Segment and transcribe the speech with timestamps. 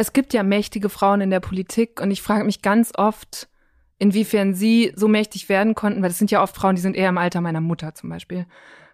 [0.00, 3.50] Es gibt ja mächtige Frauen in der Politik und ich frage mich ganz oft,
[3.98, 7.10] inwiefern sie so mächtig werden konnten, weil es sind ja oft Frauen, die sind eher
[7.10, 8.46] im Alter meiner Mutter zum Beispiel.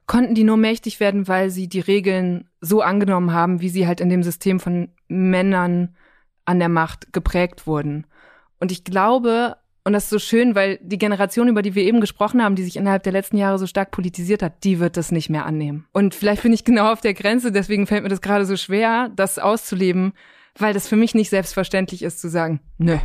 [0.09, 4.01] Konnten die nur mächtig werden, weil sie die Regeln so angenommen haben, wie sie halt
[4.01, 5.95] in dem System von Männern
[6.45, 8.09] an der Macht geprägt wurden.
[8.59, 12.01] Und ich glaube, und das ist so schön, weil die Generation, über die wir eben
[12.01, 15.13] gesprochen haben, die sich innerhalb der letzten Jahre so stark politisiert hat, die wird das
[15.13, 15.87] nicht mehr annehmen.
[15.93, 19.09] Und vielleicht bin ich genau auf der Grenze, deswegen fällt mir das gerade so schwer,
[19.15, 20.13] das auszuleben,
[20.59, 22.99] weil das für mich nicht selbstverständlich ist zu sagen, nö,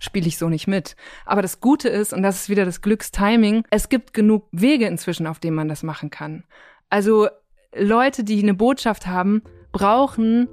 [0.00, 0.96] spiele ich so nicht mit.
[1.26, 5.26] Aber das Gute ist, und das ist wieder das Glückstiming, es gibt genug Wege inzwischen,
[5.26, 6.44] auf denen man das machen kann.
[6.88, 7.28] Also
[7.76, 10.48] Leute, die eine Botschaft haben, brauchen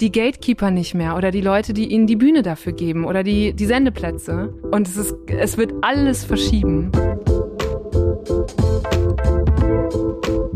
[0.00, 3.52] die Gatekeeper nicht mehr oder die Leute, die ihnen die Bühne dafür geben oder die,
[3.52, 4.48] die Sendeplätze.
[4.70, 6.90] Und es, ist, es wird alles verschieben.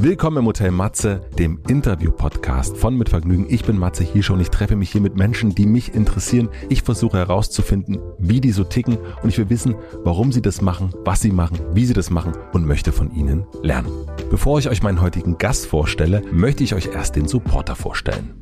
[0.00, 3.46] Willkommen im Hotel Matze, dem Interview-Podcast von Mit Vergnügen.
[3.48, 6.50] Ich bin Matze Hiesche und ich treffe mich hier mit Menschen, die mich interessieren.
[6.68, 10.92] Ich versuche herauszufinden, wie die so ticken und ich will wissen, warum sie das machen,
[11.04, 13.90] was sie machen, wie sie das machen und möchte von ihnen lernen.
[14.30, 18.40] Bevor ich euch meinen heutigen Gast vorstelle, möchte ich euch erst den Supporter vorstellen.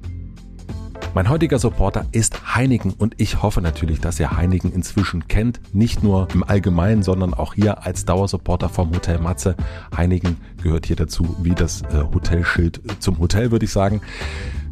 [1.15, 5.61] Mein heutiger Supporter ist Heineken und ich hoffe natürlich, dass ihr Heineken inzwischen kennt.
[5.73, 9.57] Nicht nur im Allgemeinen, sondern auch hier als Dauersupporter vom Hotel Matze.
[9.97, 14.03] Heineken gehört hier dazu wie das äh, Hotelschild zum Hotel, würde ich sagen.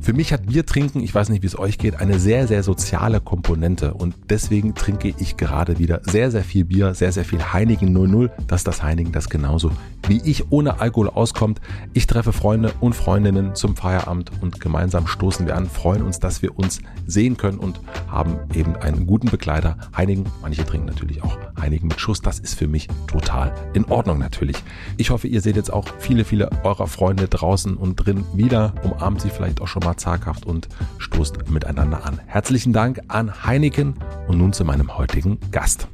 [0.04, 2.62] Für mich hat Bier trinken, ich weiß nicht, wie es euch geht, eine sehr, sehr
[2.62, 7.42] soziale Komponente und deswegen trinke ich gerade wieder sehr, sehr viel Bier, sehr, sehr viel
[7.54, 9.70] Heineken 00, dass das Heineken das genauso
[10.08, 11.60] wie ich ohne Alkohol auskommt.
[11.92, 16.42] Ich treffe Freunde und Freundinnen zum Feierabend und gemeinsam stoßen wir an, freuen uns, dass
[16.42, 19.76] wir uns sehen können und haben eben einen guten Begleiter.
[19.96, 24.18] Heineken, manche trinken natürlich auch Heineken mit Schuss, das ist für mich total in Ordnung
[24.18, 24.56] natürlich.
[24.96, 29.20] Ich hoffe, ihr seht jetzt auch viele, viele eurer Freunde draußen und drin wieder, umarmt
[29.20, 32.20] sie vielleicht auch schon mal zaghaft und stoßt miteinander an.
[32.26, 33.94] Herzlichen Dank an Heineken
[34.28, 35.88] und nun zu meinem heutigen Gast.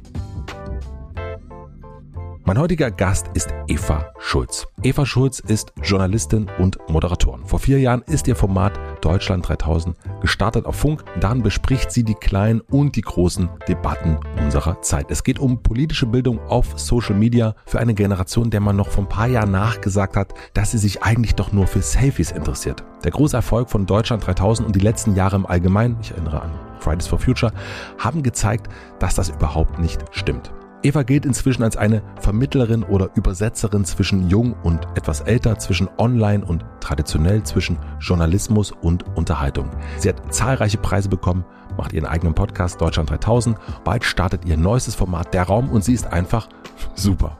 [2.43, 4.65] Mein heutiger Gast ist Eva Schulz.
[4.81, 7.45] Eva Schulz ist Journalistin und Moderatorin.
[7.45, 11.03] Vor vier Jahren ist ihr Format Deutschland 3000 gestartet auf Funk.
[11.19, 15.11] Dann bespricht sie die kleinen und die großen Debatten unserer Zeit.
[15.11, 19.03] Es geht um politische Bildung auf Social Media für eine Generation, der man noch vor
[19.03, 22.83] ein paar Jahren nachgesagt hat, dass sie sich eigentlich doch nur für Selfies interessiert.
[23.03, 26.51] Der große Erfolg von Deutschland 3000 und die letzten Jahre im Allgemeinen, ich erinnere an
[26.79, 27.53] Fridays for Future,
[27.99, 30.51] haben gezeigt, dass das überhaupt nicht stimmt.
[30.83, 36.43] Eva gilt inzwischen als eine Vermittlerin oder Übersetzerin zwischen jung und etwas älter, zwischen online
[36.43, 39.69] und traditionell, zwischen Journalismus und Unterhaltung.
[39.99, 41.45] Sie hat zahlreiche Preise bekommen,
[41.77, 43.57] macht ihren eigenen Podcast Deutschland 3000.
[43.83, 46.49] Bald startet ihr neuestes Format Der Raum und sie ist einfach
[46.95, 47.37] super.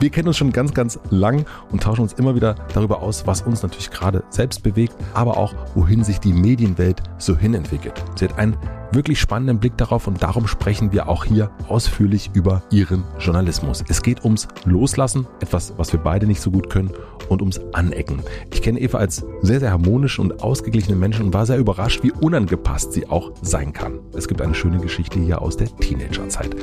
[0.00, 3.42] Wir kennen uns schon ganz, ganz lang und tauschen uns immer wieder darüber aus, was
[3.42, 8.02] uns natürlich gerade selbst bewegt, aber auch wohin sich die Medienwelt so hinentwickelt.
[8.16, 8.56] Sie hat einen
[8.92, 13.84] wirklich spannenden Blick darauf und darum sprechen wir auch hier ausführlich über ihren Journalismus.
[13.88, 16.92] Es geht ums Loslassen, etwas, was wir beide nicht so gut können,
[17.30, 18.22] und ums Anecken.
[18.52, 22.12] Ich kenne Eva als sehr, sehr harmonische und ausgeglichene Menschen und war sehr überrascht, wie
[22.12, 24.00] unangepasst sie auch sein kann.
[24.14, 26.56] Es gibt eine schöne Geschichte hier aus der Teenagerzeit.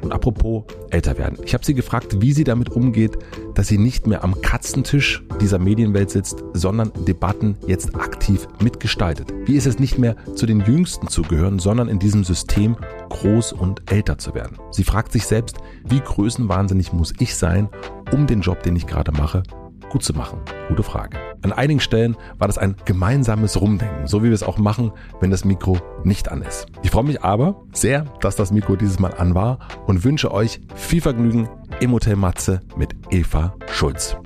[0.00, 1.38] Und apropos älter werden.
[1.44, 3.18] Ich habe sie gefragt, wie sie damit umgeht,
[3.54, 9.32] dass sie nicht mehr am Katzentisch dieser Medienwelt sitzt, sondern Debatten jetzt aktiv mitgestaltet.
[9.44, 12.76] Wie ist es nicht mehr zu den Jüngsten zu gehören, sondern in diesem System
[13.08, 14.58] groß und älter zu werden?
[14.70, 17.68] Sie fragt sich selbst, wie größenwahnsinnig muss ich sein,
[18.12, 19.42] um den Job, den ich gerade mache,
[19.90, 20.40] gut zu machen?
[20.68, 21.18] Gute Frage.
[21.42, 25.30] An einigen Stellen war das ein gemeinsames Rumdenken, so wie wir es auch machen, wenn
[25.30, 26.66] das Mikro nicht an ist.
[26.82, 30.60] Ich freue mich aber sehr, dass das Mikro dieses Mal an war und wünsche euch
[30.74, 31.48] viel Vergnügen
[31.80, 34.16] im Hotel Matze mit Eva Schulz.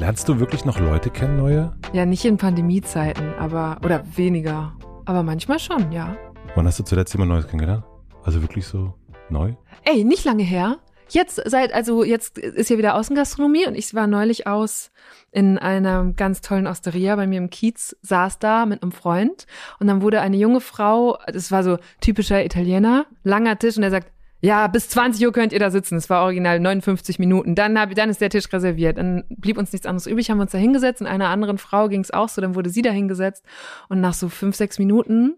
[0.00, 1.74] Lernst du wirklich noch Leute kennen, neue?
[1.92, 4.72] Ja, nicht in Pandemiezeiten, aber, oder weniger.
[5.04, 6.16] Aber manchmal schon, ja.
[6.54, 7.84] Wann hast du zuletzt jemand Neues kennengelernt?
[8.24, 8.94] Also wirklich so
[9.28, 9.52] neu?
[9.84, 10.78] Ey, nicht lange her.
[11.10, 14.90] Jetzt seit, also jetzt ist ja wieder Außengastronomie und ich war neulich aus
[15.32, 19.46] in einer ganz tollen Osteria bei mir im Kiez, saß da mit einem Freund
[19.80, 23.90] und dann wurde eine junge Frau, das war so typischer Italiener, langer Tisch und er
[23.90, 25.96] sagt, ja, bis 20 Uhr könnt ihr da sitzen.
[25.96, 27.54] Es war original 59 Minuten.
[27.54, 28.96] Dann, hab, dann ist der Tisch reserviert.
[28.96, 31.02] Dann blieb uns nichts anderes übrig, haben wir uns da hingesetzt.
[31.02, 33.44] Und einer anderen Frau ging es auch so, dann wurde sie da hingesetzt.
[33.88, 35.36] Und nach so fünf, sechs Minuten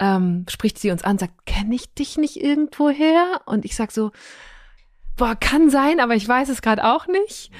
[0.00, 3.42] ähm, spricht sie uns an, sagt, kenne ich dich nicht irgendwoher?
[3.46, 4.10] Und ich sag so,
[5.16, 7.52] boah, kann sein, aber ich weiß es gerade auch nicht.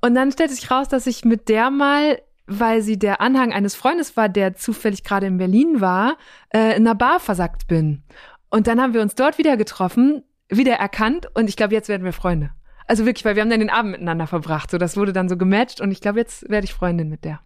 [0.00, 3.74] Und dann stellte sich raus, dass ich mit der mal, weil sie der Anhang eines
[3.74, 6.16] Freundes war, der zufällig gerade in Berlin war,
[6.54, 8.02] äh, in einer Bar versackt bin.
[8.50, 12.04] Und dann haben wir uns dort wieder getroffen, wieder erkannt und ich glaube, jetzt werden
[12.04, 12.50] wir Freunde.
[12.86, 14.70] Also wirklich, weil wir haben dann den Abend miteinander verbracht.
[14.70, 17.40] So, das wurde dann so gematcht und ich glaube, jetzt werde ich Freundin mit der.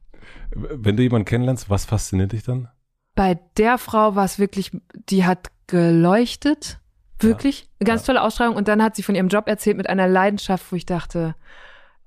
[0.51, 2.69] Wenn du jemanden kennenlernst, was fasziniert dich dann?
[3.15, 4.71] Bei der Frau war es wirklich,
[5.11, 6.79] die hat geleuchtet.
[7.21, 7.69] Wirklich.
[7.79, 8.07] Eine ganz Ja.
[8.07, 8.57] tolle Ausstrahlung.
[8.57, 11.35] Und dann hat sie von ihrem Job erzählt mit einer Leidenschaft, wo ich dachte,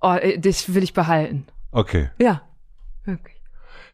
[0.02, 1.46] oh, äh, das will ich behalten.
[1.72, 2.10] Okay.
[2.20, 2.42] Ja.
[3.06, 3.42] Wirklich.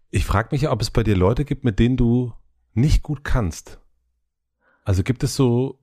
[0.10, 2.34] Ich frage mich, ob es bei dir Leute gibt, mit denen du
[2.74, 3.80] nicht gut kannst.
[4.84, 5.80] Also gibt es so,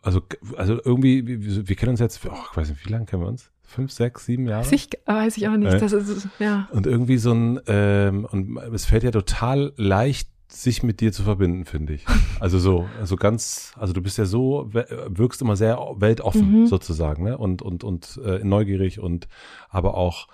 [0.00, 0.20] also,
[0.56, 3.28] also irgendwie, wir, wir kennen uns jetzt, oh, ich weiß nicht, wie lange kennen wir
[3.28, 3.50] uns?
[3.62, 4.64] Fünf, sechs, sieben Jahre?
[4.64, 5.72] Weiß ich, weiß ich auch nicht.
[5.72, 5.78] Äh.
[5.78, 6.68] Das ist, ja.
[6.72, 11.22] Und irgendwie so ein, ähm, und es fällt ja total leicht, sich mit dir zu
[11.22, 12.04] verbinden, finde ich.
[12.38, 16.66] Also so, also ganz, also du bist ja so, wirkst immer sehr weltoffen Mhm.
[16.66, 17.38] sozusagen, ne?
[17.38, 19.28] Und, und, und äh, neugierig und
[19.70, 20.28] aber auch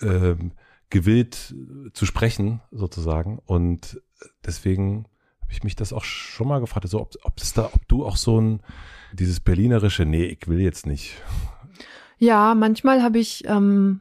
[0.00, 0.52] ähm,
[0.90, 1.56] gewillt
[1.92, 3.40] zu sprechen, sozusagen.
[3.46, 4.00] Und
[4.46, 5.06] deswegen
[5.48, 8.04] habe ich mich das auch schon mal gefragt, so ob, ob es da, ob du
[8.04, 8.60] auch so ein
[9.14, 11.14] dieses berlinerische, nee, ich will jetzt nicht.
[12.18, 14.00] Ja, manchmal habe ich, ähm,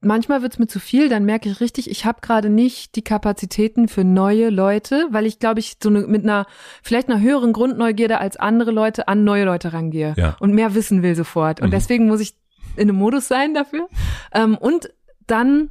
[0.00, 3.86] manchmal wird's mir zu viel, dann merke ich richtig, ich habe gerade nicht die Kapazitäten
[3.86, 6.44] für neue Leute, weil ich glaube ich so ne, mit einer
[6.82, 10.36] vielleicht einer höheren Grundneugierde als andere Leute an neue Leute rangehe Ja.
[10.40, 11.60] und mehr wissen will sofort.
[11.60, 11.72] Und Mhm.
[11.72, 12.34] deswegen muss ich
[12.74, 13.88] in einem Modus sein dafür.
[14.32, 14.90] Ähm, und
[15.28, 15.70] dann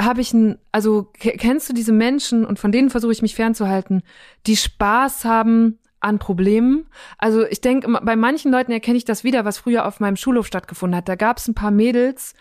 [0.00, 3.34] habe ich ein, also ke- kennst du diese Menschen und von denen versuche ich mich
[3.34, 4.02] fernzuhalten,
[4.46, 6.86] die Spaß haben an Problemen.
[7.18, 10.46] Also ich denke, bei manchen Leuten erkenne ich das wieder, was früher auf meinem Schulhof
[10.46, 11.08] stattgefunden hat.
[11.08, 12.34] Da gab es ein paar Mädels,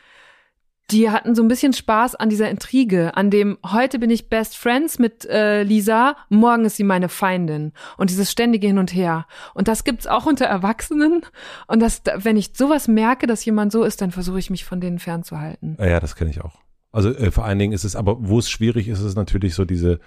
[0.91, 4.55] die hatten so ein bisschen Spaß an dieser Intrige, an dem heute bin ich Best
[4.55, 9.25] Friends mit äh, Lisa, morgen ist sie meine Feindin und dieses ständige Hin und Her.
[9.55, 11.23] Und das gibt's auch unter Erwachsenen.
[11.65, 14.79] Und das, wenn ich sowas merke, dass jemand so ist, dann versuche ich mich von
[14.79, 15.75] denen fernzuhalten.
[15.79, 16.64] Ja, ja, das kenne ich auch.
[16.95, 19.65] Also äh, vor allen Dingen ist es, aber wo es schwierig ist, ist natürlich so
[19.65, 19.99] diese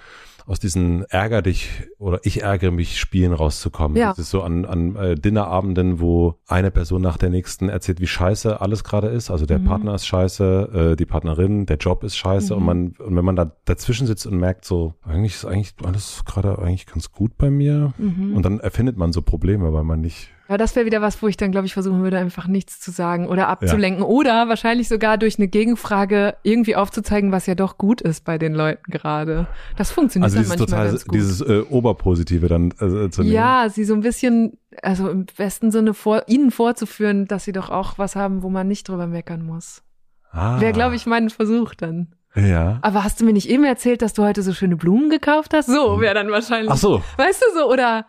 [0.48, 1.68] aus diesen Ärger dich
[1.98, 3.96] oder ich ärgere mich Spielen rauszukommen.
[3.98, 4.08] Ja.
[4.08, 8.06] Das ist so an, an äh, Dinnerabenden, wo eine Person nach der nächsten erzählt, wie
[8.06, 9.30] scheiße alles gerade ist.
[9.30, 9.64] Also der Mhm.
[9.66, 12.66] Partner ist scheiße, äh, die Partnerin, der Job ist scheiße und Mhm.
[12.66, 16.58] man und wenn man da dazwischen sitzt und merkt so, eigentlich ist eigentlich alles gerade
[16.58, 18.34] eigentlich ganz gut bei mir Mhm.
[18.34, 21.28] und dann erfindet man so Probleme, weil man nicht Ja, das wäre wieder was, wo
[21.28, 25.18] ich dann, glaube ich, versuchen würde, einfach nichts zu sagen oder abzulenken oder wahrscheinlich sogar
[25.18, 29.46] durch eine Gegenfrage irgendwie aufzuzeigen, was ja doch gut ist bei den Leuten gerade.
[29.76, 33.32] Das funktioniert also dann dieses manchmal total dieses äh, Oberpositive dann äh, zu nehmen.
[33.34, 37.70] ja, sie so ein bisschen, also im besten Sinne vor, ihnen vorzuführen, dass sie doch
[37.70, 39.82] auch was haben, wo man nicht drüber meckern muss.
[40.32, 42.14] ah, Wäre, glaube ich, mein Versuch dann.
[42.34, 42.78] Ja.
[42.82, 45.66] Aber hast du mir nicht eben erzählt, dass du heute so schöne Blumen gekauft hast?
[45.66, 46.70] So wäre dann wahrscheinlich.
[46.70, 47.02] Ach so.
[47.16, 48.06] Weißt du so, oder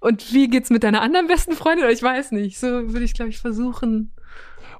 [0.00, 1.88] und wie geht's mit deiner anderen besten Freundin?
[1.90, 2.58] Ich weiß nicht.
[2.58, 4.12] So würde ich, glaube ich, versuchen.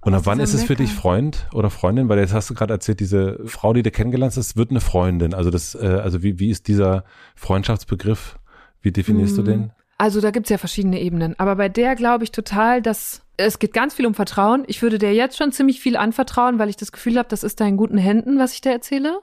[0.06, 2.08] Und ab wann ist es für dich Freund oder Freundin?
[2.08, 5.34] Weil jetzt hast du gerade erzählt, diese Frau, die du kennengelernt hast, wird eine Freundin.
[5.34, 7.02] Also das, äh, also wie, wie ist dieser
[7.34, 8.38] Freundschaftsbegriff?
[8.82, 9.46] Wie definierst du Mm.
[9.46, 9.72] den?
[9.98, 11.36] Also da gibt's ja verschiedene Ebenen.
[11.40, 14.62] Aber bei der glaube ich total, dass es geht ganz viel um Vertrauen.
[14.68, 17.60] Ich würde der jetzt schon ziemlich viel anvertrauen, weil ich das Gefühl habe, das ist
[17.60, 19.18] da in guten Händen, was ich dir erzähle.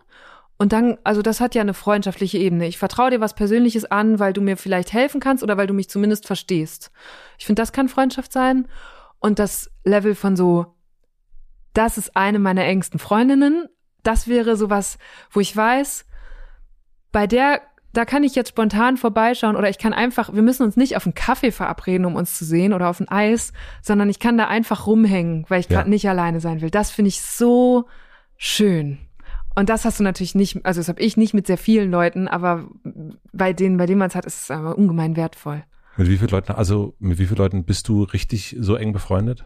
[0.57, 2.67] Und dann, also das hat ja eine freundschaftliche Ebene.
[2.67, 5.73] Ich vertraue dir was Persönliches an, weil du mir vielleicht helfen kannst oder weil du
[5.73, 6.91] mich zumindest verstehst.
[7.39, 8.67] Ich finde, das kann Freundschaft sein.
[9.23, 10.65] Und das Level von so,
[11.73, 13.69] das ist eine meiner engsten Freundinnen,
[14.03, 14.97] das wäre sowas,
[15.31, 16.05] wo ich weiß,
[17.13, 17.61] bei der,
[17.93, 21.05] da kann ich jetzt spontan vorbeischauen oder ich kann einfach, wir müssen uns nicht auf
[21.05, 24.47] einen Kaffee verabreden, um uns zu sehen oder auf ein Eis, sondern ich kann da
[24.47, 25.77] einfach rumhängen, weil ich Ja.
[25.77, 26.69] gerade nicht alleine sein will.
[26.69, 27.87] Das finde ich so
[28.35, 28.97] schön.
[29.55, 32.27] Und das hast du natürlich nicht, also das habe ich nicht mit sehr vielen Leuten,
[32.27, 32.67] aber
[33.31, 35.63] bei denen, bei denen man es hat, ist es aber ungemein wertvoll.
[35.97, 39.45] Mit wie vielen Leuten, also mit wie vielen Leuten bist du richtig so eng befreundet?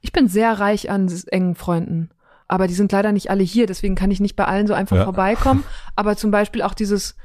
[0.00, 2.10] Ich bin sehr reich an engen Freunden.
[2.46, 4.96] Aber die sind leider nicht alle hier, deswegen kann ich nicht bei allen so einfach
[4.96, 5.04] Ja.
[5.04, 5.64] vorbeikommen.
[5.96, 7.16] Aber zum Beispiel auch dieses,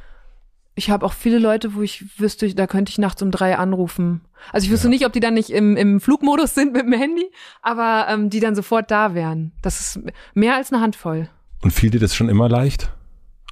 [0.75, 4.21] ich habe auch viele Leute, wo ich wüsste, da könnte ich nachts um drei anrufen.
[4.51, 4.89] Also ich wüsste Ja.
[4.89, 8.39] nicht, ob die dann nicht im, im Flugmodus sind mit dem Handy, aber ähm, die
[8.41, 9.53] dann sofort da wären.
[9.61, 9.99] Das ist
[10.33, 11.29] mehr als eine Handvoll.
[11.61, 12.91] Und fiel dir das schon immer leicht?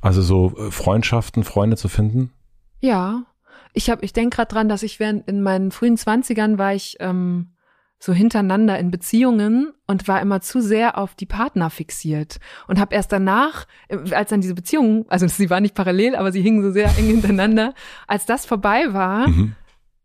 [0.01, 2.31] Also so äh, Freundschaften, Freunde zu finden?
[2.81, 3.23] Ja,
[3.73, 6.97] ich habe, ich denke gerade dran, dass ich während in meinen frühen Zwanzigern war ich
[6.99, 7.53] ähm,
[7.99, 12.95] so hintereinander in Beziehungen und war immer zu sehr auf die Partner fixiert und habe
[12.95, 16.63] erst danach, äh, als dann diese Beziehung, also sie war nicht parallel, aber sie hingen
[16.63, 17.73] so sehr eng hintereinander,
[18.07, 19.55] als das vorbei war, Mhm.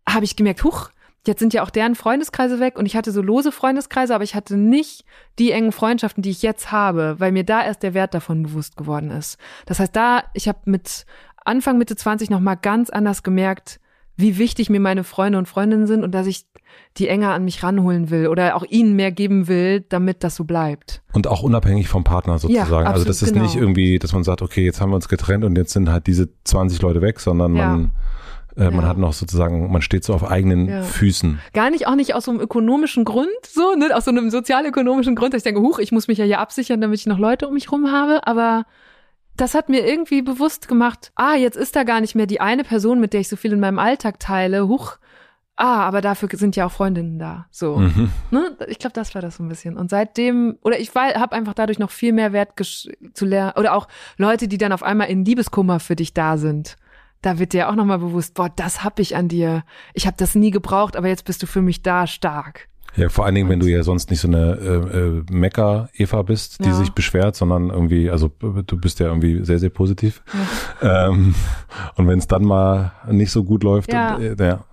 [0.09, 0.91] habe ich gemerkt, huch,
[1.27, 4.35] jetzt sind ja auch deren Freundeskreise weg und ich hatte so lose Freundeskreise, aber ich
[4.37, 5.05] hatte nicht
[5.41, 8.77] die engen Freundschaften, die ich jetzt habe, weil mir da erst der Wert davon bewusst
[8.77, 9.37] geworden ist.
[9.65, 11.05] Das heißt, da, ich habe mit
[11.47, 13.81] Anfang Mitte 20 noch mal ganz anders gemerkt,
[14.17, 16.47] wie wichtig mir meine Freunde und Freundinnen sind und dass ich
[16.97, 20.45] die enger an mich ranholen will oder auch ihnen mehr geben will, damit das so
[20.45, 21.03] bleibt.
[21.13, 22.71] Und auch unabhängig vom Partner sozusagen.
[22.71, 23.45] also absolut, das ist genau.
[23.45, 26.07] nicht irgendwie, dass man sagt, okay, jetzt haben wir uns getrennt und jetzt sind halt
[26.07, 27.69] diese 20 Leute weg, sondern Ja.
[27.69, 27.91] man,
[28.57, 28.89] äh, man Ja.
[28.89, 30.83] hat noch sozusagen, man steht so auf eigenen Ja.
[30.83, 31.39] Füßen.
[31.53, 35.15] Gar nicht, auch nicht aus so einem ökonomischen Grund, so, ne, aus so einem sozialökonomischen
[35.15, 37.47] Grund, dass ich denke, huch, ich muss mich ja hier absichern, damit ich noch Leute
[37.49, 38.65] um mich rum habe, aber
[39.37, 42.65] das hat mir irgendwie bewusst gemacht, ah, jetzt ist da gar nicht mehr die eine
[42.65, 44.69] Person, mit der ich so viel in meinem Alltag teile.
[44.69, 44.99] Huch,
[45.57, 47.47] ah, aber dafür sind ja auch Freundinnen da.
[47.51, 47.77] So.
[47.77, 48.11] Mhm.
[48.31, 48.57] Ne?
[48.69, 49.77] Ich glaube, das war das so ein bisschen.
[49.77, 53.53] Und seitdem, oder ich habe einfach dadurch noch viel mehr Wert zu lernen.
[53.57, 56.77] Oder auch Leute, die dann auf einmal in Liebeskummer für dich da sind.
[57.23, 59.65] Da wird dir auch nochmal bewusst, boah, das hab ich an dir.
[59.95, 62.69] Ich habe das nie gebraucht, aber jetzt bist du für mich da stark.
[62.97, 66.65] Ja, vor allen Dingen, wenn du ja sonst nicht so eine äh, äh, Mecker-Eva bist,
[66.65, 66.75] die ja.
[66.75, 70.23] sich beschwert, sondern irgendwie, also du bist ja irgendwie sehr, sehr positiv.
[70.83, 71.09] Ja.
[71.09, 71.35] Ähm,
[71.97, 74.19] und wenn es dann mal nicht so gut läuft, ja.
[74.19, 74.65] Äh, ja.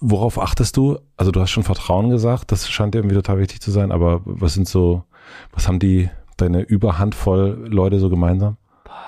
[0.00, 0.98] Worauf achtest du?
[1.16, 4.20] Also du hast schon Vertrauen gesagt, das scheint dir irgendwie total wichtig zu sein, aber
[4.24, 5.04] was sind so,
[5.52, 8.56] was haben die, deine Überhandvoll Leute so gemeinsam?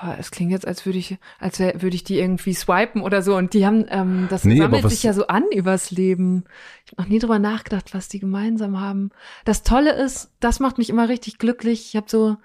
[0.01, 3.35] Boah, es klingt jetzt, als würde ich, als würde ich die irgendwie swipen oder so.
[3.35, 6.45] Und die haben, ähm, das nee, sammelt sich ja so an übers Leben.
[6.85, 9.11] Ich habe noch nie drüber nachgedacht, was die gemeinsam haben.
[9.45, 11.87] Das Tolle ist, das macht mich immer richtig glücklich.
[11.89, 12.37] Ich habe so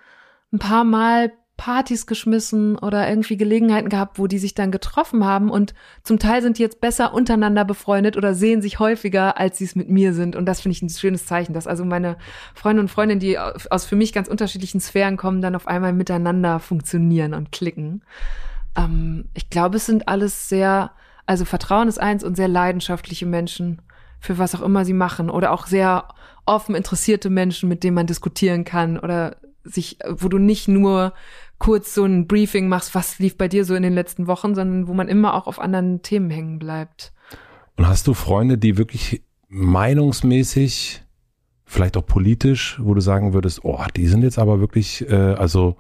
[0.53, 5.51] ein paar Mal Partys geschmissen oder irgendwie Gelegenheiten gehabt, wo die sich dann getroffen haben
[5.51, 9.65] und zum Teil sind die jetzt besser untereinander befreundet oder sehen sich häufiger, als sie
[9.65, 12.17] es mit mir sind und das finde ich ein schönes Zeichen, dass also meine
[12.55, 16.59] Freunde und Freundinnen, die aus für mich ganz unterschiedlichen Sphären kommen, dann auf einmal miteinander
[16.59, 18.03] funktionieren und klicken.
[18.77, 20.91] Ähm, ich glaube, es sind alles sehr,
[21.27, 23.83] also Vertrauen ist eins und sehr leidenschaftliche Menschen
[24.19, 26.09] für was auch immer sie machen oder auch sehr
[26.47, 31.13] offen interessierte Menschen, mit denen man diskutieren kann oder sich, wo du nicht nur
[31.59, 34.89] kurz so ein Briefing machst, was lief bei dir so in den letzten Wochen, sondern
[34.89, 37.13] wo man immer auch auf anderen Themen hängen bleibt.
[37.77, 41.03] Und hast du Freunde, die wirklich meinungsmäßig,
[41.65, 45.77] vielleicht auch politisch, wo du sagen würdest, oh, die sind jetzt aber wirklich, äh, also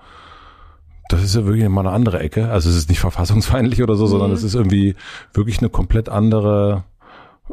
[1.09, 2.49] das ist ja wirklich mal eine andere Ecke.
[2.51, 4.11] Also es ist nicht verfassungsfeindlich oder so, nee.
[4.11, 4.95] sondern es ist irgendwie
[5.35, 6.85] wirklich eine komplett andere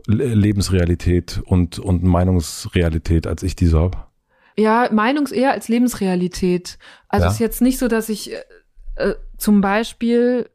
[0.06, 3.98] Lebensrealität und, und Meinungsrealität, als ich die so habe.
[4.60, 6.78] Ja, Meinungs eher als Lebensrealität.
[7.08, 7.32] Also ja.
[7.32, 8.44] ist jetzt nicht so, dass ich äh,
[8.96, 10.50] äh, zum Beispiel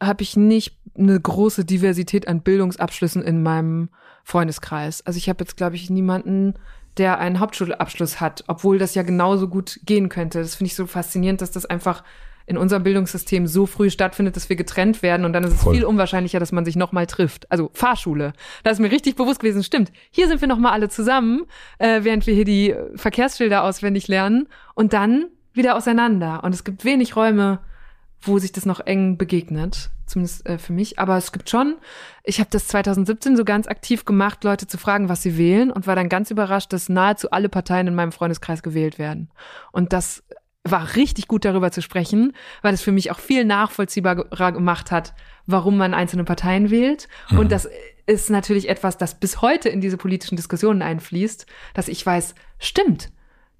[0.00, 3.88] habe ich nicht eine große Diversität an Bildungsabschlüssen in meinem
[4.24, 5.04] Freundeskreis.
[5.06, 6.54] Also ich habe jetzt, glaube ich, niemanden,
[6.98, 10.40] der einen Hauptschulabschluss hat, obwohl das ja genauso gut gehen könnte.
[10.40, 12.02] Das finde ich so faszinierend, dass das einfach
[12.46, 15.74] in unserem Bildungssystem so früh stattfindet, dass wir getrennt werden und dann ist es Voll.
[15.74, 17.50] viel unwahrscheinlicher, dass man sich nochmal trifft.
[17.50, 18.32] Also Fahrschule.
[18.62, 19.92] Da ist mir richtig bewusst gewesen, stimmt.
[20.10, 21.42] Hier sind wir nochmal alle zusammen,
[21.78, 26.44] äh, während wir hier die Verkehrsschilder auswendig lernen und dann wieder auseinander.
[26.44, 27.58] Und es gibt wenig Räume,
[28.20, 30.98] wo sich das noch eng begegnet, zumindest äh, für mich.
[30.98, 31.76] Aber es gibt schon,
[32.22, 35.86] ich habe das 2017 so ganz aktiv gemacht, Leute zu fragen, was sie wählen und
[35.86, 39.30] war dann ganz überrascht, dass nahezu alle Parteien in meinem Freundeskreis gewählt werden.
[39.72, 40.22] Und das
[40.70, 42.32] war richtig gut darüber zu sprechen,
[42.62, 45.14] weil es für mich auch viel nachvollziehbarer gemacht hat,
[45.46, 47.08] warum man einzelne Parteien wählt.
[47.30, 47.38] Mhm.
[47.38, 47.68] Und das
[48.06, 53.10] ist natürlich etwas, das bis heute in diese politischen Diskussionen einfließt, dass ich weiß, stimmt,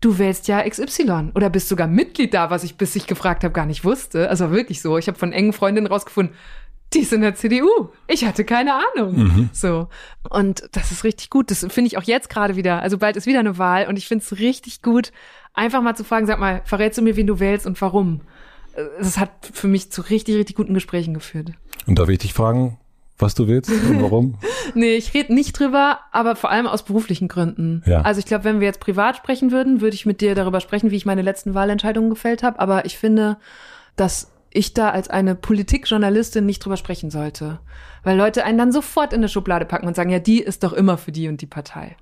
[0.00, 3.52] du wählst ja XY oder bist sogar Mitglied da, was ich bis ich gefragt habe
[3.52, 4.28] gar nicht wusste.
[4.28, 4.98] Also wirklich so.
[4.98, 6.34] Ich habe von engen Freundinnen rausgefunden,
[6.94, 7.90] die ist in der CDU.
[8.06, 9.16] Ich hatte keine Ahnung.
[9.16, 9.50] Mhm.
[9.52, 9.88] So.
[10.30, 11.50] Und das ist richtig gut.
[11.50, 12.80] Das finde ich auch jetzt gerade wieder.
[12.80, 15.10] Also bald ist wieder eine Wahl und ich finde es richtig gut,
[15.56, 18.20] einfach mal zu fragen, sag mal, verrätst du mir, wen du wählst und warum?
[18.98, 21.52] Das hat für mich zu richtig, richtig guten Gesprächen geführt.
[21.86, 22.78] Und darf ich dich fragen,
[23.18, 24.38] was du willst und warum?
[24.74, 27.82] nee, ich rede nicht drüber, aber vor allem aus beruflichen Gründen.
[27.86, 28.02] Ja.
[28.02, 30.90] Also ich glaube, wenn wir jetzt privat sprechen würden, würde ich mit dir darüber sprechen,
[30.90, 32.60] wie ich meine letzten Wahlentscheidungen gefällt habe.
[32.60, 33.38] Aber ich finde,
[33.96, 37.60] dass ich da als eine Politikjournalistin nicht drüber sprechen sollte.
[38.02, 40.72] Weil Leute einen dann sofort in eine Schublade packen und sagen, ja, die ist doch
[40.72, 41.96] immer für die und die Partei.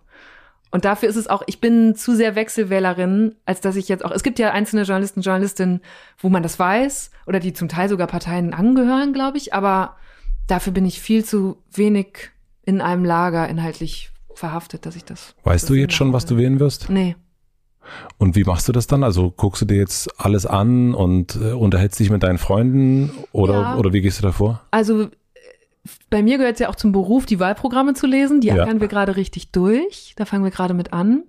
[0.75, 4.11] Und dafür ist es auch, ich bin zu sehr Wechselwählerin, als dass ich jetzt auch,
[4.11, 5.81] es gibt ja einzelne Journalisten, Journalistinnen,
[6.19, 9.95] wo man das weiß oder die zum Teil sogar Parteien angehören, glaube ich, aber
[10.49, 12.33] dafür bin ich viel zu wenig
[12.65, 15.37] in einem Lager inhaltlich verhaftet, dass ich das.
[15.45, 16.91] Weißt du jetzt schon, was du wählen wirst?
[16.91, 17.15] Nee.
[18.19, 19.05] Und wie machst du das dann?
[19.05, 23.61] Also guckst du dir jetzt alles an und äh, unterhältst dich mit deinen Freunden oder,
[23.61, 23.77] ja.
[23.77, 24.61] oder wie gehst du da vor?
[24.73, 25.09] Also
[26.11, 28.41] bei mir gehört es ja auch zum Beruf, die Wahlprogramme zu lesen.
[28.41, 28.81] Die ackern ja.
[28.81, 30.15] wir gerade richtig durch.
[30.17, 31.25] Da fangen wir gerade mit an.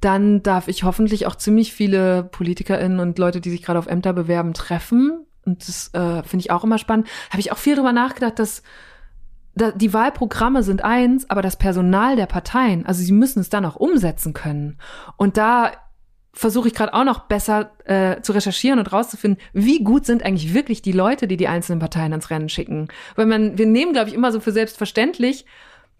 [0.00, 4.12] Dann darf ich hoffentlich auch ziemlich viele PolitikerInnen und Leute, die sich gerade auf Ämter
[4.12, 5.26] bewerben, treffen.
[5.44, 7.08] Und das äh, finde ich auch immer spannend.
[7.30, 8.62] Habe ich auch viel drüber nachgedacht, dass
[9.54, 13.76] die Wahlprogramme sind eins, aber das Personal der Parteien, also sie müssen es dann auch
[13.76, 14.78] umsetzen können.
[15.18, 15.72] Und da
[16.32, 20.54] versuche ich gerade auch noch besser äh, zu recherchieren und rauszufinden, wie gut sind eigentlich
[20.54, 22.88] wirklich die Leute, die die einzelnen Parteien ins Rennen schicken.
[23.16, 25.44] Weil man, wir nehmen, glaube ich, immer so für selbstverständlich,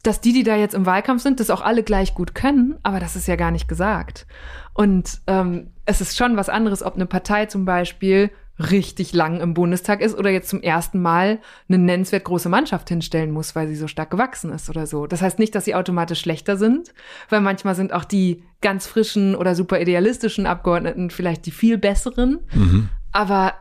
[0.03, 2.99] dass die, die da jetzt im Wahlkampf sind, das auch alle gleich gut können, aber
[2.99, 4.27] das ist ja gar nicht gesagt.
[4.75, 9.55] Und ähm, es ist schon was anderes, ob eine Partei zum Beispiel richtig lang im
[9.55, 13.77] Bundestag ist oder jetzt zum ersten Mal eine nennenswert große Mannschaft hinstellen muss, weil sie
[13.77, 15.07] so stark gewachsen ist oder so.
[15.07, 16.93] Das heißt nicht, dass sie automatisch schlechter sind,
[17.31, 22.41] weil manchmal sind auch die ganz frischen oder super idealistischen Abgeordneten vielleicht die viel besseren.
[22.53, 22.89] Mhm.
[23.11, 23.55] Aber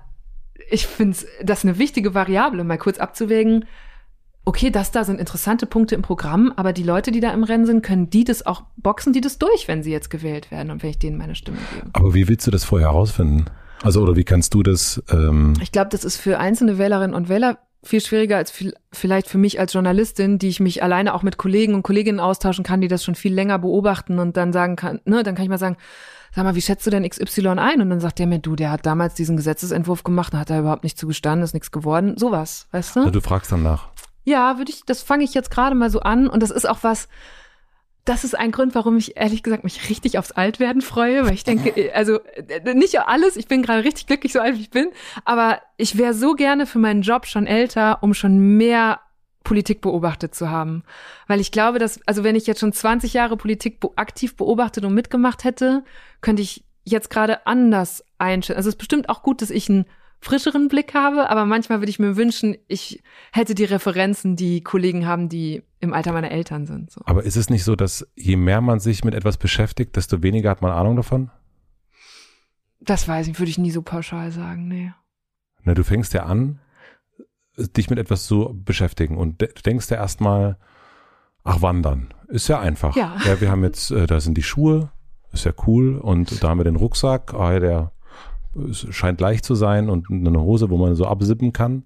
[0.70, 3.66] ich finde das eine wichtige Variable, mal kurz abzuwägen.
[4.44, 7.66] Okay, das da sind interessante Punkte im Programm, aber die Leute, die da im Rennen
[7.66, 10.82] sind, können die das auch boxen, die das durch, wenn sie jetzt gewählt werden und
[10.82, 11.90] wenn ich denen meine Stimme gebe.
[11.94, 13.46] Aber wie willst du das vorher herausfinden?
[13.84, 15.02] Also, oder wie kannst du das?
[15.10, 19.28] Ähm ich glaube, das ist für einzelne Wählerinnen und Wähler viel schwieriger als viel, vielleicht
[19.28, 22.82] für mich als Journalistin, die ich mich alleine auch mit Kollegen und Kolleginnen austauschen kann,
[22.82, 25.58] die das schon viel länger beobachten und dann sagen kann, ne, dann kann ich mal
[25.58, 25.78] sagen,
[26.36, 27.82] sag mal, wie schätzt du denn XY ein?
[27.82, 30.84] Und dann sagt der mir, du, der hat damals diesen Gesetzesentwurf gemacht, hat da überhaupt
[30.84, 33.00] nicht zugestanden, ist nichts geworden, sowas, weißt du?
[33.00, 33.90] Also du fragst dann nach.
[34.24, 36.80] Ja, würde ich, das fange ich jetzt gerade mal so an und das ist auch
[36.84, 37.08] was,
[38.06, 41.44] das ist ein Grund, warum ich ehrlich gesagt mich richtig aufs Altwerden freue, weil ich
[41.44, 42.20] denke, also
[42.74, 44.90] nicht alles, ich bin gerade richtig glücklich, so alt wie ich bin,
[45.24, 49.02] aber ich wäre so gerne für meinen Job schon älter, um schon mehr
[49.44, 50.84] Politik beobachtet zu haben.
[51.28, 54.94] Weil ich glaube, dass, also wenn ich jetzt schon 20 Jahre Politik aktiv beobachtet und
[54.94, 55.84] mitgemacht hätte,
[56.22, 58.58] könnte ich jetzt gerade anders einschätzen.
[58.58, 59.86] Also es ist bestimmt auch gut, dass ich einen
[60.22, 65.08] frischeren Blick habe, aber manchmal würde ich mir wünschen, ich hätte die Referenzen, die Kollegen
[65.08, 66.92] haben, die im Alter meiner Eltern sind.
[66.92, 67.02] So.
[67.06, 70.52] Aber ist es nicht so, dass je mehr man sich mit etwas beschäftigt, desto weniger
[70.52, 71.32] hat man Ahnung davon?
[72.80, 74.94] Das weiß ich, würde ich nie so pauschal sagen, nee.
[75.64, 76.60] Na, du fängst ja an,
[77.58, 80.58] dich mit etwas zu beschäftigen und de denkst ja erstmal,
[81.44, 82.14] ach, wandern.
[82.28, 82.96] Ist ja einfach.
[82.96, 83.18] Ja.
[83.26, 84.92] ja, wir haben jetzt, äh, da sind die Schuhe,
[85.34, 87.92] ist ja cool und da haben wir den Rucksack, ah, der
[88.70, 91.84] es scheint leicht zu sein und eine Hose, wo man so absippen kann.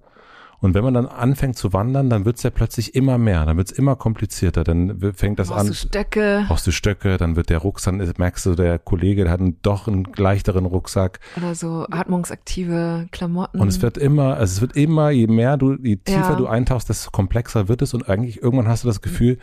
[0.61, 3.57] Und wenn man dann anfängt zu wandern, dann wird es ja plötzlich immer mehr, dann
[3.57, 4.63] wird es immer komplizierter.
[4.63, 5.67] Dann fängt das brauchst an.
[5.67, 6.45] Du Stöcke.
[6.47, 9.87] Brauchst du Stöcke, dann wird der Rucksack, merkst du, der Kollege, der hat einen, doch
[9.87, 11.19] einen leichteren Rucksack.
[11.37, 13.59] Oder so atmungsaktive Klamotten.
[13.59, 16.35] Und es wird immer, also es wird immer, je mehr du, je tiefer ja.
[16.35, 17.93] du eintauchst, desto komplexer wird es.
[17.93, 19.37] Und eigentlich irgendwann hast du das Gefühl,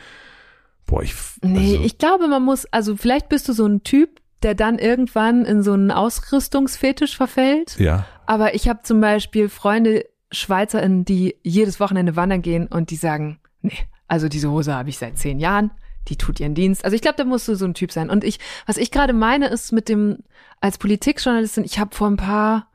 [0.86, 1.14] boah, ich.
[1.42, 4.78] Also nee, ich glaube, man muss, also vielleicht bist du so ein Typ, der dann
[4.78, 7.78] irgendwann in so einen Ausrüstungsfetisch verfällt.
[7.78, 8.06] Ja.
[8.26, 13.38] Aber ich habe zum Beispiel Freunde, SchweizerInnen, die jedes Wochenende wandern gehen und die sagen,
[13.60, 13.76] nee,
[14.08, 15.70] also diese Hose habe ich seit zehn Jahren,
[16.08, 16.84] die tut ihren Dienst.
[16.84, 18.10] Also ich glaube, da musst du so ein Typ sein.
[18.10, 20.18] Und ich, was ich gerade meine, ist mit dem,
[20.60, 22.68] als Politikjournalistin, ich habe vor ein paar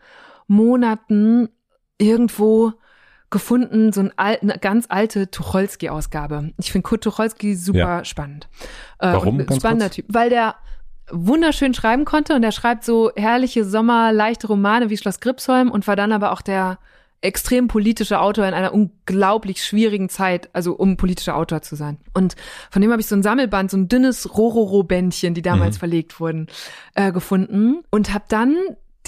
[0.47, 1.49] Monaten
[1.97, 2.73] irgendwo
[3.29, 6.53] gefunden, so ein alt, eine ganz alte Tucholsky-Ausgabe.
[6.57, 8.05] Ich finde Kurt Tucholsky super ja.
[8.05, 8.47] spannend.
[8.99, 9.39] Äh, Warum?
[9.39, 9.95] Äh, spannender kurz?
[9.95, 10.55] Typ, weil der
[11.11, 15.87] wunderschön schreiben konnte und er schreibt so herrliche Sommer, leichte Romane wie Schloss Gripsholm und
[15.87, 16.79] war dann aber auch der
[17.21, 21.97] extrem politische Autor in einer unglaublich schwierigen Zeit, also um politischer Autor zu sein.
[22.13, 22.35] Und
[22.69, 25.79] von dem habe ich so ein Sammelband, so ein dünnes Rororo-Bändchen, die damals mhm.
[25.79, 26.47] verlegt wurden,
[26.93, 28.55] äh, gefunden und habe dann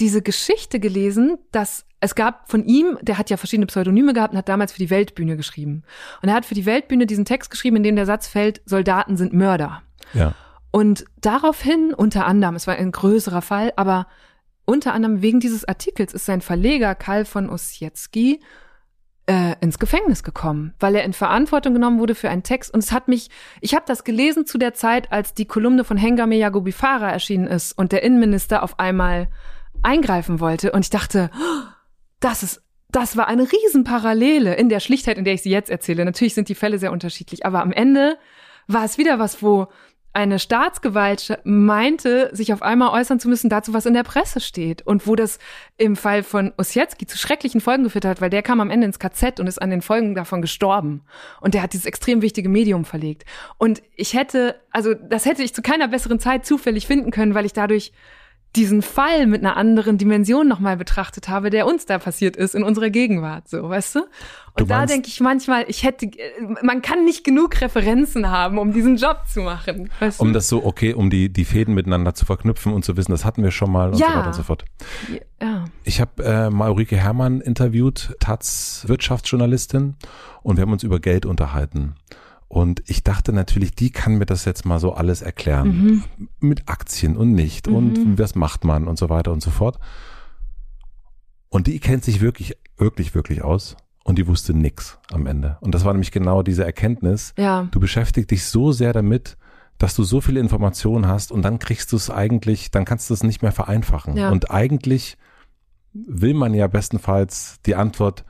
[0.00, 4.38] diese Geschichte gelesen, dass es gab von ihm, der hat ja verschiedene Pseudonyme gehabt und
[4.38, 5.82] hat damals für die Weltbühne geschrieben.
[6.22, 9.18] Und er hat für die Weltbühne diesen Text geschrieben, in dem der Satz fällt, Soldaten
[9.18, 9.82] sind Mörder.
[10.14, 10.34] Ja.
[10.70, 14.06] Und daraufhin, unter anderem, es war ein größerer Fall, aber
[14.64, 18.40] unter anderem wegen dieses Artikels ist sein Verleger Karl von Ossietzky
[19.26, 22.72] äh, ins Gefängnis gekommen, weil er in Verantwortung genommen wurde für einen Text.
[22.72, 23.30] Und es hat mich,
[23.60, 27.76] ich habe das gelesen zu der Zeit, als die Kolumne von Hengame Yagobifara erschienen ist
[27.76, 29.28] und der Innenminister auf einmal
[29.82, 30.72] eingreifen wollte.
[30.72, 31.68] Und ich dachte, oh,
[32.20, 36.04] das ist das war eine Riesenparallele in der Schlichtheit, in der ich sie jetzt erzähle.
[36.04, 38.18] Natürlich sind die Fälle sehr unterschiedlich, aber am Ende
[38.66, 39.68] war es wieder was, wo
[40.12, 44.82] eine Staatsgewalt meinte, sich auf einmal äußern zu müssen dazu, was in der Presse steht.
[44.82, 45.38] Und wo das
[45.76, 48.98] im Fall von Ossietzky zu schrecklichen Folgen geführt hat, weil der kam am Ende ins
[48.98, 51.02] KZ und ist an den Folgen davon gestorben.
[51.40, 53.24] Und der hat dieses extrem wichtige Medium verlegt.
[53.56, 57.46] Und ich hätte, also das hätte ich zu keiner besseren Zeit zufällig finden können, weil
[57.46, 57.92] ich dadurch
[58.56, 62.64] diesen Fall mit einer anderen Dimension nochmal betrachtet habe, der uns da passiert ist in
[62.64, 64.00] unserer Gegenwart, so, weißt du?
[64.00, 64.08] Und
[64.56, 66.10] du da denke ich manchmal, ich hätte,
[66.62, 69.90] man kann nicht genug Referenzen haben, um diesen Job zu machen.
[70.00, 70.24] Weißt du?
[70.24, 73.24] Um das so, okay, um die, die Fäden miteinander zu verknüpfen und zu wissen, das
[73.24, 74.08] hatten wir schon mal und ja.
[74.08, 74.64] so weiter und so fort.
[75.40, 75.66] Ja.
[75.84, 79.94] Ich habe äh, mal Ulrike Herrmann interviewt, Taz Wirtschaftsjournalistin,
[80.42, 81.94] und wir haben uns über Geld unterhalten.
[82.50, 85.68] Und ich dachte natürlich, die kann mir das jetzt mal so alles erklären.
[85.68, 86.04] Mhm.
[86.40, 87.76] Mit Aktien und nicht mhm.
[87.76, 89.78] und was macht man und so weiter und so fort.
[91.48, 93.76] Und die kennt sich wirklich, wirklich, wirklich aus.
[94.02, 95.58] Und die wusste nix am Ende.
[95.60, 97.34] Und das war nämlich genau diese Erkenntnis.
[97.38, 97.68] Ja.
[97.70, 99.36] Du beschäftigst dich so sehr damit,
[99.78, 103.14] dass du so viele Informationen hast und dann kriegst du es eigentlich, dann kannst du
[103.14, 104.16] es nicht mehr vereinfachen.
[104.16, 104.28] Ja.
[104.30, 105.16] Und eigentlich
[105.92, 108.24] will man ja bestenfalls die Antwort,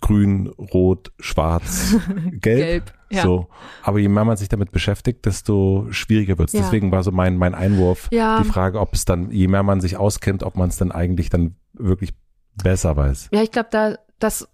[0.00, 1.96] grün, rot, schwarz,
[2.30, 2.40] gelb.
[2.40, 3.22] gelb ja.
[3.22, 3.48] So.
[3.82, 6.54] Aber je mehr man sich damit beschäftigt, desto schwieriger wird es.
[6.54, 6.60] Ja.
[6.60, 8.40] Deswegen war so mein, mein Einwurf ja.
[8.40, 11.28] die Frage, ob es dann, je mehr man sich auskennt, ob man es dann eigentlich
[11.28, 12.14] dann wirklich
[12.62, 13.30] besser weiß.
[13.32, 14.48] Ja, ich glaube, da, das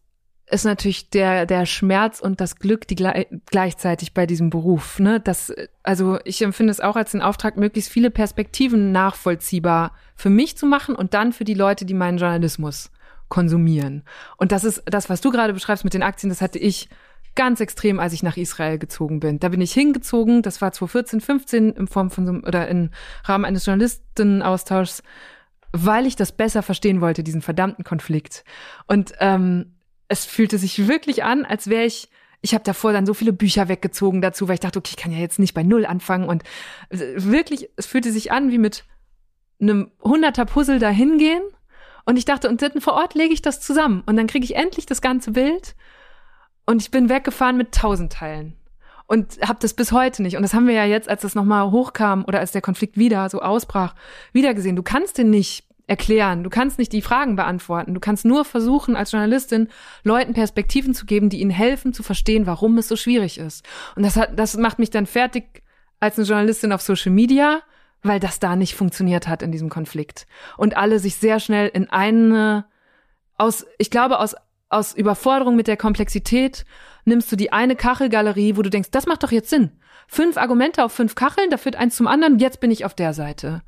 [0.49, 2.97] ist natürlich der, der Schmerz und das Glück die
[3.47, 5.01] gleichzeitig bei diesem Beruf.
[5.01, 5.21] Ne?
[5.21, 10.57] Das, also ich empfinde es auch als den Auftrag, möglichst viele Perspektiven nachvollziehbar für mich
[10.57, 12.91] zu machen und dann für die Leute, die meinen Journalismus
[13.29, 14.05] konsumieren.
[14.37, 16.89] Und das ist das, was du gerade beschreibst mit den Aktien, das hatte ich
[17.35, 19.39] ganz extrem, als ich nach Israel gezogen bin.
[19.39, 22.91] Da bin ich hingezogen, das war 2014, 15 in Form von so oder im
[23.25, 25.03] Rahmen eines Journalistenaustauschs,
[25.73, 28.45] weil ich das besser verstehen wollte, diesen verdammten Konflikt.
[28.87, 29.75] Und ähm,
[30.09, 32.09] es fühlte sich wirklich an, als wäre ich
[32.43, 35.11] ich habe davor dann so viele Bücher weggezogen dazu, weil ich dachte, okay, ich kann
[35.11, 36.29] ja jetzt nicht bei Null anfangen.
[36.29, 36.45] Und
[36.91, 38.85] wirklich, es fühlte sich an wie mit
[39.61, 41.43] einem hunderter Puzzle dahin gehen.
[42.07, 44.03] Und ich dachte, und dann vor Ort lege ich das zusammen.
[44.07, 45.75] Und dann kriege ich endlich das ganze Bild.
[46.64, 48.55] Und ich bin weggefahren mit tausend Teilen.
[49.07, 50.37] Und habe das bis heute nicht.
[50.37, 53.29] Und das haben wir ja jetzt, als das nochmal hochkam oder als der Konflikt wieder
[53.29, 53.95] so ausbrach,
[54.33, 54.77] wieder gesehen.
[54.77, 56.42] Du kannst den nicht erklären.
[56.42, 57.95] Du kannst nicht die Fragen beantworten.
[57.95, 59.69] Du kannst nur versuchen, als Journalistin
[60.03, 63.64] Leuten Perspektiven zu geben, die ihnen helfen zu verstehen, warum es so schwierig ist.
[63.95, 65.62] Und das hat, das macht mich dann fertig
[66.01, 67.62] als eine Journalistin auf Social Media,
[68.07, 70.27] weil das da nicht funktioniert hat in diesem Konflikt.
[70.57, 72.66] Und alle sich sehr schnell in eine,
[73.37, 74.35] aus, ich glaube, aus,
[74.69, 76.64] aus Überforderung mit der Komplexität
[77.05, 79.73] nimmst du die eine Kachelgalerie, wo du denkst, das macht doch jetzt Sinn.
[80.09, 83.12] Fünf Argumente auf fünf Kacheln, da führt eins zum anderen, jetzt bin ich auf der
[83.12, 83.62] Seite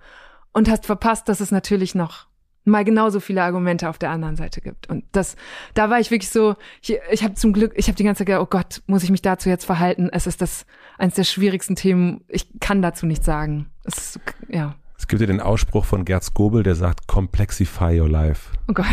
[0.52, 2.27] und hast verpasst, dass es natürlich noch
[2.68, 4.88] mal genauso viele Argumente auf der anderen Seite gibt.
[4.88, 5.36] Und das,
[5.74, 8.26] da war ich wirklich so, ich, ich habe zum Glück, ich habe die ganze Zeit
[8.26, 10.08] gedacht, oh Gott, muss ich mich dazu jetzt verhalten?
[10.12, 10.66] Es ist das
[10.98, 12.22] eines der schwierigsten Themen.
[12.28, 13.66] Ich kann dazu nichts sagen.
[13.84, 14.74] Es ist, ja.
[14.96, 18.50] Es gibt ja den Ausspruch von Gerd Skobel, der sagt, complexify your life.
[18.68, 18.86] Oh Gott.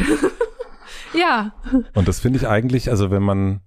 [1.14, 1.54] ja.
[1.94, 3.62] Und das finde ich eigentlich, also wenn man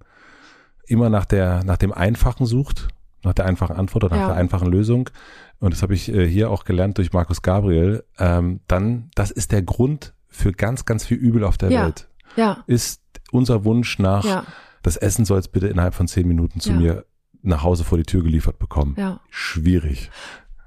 [0.86, 2.88] immer nach der, nach dem Einfachen sucht,
[3.24, 4.28] nach der einfachen Antwort oder nach ja.
[4.28, 5.10] der einfachen Lösung,
[5.60, 9.52] und das habe ich äh, hier auch gelernt durch Markus Gabriel, ähm, dann, das ist
[9.52, 11.84] der Grund für ganz, ganz viel Übel auf der ja.
[11.84, 12.08] Welt.
[12.36, 12.62] Ja.
[12.66, 14.44] Ist unser Wunsch nach, ja.
[14.82, 16.76] das Essen soll es bitte innerhalb von zehn Minuten zu ja.
[16.76, 17.04] mir
[17.42, 18.94] nach Hause vor die Tür geliefert bekommen.
[18.98, 19.20] Ja.
[19.30, 20.10] Schwierig.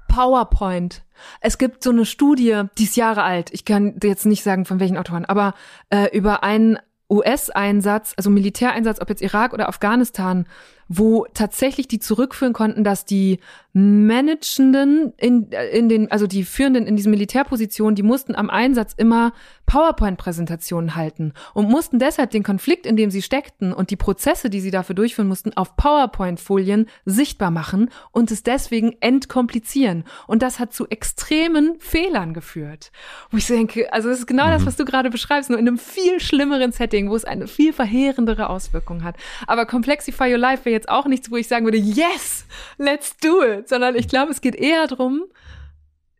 [0.08, 1.04] PowerPoint.
[1.40, 3.50] Es gibt so eine Studie, die ist Jahre alt.
[3.52, 5.54] Ich kann jetzt nicht sagen, von welchen Autoren, aber
[5.90, 6.78] äh, über einen
[7.08, 10.46] US-Einsatz, also Militäreinsatz, ob jetzt Irak oder Afghanistan,
[10.94, 13.38] wo tatsächlich die zurückführen konnten, dass die
[13.72, 19.32] Managenden in, in den, also die Führenden in diesen Militärpositionen, die mussten am Einsatz immer
[19.64, 24.60] PowerPoint-Präsentationen halten und mussten deshalb den Konflikt, in dem sie steckten und die Prozesse, die
[24.60, 30.04] sie dafür durchführen mussten, auf PowerPoint-Folien sichtbar machen und es deswegen entkomplizieren.
[30.26, 32.92] Und das hat zu extremen Fehlern geführt.
[33.30, 34.66] Wo ich denke, also das ist genau das, mhm.
[34.66, 38.50] was du gerade beschreibst, nur in einem viel schlimmeren Setting, wo es eine viel verheerendere
[38.50, 39.16] Auswirkung hat.
[39.46, 42.46] Aber Complexify Your Life wäre jetzt auch nichts, wo ich sagen würde, yes,
[42.78, 45.24] let's do it, sondern ich glaube, es geht eher darum,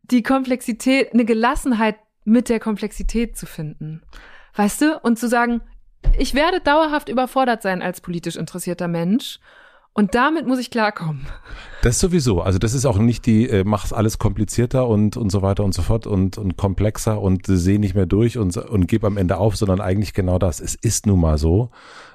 [0.03, 4.03] die Komplexität, eine Gelassenheit mit der Komplexität zu finden.
[4.55, 4.99] Weißt du?
[5.03, 5.63] Und zu sagen,
[6.19, 9.39] ich werde dauerhaft überfordert sein als politisch interessierter Mensch.
[9.95, 11.27] Und damit muss ich klarkommen.
[11.83, 12.41] Das sowieso.
[12.41, 15.75] Also das ist auch nicht die, äh, mach's alles komplizierter und, und so weiter und
[15.75, 19.37] so fort und, und komplexer und seh nicht mehr durch und, und gib am Ende
[19.37, 20.61] auf, sondern eigentlich genau das.
[20.61, 21.71] Es ist nun mal so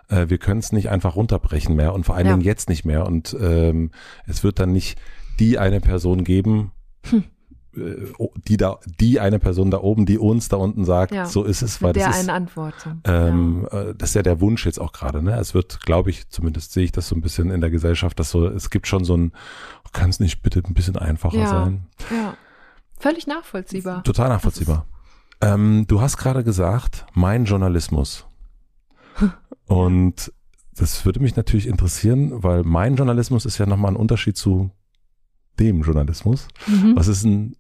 [0.09, 2.33] äh, wir können es nicht einfach runterbrechen mehr und vor allen ja.
[2.33, 3.05] Dingen jetzt nicht mehr.
[3.05, 3.91] Und ähm,
[4.25, 4.99] es wird dann nicht
[5.39, 6.71] die eine Person geben,
[7.09, 7.23] hm.
[7.77, 8.13] Äh,
[8.47, 11.25] die da, die eine Person da oben, die uns da unten sagt, ja.
[11.25, 12.73] so ist es, weil Mit der das ist, eine Antwort.
[13.03, 13.81] Ähm, ja.
[13.81, 15.21] Äh, das ist ja der Wunsch jetzt auch gerade.
[15.21, 15.37] Ne?
[15.37, 18.31] Es wird, glaube ich, zumindest sehe ich das so ein bisschen in der Gesellschaft, dass
[18.31, 19.31] so, es gibt schon so ein,
[19.93, 21.47] kann es nicht bitte ein bisschen einfacher ja.
[21.47, 21.87] sein?
[22.11, 22.35] Ja,
[22.99, 24.03] völlig nachvollziehbar.
[24.03, 24.85] Total nachvollziehbar.
[25.41, 28.26] Ähm, du hast gerade gesagt, mein Journalismus.
[29.65, 30.31] Und
[30.75, 34.71] das würde mich natürlich interessieren, weil mein Journalismus ist ja nochmal ein Unterschied zu
[35.59, 36.47] dem Journalismus.
[36.67, 36.95] Mhm.
[36.95, 37.55] Was ist ein,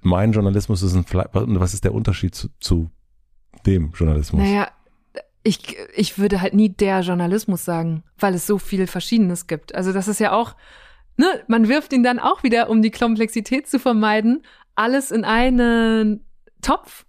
[0.00, 2.90] mein Journalismus ist ein, was ist der Unterschied zu, zu
[3.66, 4.42] dem Journalismus?
[4.42, 4.68] Naja,
[5.42, 9.74] ich, ich würde halt nie der Journalismus sagen, weil es so viel Verschiedenes gibt.
[9.74, 10.54] Also das ist ja auch,
[11.16, 14.42] ne, man wirft ihn dann auch wieder, um die Komplexität zu vermeiden,
[14.74, 16.24] alles in einen
[16.62, 17.04] Topf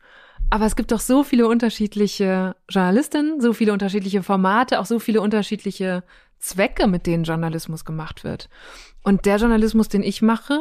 [0.52, 5.22] aber es gibt doch so viele unterschiedliche Journalistinnen, so viele unterschiedliche Formate, auch so viele
[5.22, 6.04] unterschiedliche
[6.40, 8.50] Zwecke, mit denen Journalismus gemacht wird.
[9.02, 10.60] Und der Journalismus, den ich mache,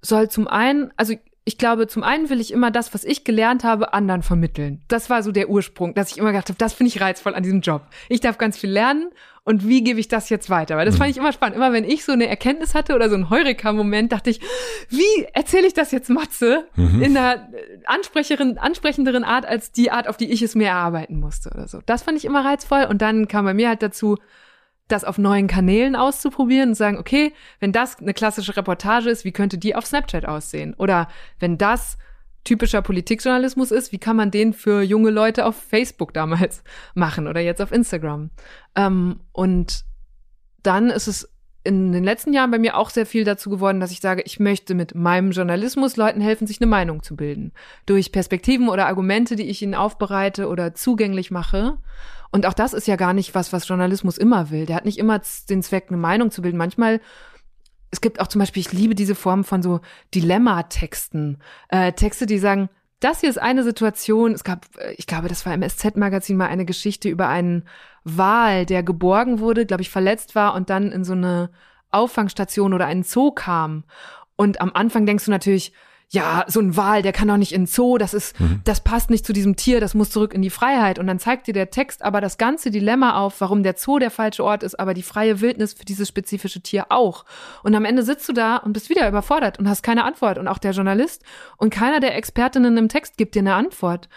[0.00, 1.14] soll zum einen, also
[1.46, 4.80] ich glaube, zum einen will ich immer das, was ich gelernt habe, anderen vermitteln.
[4.88, 7.42] Das war so der Ursprung, dass ich immer gedacht habe, das finde ich reizvoll an
[7.42, 7.82] diesem Job.
[8.08, 9.10] Ich darf ganz viel lernen
[9.44, 10.78] und wie gebe ich das jetzt weiter?
[10.78, 11.10] Weil das fand mhm.
[11.10, 11.56] ich immer spannend.
[11.56, 14.40] Immer wenn ich so eine Erkenntnis hatte oder so ein Heureka-Moment, dachte ich,
[14.88, 17.02] wie erzähle ich das jetzt Matze mhm.
[17.02, 17.46] in einer
[17.84, 21.80] ansprecheren, ansprechenderen Art als die Art, auf die ich es mir erarbeiten musste oder so.
[21.84, 22.86] Das fand ich immer reizvoll.
[22.88, 24.16] Und dann kam bei mir halt dazu,
[24.88, 29.32] das auf neuen Kanälen auszuprobieren und sagen, okay, wenn das eine klassische Reportage ist, wie
[29.32, 30.74] könnte die auf Snapchat aussehen?
[30.74, 31.96] Oder wenn das
[32.44, 36.62] typischer Politikjournalismus ist, wie kann man den für junge Leute auf Facebook damals
[36.94, 38.30] machen oder jetzt auf Instagram?
[38.76, 39.84] Ähm, und
[40.62, 41.30] dann ist es
[41.66, 44.38] in den letzten Jahren bei mir auch sehr viel dazu geworden, dass ich sage, ich
[44.38, 47.52] möchte mit meinem Journalismus Leuten helfen, sich eine Meinung zu bilden.
[47.86, 51.78] Durch Perspektiven oder Argumente, die ich ihnen aufbereite oder zugänglich mache.
[52.34, 54.66] Und auch das ist ja gar nicht was, was Journalismus immer will.
[54.66, 56.58] Der hat nicht immer den Zweck, eine Meinung zu bilden.
[56.58, 57.00] Manchmal
[57.92, 59.78] es gibt auch zum Beispiel, ich liebe diese Form von so
[60.16, 61.38] Dilemma-Texten.
[61.68, 64.32] Äh, Texte, die sagen, das hier ist eine Situation.
[64.32, 67.68] Es gab, äh, ich glaube, das war im SZ-Magazin mal eine Geschichte über einen
[68.02, 71.50] Wal, der geborgen wurde, glaube ich, verletzt war und dann in so eine
[71.92, 73.84] Auffangstation oder einen Zoo kam.
[74.34, 75.72] Und am Anfang denkst du natürlich,
[76.10, 78.60] ja, so ein Wal, der kann doch nicht in Zoo, das ist, mhm.
[78.64, 80.98] das passt nicht zu diesem Tier, das muss zurück in die Freiheit.
[80.98, 84.10] Und dann zeigt dir der Text aber das ganze Dilemma auf, warum der Zoo der
[84.10, 87.24] falsche Ort ist, aber die freie Wildnis für dieses spezifische Tier auch.
[87.62, 90.38] Und am Ende sitzt du da und bist wieder überfordert und hast keine Antwort.
[90.38, 91.22] Und auch der Journalist
[91.56, 94.08] und keiner der Expertinnen im Text gibt dir eine Antwort.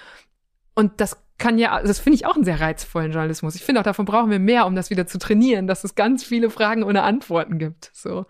[0.75, 3.55] Und das kann ja, das finde ich auch einen sehr reizvollen Journalismus.
[3.55, 6.23] Ich finde auch, davon brauchen wir mehr, um das wieder zu trainieren, dass es ganz
[6.23, 7.91] viele Fragen ohne Antworten gibt.
[7.93, 8.25] So.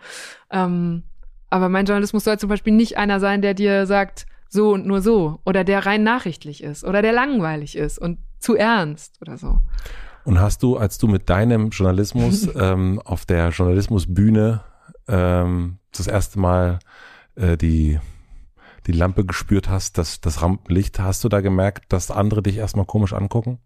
[0.52, 1.04] Ähm,
[1.50, 5.02] aber mein Journalismus soll zum Beispiel nicht einer sein, der dir sagt, so und nur
[5.02, 5.40] so.
[5.46, 6.84] Oder der rein nachrichtlich ist.
[6.84, 9.60] Oder der langweilig ist und zu ernst oder so.
[10.24, 14.62] Und hast du, als du mit deinem Journalismus ähm, auf der Journalismusbühne
[15.08, 16.80] ähm, das erste Mal
[17.36, 18.00] äh, die,
[18.86, 22.86] die Lampe gespürt hast, das, das Rampenlicht, hast du da gemerkt, dass andere dich erstmal
[22.86, 23.60] komisch angucken?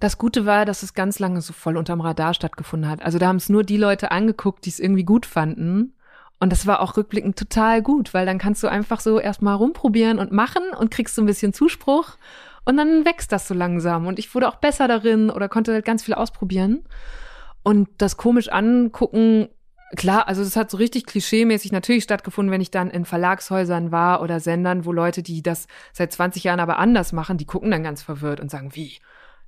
[0.00, 3.02] Das Gute war, dass es ganz lange so voll unterm Radar stattgefunden hat.
[3.02, 5.94] Also da haben es nur die Leute angeguckt, die es irgendwie gut fanden.
[6.40, 10.18] Und das war auch rückblickend total gut, weil dann kannst du einfach so erstmal rumprobieren
[10.18, 12.16] und machen und kriegst so ein bisschen Zuspruch
[12.64, 14.06] und dann wächst das so langsam.
[14.06, 16.84] Und ich wurde auch besser darin oder konnte halt ganz viel ausprobieren.
[17.62, 19.48] Und das komisch angucken,
[19.96, 24.22] klar, also es hat so richtig klischeemäßig natürlich stattgefunden, wenn ich dann in Verlagshäusern war
[24.22, 27.82] oder Sendern, wo Leute, die das seit 20 Jahren aber anders machen, die gucken dann
[27.82, 28.98] ganz verwirrt und sagen, wie?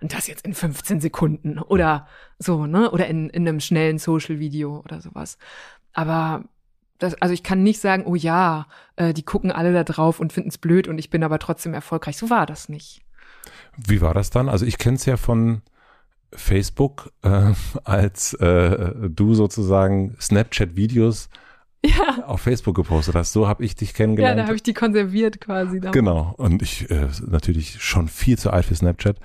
[0.04, 2.06] Und das jetzt in 15 Sekunden oder
[2.38, 2.90] so, ne?
[2.90, 5.38] Oder in, in einem schnellen Social-Video oder sowas.
[5.94, 6.44] Aber
[6.98, 10.34] das, also ich kann nicht sagen, oh ja, äh, die gucken alle da drauf und
[10.34, 12.18] finden es blöd und ich bin aber trotzdem erfolgreich.
[12.18, 13.00] So war das nicht.
[13.78, 14.50] Wie war das dann?
[14.50, 15.62] Also ich kenne es ja von
[16.34, 21.30] Facebook, äh, als äh, du sozusagen Snapchat-Videos
[21.84, 22.24] ja.
[22.26, 23.32] auf Facebook gepostet hast.
[23.32, 24.36] So habe ich dich kennengelernt.
[24.36, 25.80] Ja, da habe ich die konserviert quasi.
[25.80, 25.94] Damals.
[25.94, 26.34] Genau.
[26.36, 29.16] Und ich äh, natürlich schon viel zu alt für Snapchat,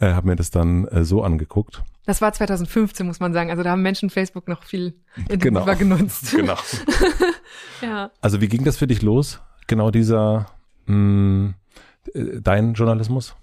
[0.00, 1.82] äh, habe mir das dann äh, so angeguckt.
[2.04, 3.50] Das war 2015, muss man sagen.
[3.50, 4.94] Also da haben Menschen Facebook noch viel
[5.28, 5.96] intensiver genau.
[5.96, 6.32] genutzt.
[6.36, 6.56] Genau.
[7.82, 8.10] ja.
[8.20, 9.40] Also wie ging das für dich los?
[9.66, 10.46] Genau dieser
[10.86, 11.54] mh, mm,
[12.14, 13.34] äh, dein Journalismus?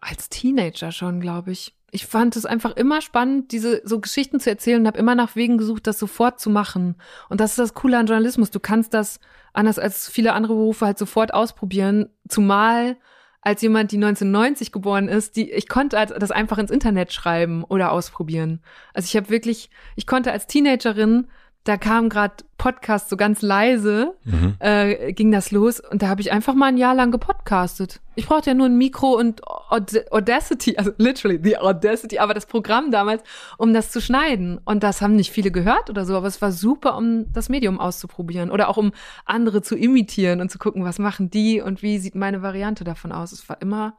[0.00, 4.50] Als Teenager schon, glaube ich ich fand es einfach immer spannend, diese so Geschichten zu
[4.50, 6.96] erzählen und habe immer nach Wegen gesucht, das sofort zu machen.
[7.28, 8.50] Und das ist das Coole an Journalismus.
[8.50, 9.20] Du kannst das
[9.52, 12.96] anders als viele andere Berufe halt sofort ausprobieren, zumal
[13.40, 17.92] als jemand, die 1990 geboren ist, die ich konnte das einfach ins Internet schreiben oder
[17.92, 18.60] ausprobieren.
[18.94, 21.28] Also ich habe wirklich, ich konnte als Teenagerin
[21.68, 24.54] da kam gerade Podcast so ganz leise, mhm.
[24.58, 28.00] äh, ging das los und da habe ich einfach mal ein Jahr lang gepodcastet.
[28.14, 32.90] Ich brauchte ja nur ein Mikro und Audacity, also literally the Audacity, aber das Programm
[32.90, 33.22] damals,
[33.58, 34.58] um das zu schneiden.
[34.64, 37.78] Und das haben nicht viele gehört oder so, aber es war super, um das Medium
[37.78, 38.92] auszuprobieren oder auch um
[39.26, 43.12] andere zu imitieren und zu gucken, was machen die und wie sieht meine Variante davon
[43.12, 43.30] aus.
[43.30, 43.98] Es war immer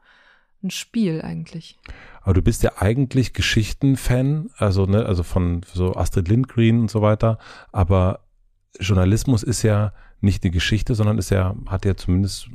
[0.64, 1.78] ein Spiel eigentlich.
[2.22, 7.02] Aber du bist ja eigentlich Geschichtenfan, also ne, also von so Astrid Lindgren und so
[7.02, 7.38] weiter.
[7.72, 8.22] Aber
[8.80, 12.50] Journalismus ist ja nicht die Geschichte, sondern ist ja hat ja zumindest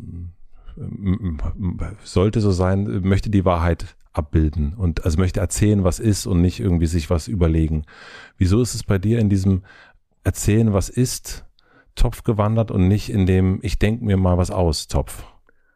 [2.02, 6.60] sollte so sein, möchte die Wahrheit abbilden und also möchte erzählen, was ist und nicht
[6.60, 7.84] irgendwie sich was überlegen.
[8.38, 9.62] Wieso ist es bei dir in diesem
[10.24, 11.44] Erzählen, was ist,
[11.94, 15.24] Topf gewandert und nicht in dem ich denke mir mal was aus Topf?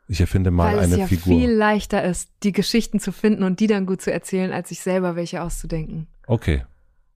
[0.09, 1.38] Ich erfinde mal Weil eine es ja Figur.
[1.38, 4.81] viel leichter ist, die Geschichten zu finden und die dann gut zu erzählen, als sich
[4.81, 6.09] selber welche auszudenken.
[6.27, 6.64] Okay.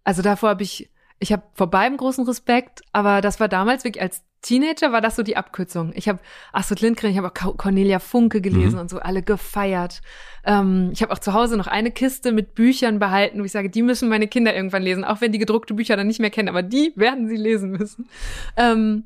[0.05, 4.03] Also davor habe ich, ich habe vor beidem großen Respekt, aber das war damals wirklich
[4.03, 5.93] als Teenager war das so die Abkürzung.
[5.95, 6.19] Ich habe
[6.53, 8.81] Astrid Lindgren, ich habe auch Cornelia Funke gelesen mhm.
[8.81, 10.03] und so alle gefeiert.
[10.45, 13.71] Ähm, ich habe auch zu Hause noch eine Kiste mit Büchern behalten, wo ich sage,
[13.71, 16.49] die müssen meine Kinder irgendwann lesen, auch wenn die gedruckte Bücher dann nicht mehr kennen,
[16.49, 18.09] aber die werden sie lesen müssen.
[18.57, 19.05] Ähm,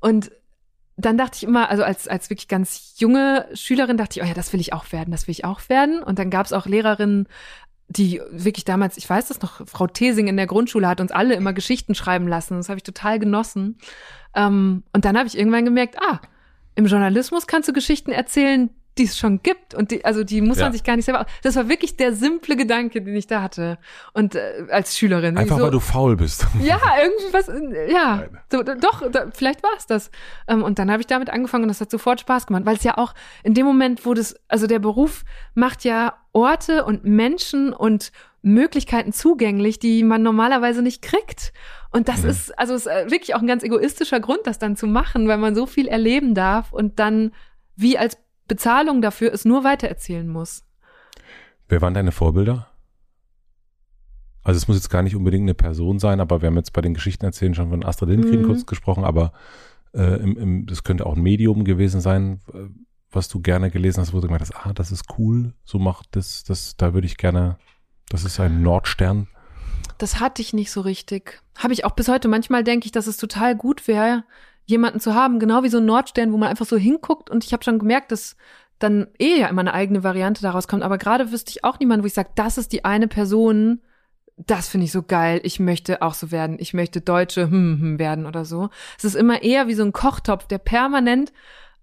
[0.00, 0.32] und
[0.96, 4.34] dann dachte ich immer, also als, als wirklich ganz junge Schülerin dachte ich, oh ja,
[4.34, 6.02] das will ich auch werden, das will ich auch werden.
[6.02, 7.28] Und dann gab es auch Lehrerinnen,
[7.88, 11.34] die wirklich damals, ich weiß das noch, Frau Thesing in der Grundschule hat uns alle
[11.34, 12.56] immer Geschichten schreiben lassen.
[12.56, 13.78] Das habe ich total genossen.
[14.34, 16.20] Ähm, und dann habe ich irgendwann gemerkt, ah,
[16.74, 20.58] im Journalismus kannst du Geschichten erzählen, die es schon gibt und die, also die muss
[20.58, 20.64] Ja.
[20.64, 21.24] man sich gar nicht selber.
[21.42, 23.78] Das war wirklich der simple Gedanke, den ich da hatte
[24.12, 25.38] und äh, als Schülerin.
[25.38, 26.46] Einfach so, weil du faul bist.
[26.60, 28.38] ja, irgendwie was, äh, ja, Nein.
[28.50, 30.10] so, doch, da, vielleicht war es das.
[30.46, 32.84] Ähm, und dann habe ich damit angefangen und das hat sofort Spaß gemacht, weil es
[32.84, 35.24] ja auch in dem Moment, wo das, also der Beruf
[35.54, 41.52] macht ja Orte und Menschen und Möglichkeiten zugänglich, die man normalerweise nicht kriegt.
[41.92, 42.28] Und das Mhm.
[42.30, 45.38] ist, also ist äh, wirklich auch ein ganz egoistischer Grund, das dann zu machen, weil
[45.38, 47.32] man so viel erleben darf und dann
[47.76, 50.64] wie als Bezahlung dafür es nur weitererzählen muss.
[51.68, 52.68] Wer waren deine Vorbilder?
[54.42, 56.80] Also es muss jetzt gar nicht unbedingt eine Person sein, aber wir haben jetzt bei
[56.80, 58.46] den Geschichten erzählen schon von Astrid Lindgren Mhm.
[58.46, 59.32] kurz gesprochen, aber
[59.94, 62.64] äh, im, im, das könnte auch ein Medium gewesen sein, äh,
[63.10, 66.08] was du gerne gelesen hast, wo du gemeint hast, ah, das ist cool, so macht
[66.16, 67.58] das, das, da würde ich gerne,
[68.08, 69.28] das ist ein Nordstern.
[69.98, 71.42] Das hatte ich nicht so richtig.
[71.56, 72.26] Habe ich auch bis heute.
[72.26, 74.24] Manchmal denke ich, dass es total gut wäre,
[74.72, 77.30] jemanden zu haben, genau wie so ein Nordstern, wo man einfach so hinguckt.
[77.30, 78.36] Und ich habe schon gemerkt, dass
[78.80, 80.82] dann eh ja immer eine eigene Variante daraus kommt.
[80.82, 83.80] Aber gerade wüsste ich auch niemanden, wo ich sage, das ist die eine Person,
[84.36, 85.40] das finde ich so geil.
[85.44, 86.56] Ich möchte auch so werden.
[86.58, 88.70] Ich möchte Deutsche hm, hm, werden oder so.
[88.98, 91.32] Es ist immer eher wie so ein Kochtopf, der permanent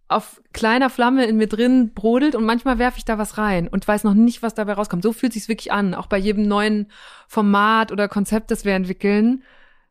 [0.10, 3.88] auf kleiner Flamme in mir drin brodelt und manchmal werfe ich da was rein und
[3.88, 5.04] weiß noch nicht, was dabei rauskommt.
[5.04, 5.94] So fühlt sich's wirklich an.
[5.94, 6.88] Auch bei jedem neuen
[7.28, 9.44] Format oder Konzept, das wir entwickeln,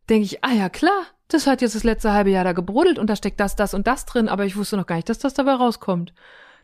[0.08, 3.08] denke ich, ah ja, klar, das hat jetzt das letzte halbe Jahr da gebrodelt und
[3.08, 5.34] da steckt das, das und das drin, aber ich wusste noch gar nicht, dass das
[5.34, 6.12] dabei rauskommt.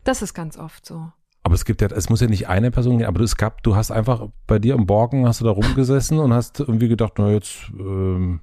[0.03, 1.11] Das ist ganz oft so.
[1.43, 3.75] Aber es gibt ja, es muss ja nicht eine Person gehen, aber es gab, du
[3.75, 7.29] hast einfach bei dir im Borken, hast du da rumgesessen und hast irgendwie gedacht, na
[7.29, 8.41] jetzt ähm,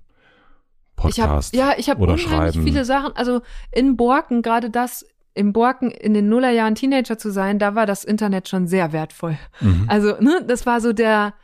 [0.95, 2.63] Podcast Ich hab, ja, ich habe unheimlich schreiben.
[2.63, 3.17] viele Sachen.
[3.17, 5.05] Also in Borken, gerade das,
[5.35, 9.37] im Borken in den Nullerjahren Teenager zu sein, da war das Internet schon sehr wertvoll.
[9.61, 9.87] Mhm.
[9.89, 11.35] Also, ne, das war so der,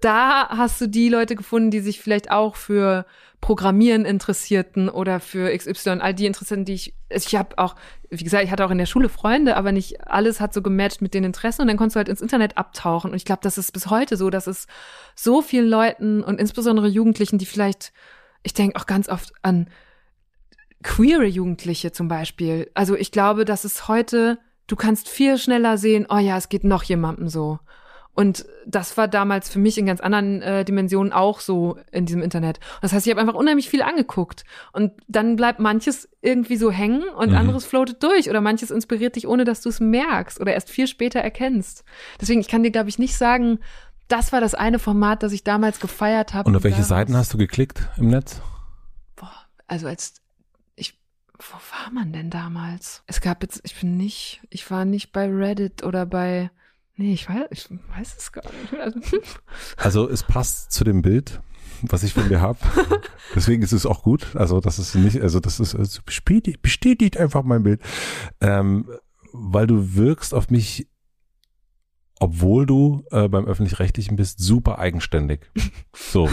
[0.00, 3.06] da hast du die Leute gefunden, die sich vielleicht auch für
[3.40, 7.76] Programmieren interessierten oder für XY, all die Interessenten, die ich, ich habe auch,
[8.10, 11.02] wie gesagt, ich hatte auch in der Schule Freunde, aber nicht alles hat so gematcht
[11.02, 13.56] mit den Interessen und dann konntest du halt ins Internet abtauchen und ich glaube, das
[13.56, 14.66] ist bis heute so, dass es
[15.14, 17.92] so vielen Leuten und insbesondere Jugendlichen, die vielleicht,
[18.42, 19.68] ich denke auch ganz oft an
[20.82, 22.70] queere Jugendliche zum Beispiel.
[22.74, 26.64] Also ich glaube, dass es heute, du kannst viel schneller sehen, oh ja, es geht
[26.64, 27.58] noch jemandem so.
[28.18, 32.20] Und das war damals für mich in ganz anderen äh, Dimensionen auch so in diesem
[32.20, 32.58] Internet.
[32.82, 34.42] Das heißt, ich habe einfach unheimlich viel angeguckt.
[34.72, 37.36] Und dann bleibt manches irgendwie so hängen und Mhm.
[37.36, 38.28] anderes floatet durch.
[38.28, 41.84] Oder manches inspiriert dich, ohne dass du es merkst oder erst viel später erkennst.
[42.20, 43.60] Deswegen, ich kann dir, glaube ich, nicht sagen,
[44.08, 46.48] das war das eine Format, das ich damals gefeiert habe.
[46.48, 48.40] Und auf welche Seiten hast du geklickt im Netz?
[49.14, 49.30] Boah,
[49.68, 50.14] also als
[50.74, 50.98] ich,
[51.38, 53.04] wo war man denn damals?
[53.06, 56.50] Es gab jetzt, ich bin nicht, ich war nicht bei Reddit oder bei,
[56.98, 59.14] nee, ich weiß, ich weiß es gar nicht.
[59.76, 61.40] Also, es passt zu dem Bild,
[61.82, 62.58] was ich von dir habe.
[63.34, 64.34] Deswegen ist es auch gut.
[64.34, 67.80] Also das ist nicht, also das ist also bestätigt, bestätigt einfach mein Bild,
[68.40, 68.88] ähm,
[69.32, 70.88] weil du wirkst auf mich,
[72.20, 75.50] obwohl du äh, beim öffentlich-rechtlichen bist, super eigenständig.
[76.10, 76.28] So.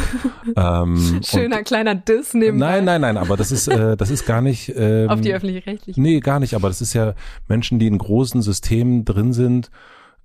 [0.55, 2.67] ähm, schöner kleiner Diss und, nebenbei.
[2.67, 3.17] Nein, nein, nein.
[3.17, 4.71] Aber das ist, äh, das ist gar nicht.
[4.73, 6.01] Ähm, Auf die öffentlich-rechtlichen.
[6.01, 7.13] Nee, gar nicht, aber das ist ja
[7.47, 9.71] Menschen, die in großen Systemen drin sind.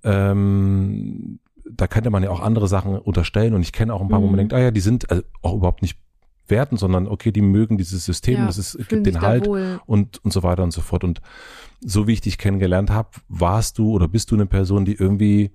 [0.03, 4.21] Ähm, da könnte man ja auch andere Sachen unterstellen und ich kenne auch ein paar,
[4.21, 4.37] wo man Mhm.
[4.37, 5.97] denkt, ah ja, die sind also auch überhaupt nicht
[6.47, 9.47] werten, sondern okay, die mögen dieses System, Ja, das ist, gibt den Halt
[9.85, 11.03] und, und so weiter und so fort.
[11.03, 11.21] Und
[11.79, 15.51] so wie ich dich kennengelernt habe, warst du oder bist du eine Person, die irgendwie,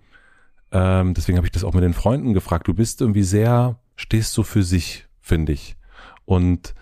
[0.73, 4.33] ähm, deswegen habe ich das auch mit den Freunden gefragt, du bist irgendwie sehr, stehst
[4.33, 5.77] so für sich, finde ich.
[6.25, 6.75] Und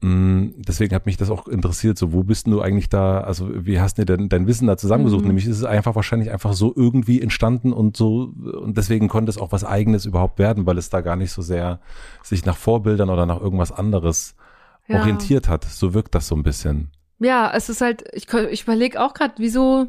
[0.00, 3.80] deswegen hat mich das auch interessiert, so wo bist denn du eigentlich da, also wie
[3.80, 5.22] hast du denn dein Wissen da zusammengesucht?
[5.22, 5.28] Mhm.
[5.28, 9.38] Nämlich ist es einfach wahrscheinlich einfach so irgendwie entstanden und so und deswegen konnte es
[9.38, 11.80] auch was eigenes überhaupt werden, weil es da gar nicht so sehr
[12.22, 14.36] sich nach Vorbildern oder nach irgendwas anderes
[14.86, 15.00] Ja.
[15.00, 15.64] orientiert hat.
[15.64, 16.90] So wirkt das so ein bisschen.
[17.18, 19.88] Ja, es ist halt, ich, ich überlege auch gerade, wieso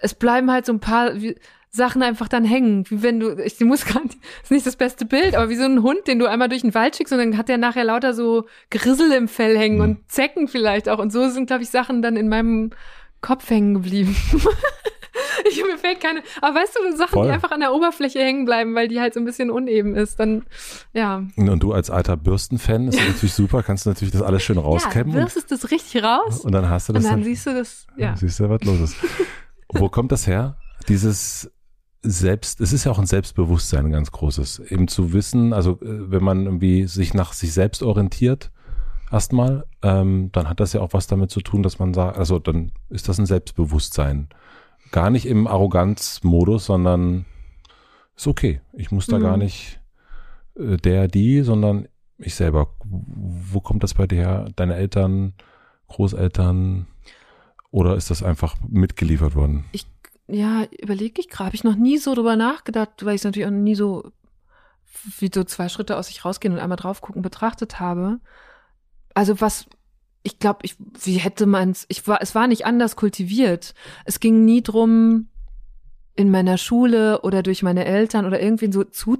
[0.00, 1.36] es bleiben halt so ein paar wie,
[1.76, 2.84] Sachen einfach dann hängen.
[2.88, 4.08] Wie wenn du, ich muss gerade,
[4.42, 6.74] ist nicht das beste Bild, aber wie so ein Hund, den du einmal durch den
[6.74, 9.82] Wald schickst und dann hat der nachher lauter so Grissel im Fell hängen Mhm.
[9.82, 10.98] und Zecken vielleicht auch.
[10.98, 12.70] Und so sind, glaube ich, Sachen dann in meinem
[13.20, 14.14] Kopf hängen geblieben.
[15.50, 17.26] ich, mir fällt keine, aber weißt du, Sachen, Voll.
[17.26, 20.20] die einfach an der Oberfläche hängen bleiben, weil die halt so ein bisschen uneben ist,
[20.20, 20.44] dann,
[20.92, 21.22] ja.
[21.36, 24.62] Und du als alter Bürstenfan ist natürlich super, kannst du natürlich das alles schön Ja,
[24.62, 27.54] rauskämmen wirst es das richtig raus und, dann hast du und das dann siehst du
[27.54, 28.14] das, ja.
[28.16, 28.96] Siehst du, was los ist.
[29.68, 30.56] Wo kommt das her?
[30.88, 31.50] Dieses
[32.08, 34.60] Selbst, es ist ja auch ein Selbstbewusstsein, ein ganz großes.
[34.60, 38.52] Eben zu wissen, also äh, wenn man irgendwie sich nach sich selbst orientiert,
[39.10, 42.38] erstmal, ähm, dann hat das ja auch was damit zu tun, dass man sagt, also
[42.38, 44.28] dann ist das ein Selbstbewusstsein.
[44.92, 47.24] Gar nicht im Arroganzmodus, sondern
[48.16, 48.60] ist okay.
[48.72, 49.22] Ich muss da Mhm.
[49.22, 49.80] gar nicht
[50.58, 51.88] äh, der, die, sondern
[52.18, 52.68] ich selber.
[52.84, 54.48] Wo kommt das bei dir her?
[54.56, 55.34] Deine Eltern,
[55.88, 56.86] Großeltern?
[57.70, 59.64] Oder ist das einfach mitgeliefert worden?
[59.72, 59.86] Ich,
[60.28, 63.46] ja, überlege ich gerade, habe ich noch nie so drüber nachgedacht, weil ich es natürlich
[63.46, 64.12] auch nie so
[65.18, 68.18] wie so zwei Schritte aus sich rausgehen und einmal drauf gucken betrachtet habe.
[69.14, 69.66] Also was,
[70.22, 73.74] ich glaube, ich, wie hätte man es, ich war, es war nicht anders kultiviert.
[74.04, 75.28] Es ging nie drum,
[76.16, 79.18] in meiner Schule oder durch meine Eltern oder irgendwie so zu,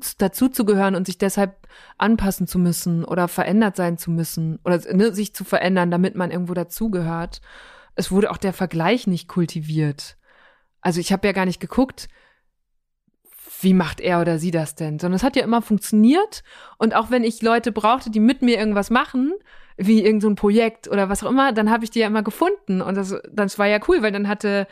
[0.65, 5.35] gehören und sich deshalb anpassen zu müssen oder verändert sein zu müssen oder ne, sich
[5.35, 7.43] zu verändern, damit man irgendwo dazugehört.
[7.95, 10.17] Es wurde auch der Vergleich nicht kultiviert.
[10.87, 12.07] Also ich habe ja gar nicht geguckt,
[13.61, 16.45] wie macht er oder sie das denn, sondern es hat ja immer funktioniert
[16.79, 19.33] und auch wenn ich Leute brauchte, die mit mir irgendwas machen,
[19.77, 22.81] wie irgendein so Projekt oder was auch immer, dann habe ich die ja immer gefunden
[22.83, 24.69] und das, das war ja cool, weil dann hatte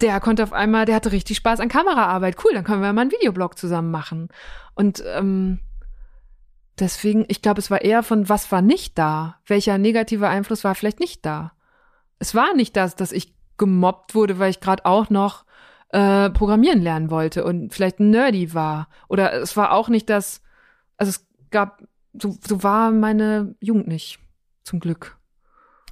[0.00, 2.36] der konnte auf einmal, der hatte richtig Spaß an Kameraarbeit.
[2.44, 4.28] Cool, dann können wir mal einen Videoblog zusammen machen.
[4.74, 5.58] Und ähm,
[6.78, 9.40] deswegen, ich glaube, es war eher von, was war nicht da?
[9.46, 11.54] Welcher negative Einfluss war vielleicht nicht da?
[12.18, 15.45] Es war nicht das, dass ich gemobbt wurde, weil ich gerade auch noch
[15.90, 18.88] äh, programmieren lernen wollte und vielleicht nerdy war.
[19.08, 20.42] Oder es war auch nicht das,
[20.96, 21.82] also es gab,
[22.20, 24.18] so, so war meine Jugend nicht,
[24.64, 25.16] zum Glück.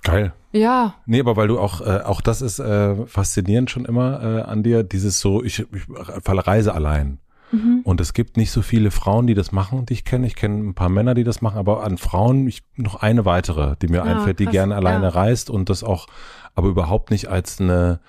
[0.03, 0.33] Geil.
[0.53, 0.95] Ja.
[1.07, 4.63] Nee, aber weil du auch, äh, auch das ist äh, faszinierend schon immer äh, an
[4.63, 5.87] dir, dieses so, ich, ich
[6.23, 7.19] verreise allein.
[7.51, 7.81] Mhm.
[7.85, 10.27] Und es gibt nicht so viele Frauen, die das machen, die ich kenne.
[10.27, 13.77] Ich kenne ein paar Männer, die das machen, aber an Frauen ich, noch eine weitere,
[13.81, 15.11] die mir ja, einfällt, die gerne alleine ja.
[15.11, 16.07] reist und das auch,
[16.55, 18.01] aber überhaupt nicht als eine,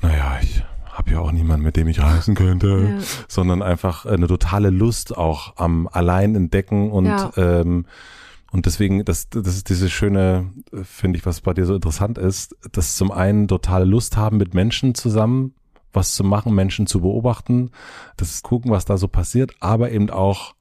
[0.00, 0.64] naja, ich
[0.96, 3.04] habe ja auch niemanden, mit dem ich reisen könnte, ja.
[3.28, 7.86] sondern einfach eine totale Lust auch am Allein entdecken und ähm,
[8.52, 10.50] und deswegen, das, das ist diese schöne,
[10.84, 14.54] finde ich, was bei dir so interessant ist, dass zum einen totale Lust haben, mit
[14.54, 15.52] Menschen zusammen
[15.92, 17.70] was zu machen, Menschen zu beobachten,
[18.16, 20.54] das gucken, was da so passiert, aber eben auch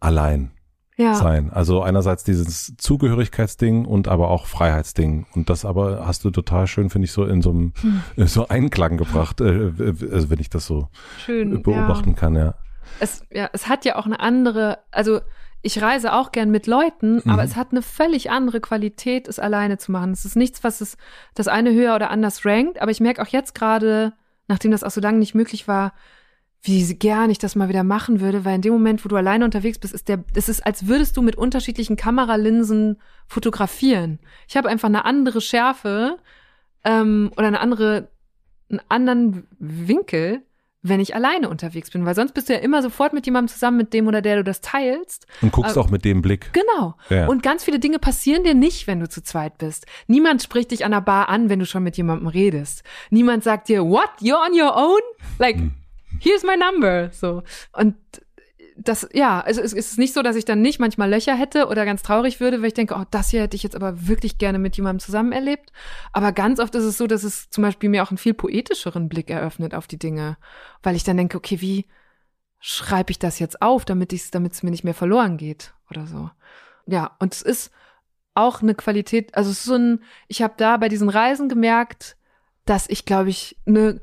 [0.00, 0.50] allein
[0.98, 1.14] ja.
[1.14, 1.50] sein.
[1.50, 5.26] Also einerseits dieses Zugehörigkeitsding und aber auch Freiheitsding.
[5.34, 8.02] Und das aber hast du total schön, finde ich, so in so einem hm.
[8.26, 9.72] so Einklang gebracht, äh,
[10.12, 10.88] also wenn ich das so
[11.24, 12.16] schön, beobachten ja.
[12.16, 12.54] kann, ja.
[13.00, 15.20] Es, ja, es hat ja auch eine andere, also
[15.62, 17.30] ich reise auch gern mit Leuten, mhm.
[17.30, 20.12] aber es hat eine völlig andere Qualität, es alleine zu machen.
[20.12, 20.96] Es ist nichts, was es
[21.34, 24.12] das eine höher oder anders rankt, aber ich merke auch jetzt gerade,
[24.48, 25.92] nachdem das auch so lange nicht möglich war,
[26.62, 29.44] wie gern ich das mal wieder machen würde, weil in dem Moment, wo du alleine
[29.44, 34.18] unterwegs bist, ist der, es ist, als würdest du mit unterschiedlichen Kameralinsen fotografieren.
[34.48, 36.18] Ich habe einfach eine andere Schärfe
[36.84, 38.08] ähm, oder eine andere,
[38.68, 40.42] einen anderen Winkel
[40.82, 43.76] wenn ich alleine unterwegs bin, weil sonst bist du ja immer sofort mit jemandem zusammen,
[43.76, 45.26] mit dem oder der du das teilst.
[45.42, 46.52] Und guckst äh, auch mit dem Blick.
[46.52, 46.94] Genau.
[47.10, 47.26] Ja.
[47.26, 49.86] Und ganz viele Dinge passieren dir nicht, wenn du zu zweit bist.
[50.06, 52.84] Niemand spricht dich an der Bar an, wenn du schon mit jemandem redest.
[53.10, 55.00] Niemand sagt dir, what, you're on your own?
[55.38, 55.74] Like, hm.
[56.20, 57.10] Here's my number.
[57.12, 57.42] So.
[57.72, 57.96] Und
[58.76, 61.84] das, ja, also es ist nicht so, dass ich dann nicht manchmal Löcher hätte oder
[61.84, 64.58] ganz traurig würde, weil ich denke, oh, das hier hätte ich jetzt aber wirklich gerne
[64.58, 65.72] mit jemandem zusammen erlebt.
[66.12, 69.08] Aber ganz oft ist es so, dass es zum Beispiel mir auch einen viel poetischeren
[69.08, 70.36] Blick eröffnet auf die Dinge,
[70.82, 71.86] weil ich dann denke, okay, wie
[72.60, 76.06] schreibe ich das jetzt auf, damit ich damit es mir nicht mehr verloren geht oder
[76.06, 76.30] so.
[76.86, 77.72] Ja, und es ist
[78.34, 82.16] auch eine Qualität, also es ist so ein, ich habe da bei diesen Reisen gemerkt,
[82.64, 84.00] dass ich, glaube ich, eine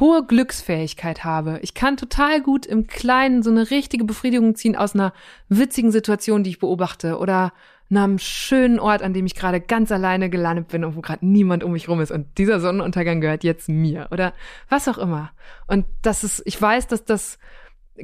[0.00, 1.58] hohe Glücksfähigkeit habe.
[1.62, 5.12] Ich kann total gut im Kleinen so eine richtige Befriedigung ziehen aus einer
[5.48, 7.52] witzigen Situation, die ich beobachte oder
[7.90, 11.64] einem schönen Ort, an dem ich gerade ganz alleine gelandet bin und wo gerade niemand
[11.64, 14.34] um mich rum ist und dieser Sonnenuntergang gehört jetzt mir oder
[14.68, 15.30] was auch immer.
[15.66, 17.38] Und das ist, ich weiß, dass das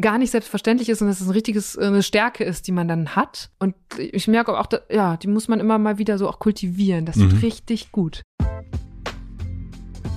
[0.01, 3.15] gar nicht selbstverständlich ist und dass es ein richtiges eine Stärke ist, die man dann
[3.15, 3.51] hat.
[3.59, 7.07] Und ich merke auch, ja, die muss man immer mal wieder so auch kultivieren.
[7.07, 7.31] Das mhm.
[7.31, 8.23] tut richtig gut.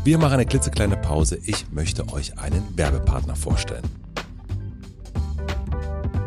[0.07, 1.37] Wir machen eine klitzekleine Pause.
[1.43, 3.83] Ich möchte euch einen Werbepartner vorstellen.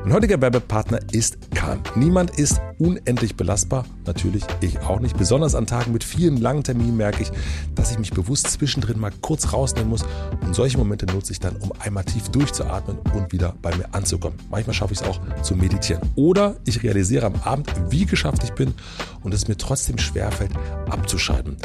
[0.02, 1.82] Mein heutiger Werbepartner ist Kahn.
[1.94, 3.84] Niemand ist unendlich belastbar.
[4.06, 5.18] Natürlich ich auch nicht.
[5.18, 7.30] Besonders an Tagen mit vielen langen Terminen merke ich,
[7.74, 10.02] dass ich mich bewusst zwischendrin mal kurz rausnehmen muss.
[10.40, 14.38] Und solche Momente nutze ich dann, um einmal tief durchzuatmen und wieder bei mir anzukommen.
[14.50, 16.00] Manchmal schaffe ich es auch zu meditieren.
[16.16, 18.72] Oder ich realisiere am Abend, wie geschafft ich bin
[19.22, 20.52] und es mir trotzdem schwerfällt,
[20.88, 21.58] abzuschalten.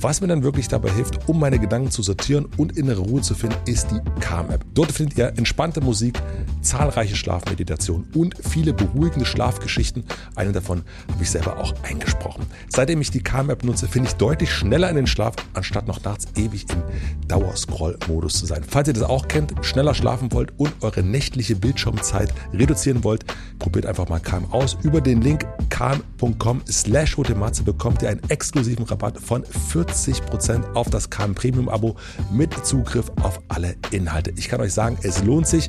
[0.00, 3.34] Was mir dann wirklich dabei hilft, um meine Gedanken zu sortieren und innere Ruhe zu
[3.34, 4.64] finden, ist die Calm-App.
[4.72, 6.20] Dort findet ihr entspannte Musik,
[6.62, 10.04] zahlreiche Schlafmeditationen und viele beruhigende Schlafgeschichten.
[10.36, 12.46] Eine davon habe ich selber auch eingesprochen.
[12.68, 16.26] Seitdem ich die Calm-App nutze, finde ich deutlich schneller in den Schlaf, anstatt noch nachts
[16.36, 16.82] ewig im
[17.28, 18.62] Dauerscroll-Modus zu sein.
[18.66, 23.24] Falls ihr das auch kennt, schneller schlafen wollt und eure nächtliche Bildschirmzeit reduzieren wollt,
[23.58, 24.76] probiert einfach mal Calm aus.
[24.82, 27.16] Über den Link calm.com slash
[27.64, 31.96] bekommt ihr einen exklusiven Rabatt von 40 50% auf das KM Premium Abo
[32.30, 34.32] mit Zugriff auf alle Inhalte.
[34.36, 35.68] Ich kann euch sagen, es lohnt sich.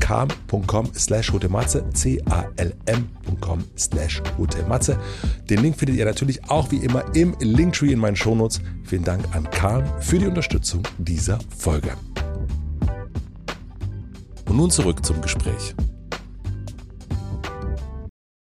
[0.00, 4.22] calm.com slash hotematze, c-a-l-m.com slash
[4.68, 4.98] Matze.
[5.48, 8.60] Den Link findet ihr natürlich auch wie immer im Linktree in meinen Shownotes.
[8.84, 11.92] Vielen Dank an Karl für die Unterstützung dieser Folge.
[14.46, 15.74] Und nun zurück zum Gespräch.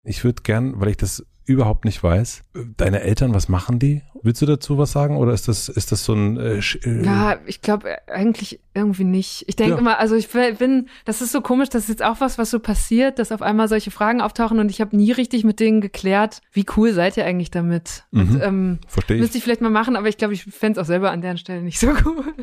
[0.06, 2.44] Ich würde gern, weil ich das überhaupt nicht weiß.
[2.78, 4.02] Deine Eltern, was machen die?
[4.22, 7.38] Willst du dazu was sagen oder ist das ist das so ein äh, äh Ja,
[7.46, 9.44] ich glaube eigentlich irgendwie nicht.
[9.48, 9.80] Ich denke ja.
[9.80, 12.60] immer, also ich bin, das ist so komisch, das ist jetzt auch was, was so
[12.60, 16.42] passiert, dass auf einmal solche Fragen auftauchen und ich habe nie richtig mit denen geklärt,
[16.54, 18.06] wie cool seid ihr eigentlich damit?
[18.12, 18.22] Mhm.
[18.22, 19.22] Und, ähm, Verstehe ich.
[19.22, 21.38] Müsste ich vielleicht mal machen, aber ich glaube, ich fände es auch selber an deren
[21.38, 22.34] Stelle nicht so cool.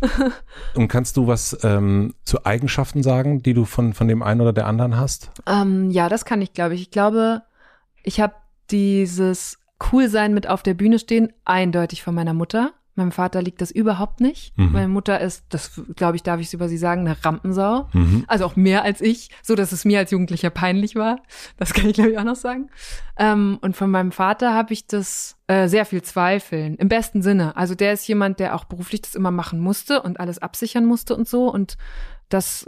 [0.74, 4.52] und kannst du was ähm, zu Eigenschaften sagen, die du von von dem einen oder
[4.52, 5.30] der anderen hast?
[5.46, 6.82] Ähm, ja, das kann ich, glaube ich.
[6.82, 7.42] Ich glaube,
[8.02, 8.34] ich habe
[8.74, 12.72] dieses Coolsein mit auf der Bühne stehen eindeutig von meiner Mutter.
[12.96, 14.56] Meinem Vater liegt das überhaupt nicht.
[14.56, 14.72] Mhm.
[14.72, 17.88] Meine Mutter ist, das glaube ich, darf ich es über sie sagen, eine Rampensau.
[17.92, 18.24] Mhm.
[18.26, 21.20] Also auch mehr als ich, so dass es mir als Jugendlicher peinlich war.
[21.56, 22.68] Das kann ich glaube ich auch noch sagen.
[23.16, 27.56] Ähm, und von meinem Vater habe ich das äh, sehr viel Zweifeln, im besten Sinne.
[27.56, 31.14] Also der ist jemand, der auch beruflich das immer machen musste und alles absichern musste
[31.14, 31.52] und so.
[31.52, 31.76] Und
[32.28, 32.66] das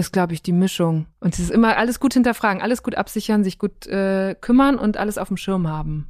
[0.00, 1.06] ist, glaube ich, die Mischung.
[1.20, 4.96] Und es ist immer alles gut hinterfragen, alles gut absichern, sich gut äh, kümmern und
[4.96, 6.06] alles auf dem Schirm haben.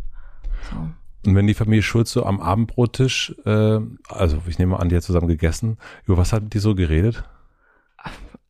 [0.71, 0.91] So.
[1.27, 5.03] Und wenn die Familie Schulz so am Abendbrottisch, äh, also ich nehme an, die hat
[5.03, 5.77] zusammen gegessen,
[6.07, 7.25] über was hat die so geredet?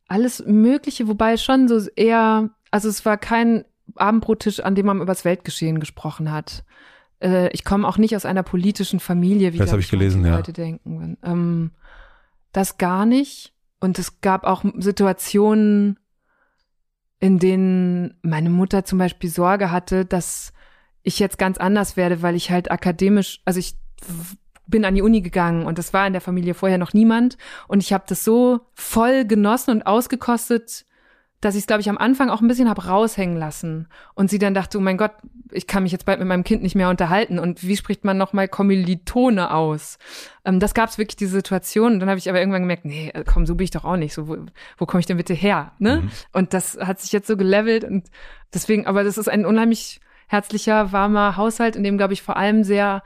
[0.07, 3.65] Alles Mögliche, wobei schon so eher, also es war kein
[3.95, 6.63] Abendbrottisch, an dem man über das Weltgeschehen gesprochen hat.
[7.21, 10.37] Äh, ich komme auch nicht aus einer politischen Familie, wie das habe ich gelesen, ja.
[10.37, 11.17] Leute denken.
[11.23, 11.71] Ähm,
[12.53, 13.53] das gar nicht.
[13.81, 15.99] Und es gab auch Situationen,
[17.19, 20.53] in denen meine Mutter zum Beispiel Sorge hatte, dass
[21.03, 23.75] ich jetzt ganz anders werde, weil ich halt akademisch, also ich
[24.67, 27.37] bin an die Uni gegangen und das war in der Familie vorher noch niemand.
[27.67, 30.85] Und ich habe das so voll genossen und ausgekostet,
[31.41, 33.87] dass ich es, glaube ich, am Anfang auch ein bisschen hab raushängen lassen.
[34.13, 35.11] Und sie dann dachte, oh mein Gott,
[35.51, 37.39] ich kann mich jetzt bald mit meinem Kind nicht mehr unterhalten.
[37.39, 39.97] Und wie spricht man nochmal Kommilitone aus?
[40.45, 41.93] Ähm, das gab es wirklich die Situation.
[41.93, 43.97] Und dann habe ich aber irgendwann gemerkt, nee, äh, komm, so bin ich doch auch
[43.97, 44.13] nicht.
[44.13, 44.37] So, wo,
[44.77, 45.71] wo komme ich denn bitte her?
[45.79, 45.97] Ne?
[45.97, 46.11] Mhm.
[46.31, 47.83] Und das hat sich jetzt so gelevelt.
[47.83, 48.05] Und
[48.53, 52.63] deswegen, aber das ist ein unheimlich herzlicher, warmer Haushalt, in dem, glaube ich, vor allem
[52.63, 53.01] sehr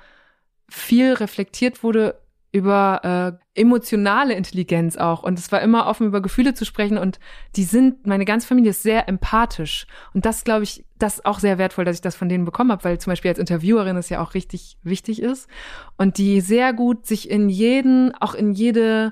[0.68, 2.20] viel reflektiert wurde
[2.56, 5.24] über äh, emotionale Intelligenz auch.
[5.24, 6.98] Und es war immer offen, über Gefühle zu sprechen.
[6.98, 7.20] Und
[7.58, 9.88] die sind, meine ganze Familie ist sehr empathisch.
[10.14, 12.72] Und das, glaube ich, das ist auch sehr wertvoll, dass ich das von denen bekommen
[12.72, 15.50] habe, weil zum Beispiel als Interviewerin es ja auch richtig wichtig ist.
[15.98, 19.12] Und die sehr gut sich in jeden, auch in jede,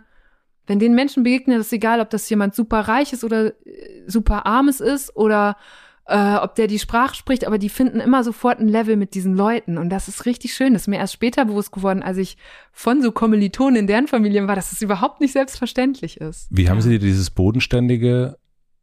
[0.66, 4.80] wenn den Menschen begegnen, ist egal, ob das jemand super reiches oder äh, super armes
[4.80, 5.58] ist oder
[6.06, 9.36] äh, ob der die Sprache spricht, aber die finden immer sofort ein Level mit diesen
[9.36, 9.78] Leuten.
[9.78, 10.74] Und das ist richtig schön.
[10.74, 12.38] Das ist mir erst später bewusst geworden, als ich
[12.72, 16.48] von so Kommilitonen in deren Familien war, dass es überhaupt nicht selbstverständlich ist.
[16.50, 18.38] Wie haben sie dir dieses Bodenständige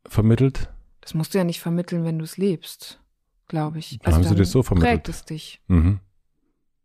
[0.06, 0.70] vermittelt?
[1.02, 3.00] Das musst du ja nicht vermitteln, wenn du es lebst,
[3.48, 3.98] glaube ich.
[4.02, 5.04] Also haben sie das so vermittelt?
[5.04, 5.60] Prägt es dich.
[5.68, 6.00] Mhm.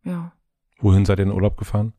[0.03, 0.33] Ja.
[0.79, 1.93] Wohin seid ihr in Urlaub gefahren?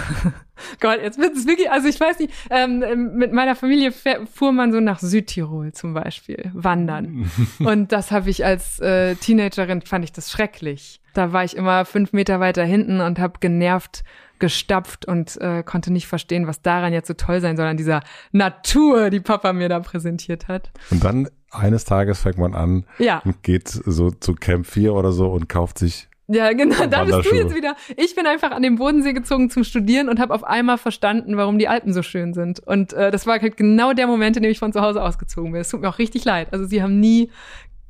[0.80, 4.52] Gott, jetzt wird es wirklich, also ich weiß nicht, ähm, ähm mit meiner Familie fuhr
[4.52, 7.30] man so nach Südtirol zum Beispiel, wandern.
[7.58, 11.00] Und das habe ich als äh, Teenagerin, fand ich das schrecklich.
[11.14, 14.02] Da war ich immer fünf Meter weiter hinten und habe genervt
[14.38, 18.02] gestapft und äh, konnte nicht verstehen, was daran jetzt so toll sein soll, an dieser
[18.32, 20.72] Natur, die Papa mir da präsentiert hat.
[20.90, 23.22] Und dann eines Tages fängt man an ja.
[23.24, 27.30] und geht so zu Camp 4 oder so und kauft sich ja, genau, da bist
[27.30, 27.76] du jetzt wieder.
[27.96, 31.58] Ich bin einfach an den Bodensee gezogen zum Studieren und habe auf einmal verstanden, warum
[31.58, 32.60] die Alpen so schön sind.
[32.60, 35.52] Und äh, das war halt genau der Moment, in dem ich von zu Hause ausgezogen
[35.52, 35.60] bin.
[35.60, 36.48] Es tut mir auch richtig leid.
[36.52, 37.30] Also sie haben nie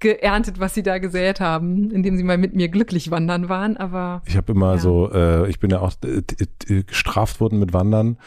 [0.03, 3.77] geerntet, was sie da gesät haben, indem sie mal mit mir glücklich wandern waren.
[3.77, 4.79] Aber ich habe immer ja.
[4.79, 8.19] so, äh, ich bin ja auch äh, gestraft worden mit Wandern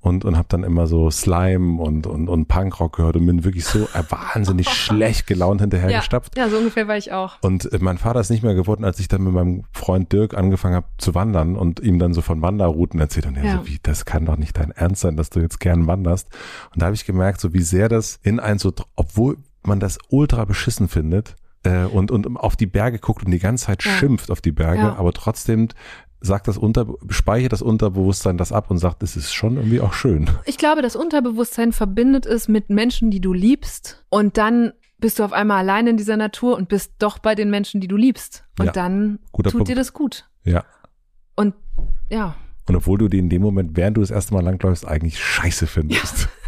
[0.00, 3.64] und und habe dann immer so Slime und und und Punkrock gehört und bin wirklich
[3.64, 6.36] so äh, wahnsinnig schlecht gelaunt hinterhergestapft.
[6.38, 7.38] Ja, ja, so ungefähr war ich auch.
[7.42, 10.34] Und äh, mein Vater ist nicht mehr geworden, als ich dann mit meinem Freund Dirk
[10.34, 13.52] angefangen habe zu wandern und ihm dann so von Wanderrouten erzählt und er ja.
[13.58, 16.28] so wie das kann doch nicht dein Ernst sein, dass du jetzt gern wanderst.
[16.72, 19.36] Und da habe ich gemerkt, so wie sehr das in ein so obwohl
[19.66, 23.66] man das ultra beschissen findet äh, und, und auf die Berge guckt und die ganze
[23.66, 23.90] Zeit ja.
[23.92, 24.96] schimpft auf die Berge, ja.
[24.96, 25.68] aber trotzdem
[26.20, 29.92] sagt das unter, speichert das Unterbewusstsein das ab und sagt, es ist schon irgendwie auch
[29.92, 30.30] schön.
[30.46, 35.24] Ich glaube, das Unterbewusstsein verbindet es mit Menschen, die du liebst und dann bist du
[35.24, 38.44] auf einmal allein in dieser Natur und bist doch bei den Menschen, die du liebst.
[38.58, 38.72] Und ja.
[38.72, 39.68] dann tut Punkt.
[39.68, 40.28] dir das gut.
[40.44, 40.64] Ja.
[41.36, 41.54] Und
[42.08, 42.36] ja.
[42.66, 45.66] Und obwohl du die in dem Moment, während du das erste Mal langläufst, eigentlich scheiße
[45.66, 46.22] findest.
[46.22, 46.28] Ja.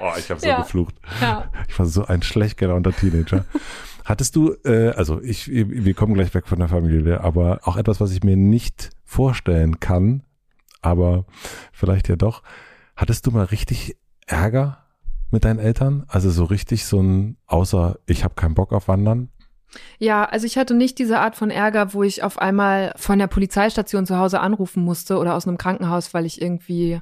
[0.00, 0.60] Oh, ich habe so ja.
[0.60, 0.94] geflucht.
[1.20, 1.50] Ja.
[1.68, 3.44] Ich war so ein schlecht gelaunter Teenager.
[4.04, 8.00] Hattest du, äh, also ich, wir kommen gleich weg von der Familie, aber auch etwas,
[8.00, 10.22] was ich mir nicht vorstellen kann,
[10.82, 11.24] aber
[11.72, 12.42] vielleicht ja doch.
[12.96, 14.84] Hattest du mal richtig Ärger
[15.30, 16.04] mit deinen Eltern?
[16.08, 19.30] Also so richtig so ein, außer ich habe keinen Bock auf Wandern?
[19.98, 23.26] Ja, also ich hatte nicht diese Art von Ärger, wo ich auf einmal von der
[23.26, 27.00] Polizeistation zu Hause anrufen musste oder aus einem Krankenhaus, weil ich irgendwie,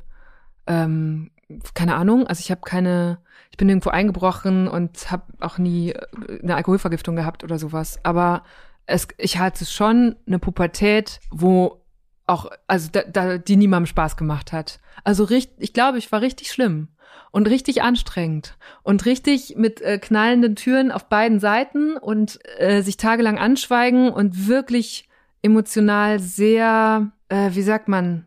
[0.67, 1.32] ähm,
[1.75, 3.19] keine Ahnung, also ich habe keine,
[3.51, 7.99] ich bin irgendwo eingebrochen und habe auch nie äh, eine Alkoholvergiftung gehabt oder sowas.
[8.03, 8.43] Aber
[8.87, 11.83] es, ich hatte schon eine Pubertät, wo
[12.27, 14.81] auch, also da, da, die niemandem Spaß gemacht hat.
[15.05, 16.89] Also richtig, ich glaube, ich war richtig schlimm
[17.31, 22.97] und richtig anstrengend und richtig mit äh, knallenden Türen auf beiden Seiten und äh, sich
[22.97, 25.09] tagelang anschweigen und wirklich
[25.43, 28.27] emotional sehr, äh, wie sagt man,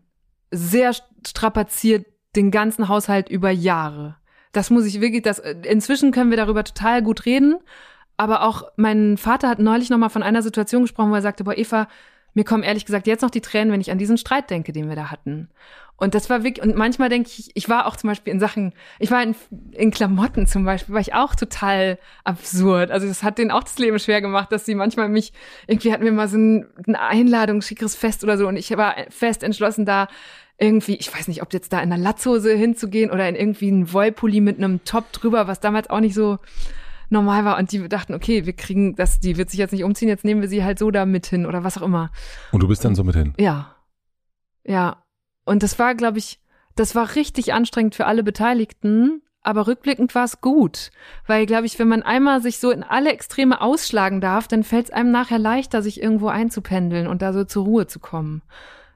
[0.51, 0.93] sehr
[1.26, 2.05] strapaziert
[2.36, 4.16] den ganzen Haushalt über Jahre.
[4.52, 7.58] Das muss ich wirklich, das, inzwischen können wir darüber total gut reden.
[8.18, 11.58] Aber auch mein Vater hat neulich nochmal von einer Situation gesprochen, wo er sagte, boah,
[11.58, 11.88] Eva,
[12.34, 14.88] mir kommen ehrlich gesagt jetzt noch die Tränen, wenn ich an diesen Streit denke, den
[14.88, 15.50] wir da hatten.
[15.98, 18.74] Und das war wirklich, und manchmal denke ich, ich war auch zum Beispiel in Sachen,
[19.00, 19.34] ich war in,
[19.72, 22.92] in Klamotten zum Beispiel, war ich auch total absurd.
[22.92, 25.32] Also das hat denen auch das Leben schwer gemacht, dass sie manchmal mich,
[25.68, 28.96] irgendwie hatten wir mal so ein, eine Einladung, schickeres Fest oder so und ich war
[29.10, 30.10] fest entschlossen da,
[30.58, 33.91] irgendwie, ich weiß nicht, ob jetzt da in einer Latzhose hinzugehen oder in irgendwie einen
[33.91, 36.39] Wollpulli mit einem Top drüber, was damals auch nicht so
[37.10, 37.58] normal war.
[37.58, 40.41] Und die dachten, okay, wir kriegen das, die wird sich jetzt nicht umziehen, jetzt nehmen
[40.41, 42.12] wir sie halt so da mit hin oder was auch immer.
[42.51, 43.34] Und du bist dann so mit hin?
[43.38, 43.76] Ja.
[44.64, 45.03] Ja.
[45.45, 46.39] Und das war, glaube ich,
[46.76, 49.22] das war richtig anstrengend für alle Beteiligten.
[49.41, 50.89] Aber rückblickend war es gut,
[51.28, 54.86] weil, glaube ich, wenn man einmal sich so in alle Extreme ausschlagen darf, dann fällt
[54.86, 58.41] es einem nachher leichter, sich irgendwo einzupendeln und da so zur Ruhe zu kommen.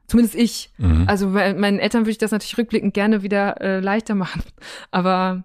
[0.10, 0.72] Zumindest ich.
[0.78, 1.04] Mhm.
[1.08, 4.42] Also meinen Eltern würde ich das natürlich rückblickend gerne wieder äh, leichter machen.
[4.92, 5.44] Aber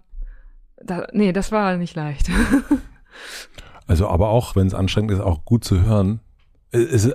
[0.83, 2.29] da, nee, das war nicht leicht.
[3.87, 6.19] also aber auch, wenn es anstrengend ist, auch gut zu hören,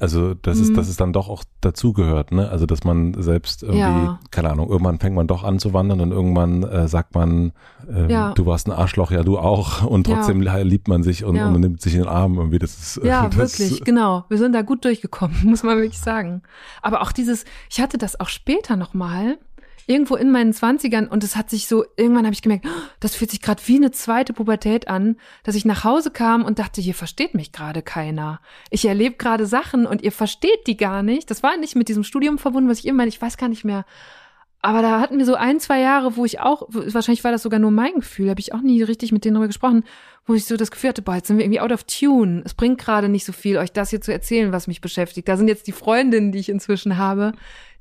[0.01, 0.75] also das ist, mhm.
[0.75, 2.49] dass es dann doch auch dazugehört, ne?
[2.49, 4.21] Also dass man selbst irgendwie, ja.
[4.31, 7.53] keine Ahnung, irgendwann fängt man doch an zu wandern und irgendwann äh, sagt man,
[7.89, 8.33] äh, ja.
[8.33, 10.57] du warst ein Arschloch, ja du auch, und trotzdem ja.
[10.59, 12.59] liebt man sich und, und, nimmt sich in den Arm irgendwie.
[12.59, 14.25] Das ist äh, ja das, wirklich, genau.
[14.29, 16.43] Wir sind da gut durchgekommen, muss man wirklich sagen.
[16.83, 19.39] Aber auch dieses, ich hatte das auch später nochmal
[19.87, 23.15] irgendwo in meinen Zwanzigern und es hat sich so, irgendwann habe ich gemerkt, oh, das
[23.15, 26.81] fühlt sich gerade wie eine zweite Pubertät an, dass ich nach Hause kam und dachte,
[26.81, 28.41] hier versteht mich gerade keiner.
[28.71, 31.31] Ich erlebe gerade Sachen und ihr versteht die gar nicht.
[31.31, 33.85] Das war nicht mit diesem Studium verbunden, was ich immer, ich weiß gar nicht mehr.
[34.63, 37.59] Aber da hatten wir so ein, zwei Jahre, wo ich auch, wahrscheinlich war das sogar
[37.59, 39.85] nur mein Gefühl, habe ich auch nie richtig mit denen darüber gesprochen,
[40.27, 42.43] wo ich so das Gefühl hatte, boah, jetzt sind wir irgendwie out of tune.
[42.45, 45.29] Es bringt gerade nicht so viel, euch das hier zu erzählen, was mich beschäftigt.
[45.29, 47.33] Da sind jetzt die Freundinnen, die ich inzwischen habe,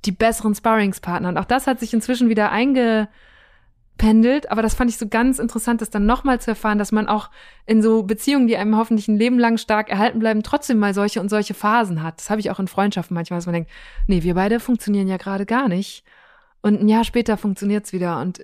[0.05, 1.29] die besseren Sparringspartner.
[1.29, 4.51] Und auch das hat sich inzwischen wieder eingependelt.
[4.51, 7.29] Aber das fand ich so ganz interessant, das dann nochmal zu erfahren, dass man auch
[7.65, 11.19] in so Beziehungen, die einem hoffentlich ein Leben lang stark erhalten bleiben, trotzdem mal solche
[11.19, 12.19] und solche Phasen hat.
[12.19, 13.71] Das habe ich auch in Freundschaften manchmal, dass man denkt,
[14.07, 16.03] nee, wir beide funktionieren ja gerade gar nicht.
[16.61, 18.19] Und ein Jahr später funktioniert's wieder.
[18.19, 18.43] Und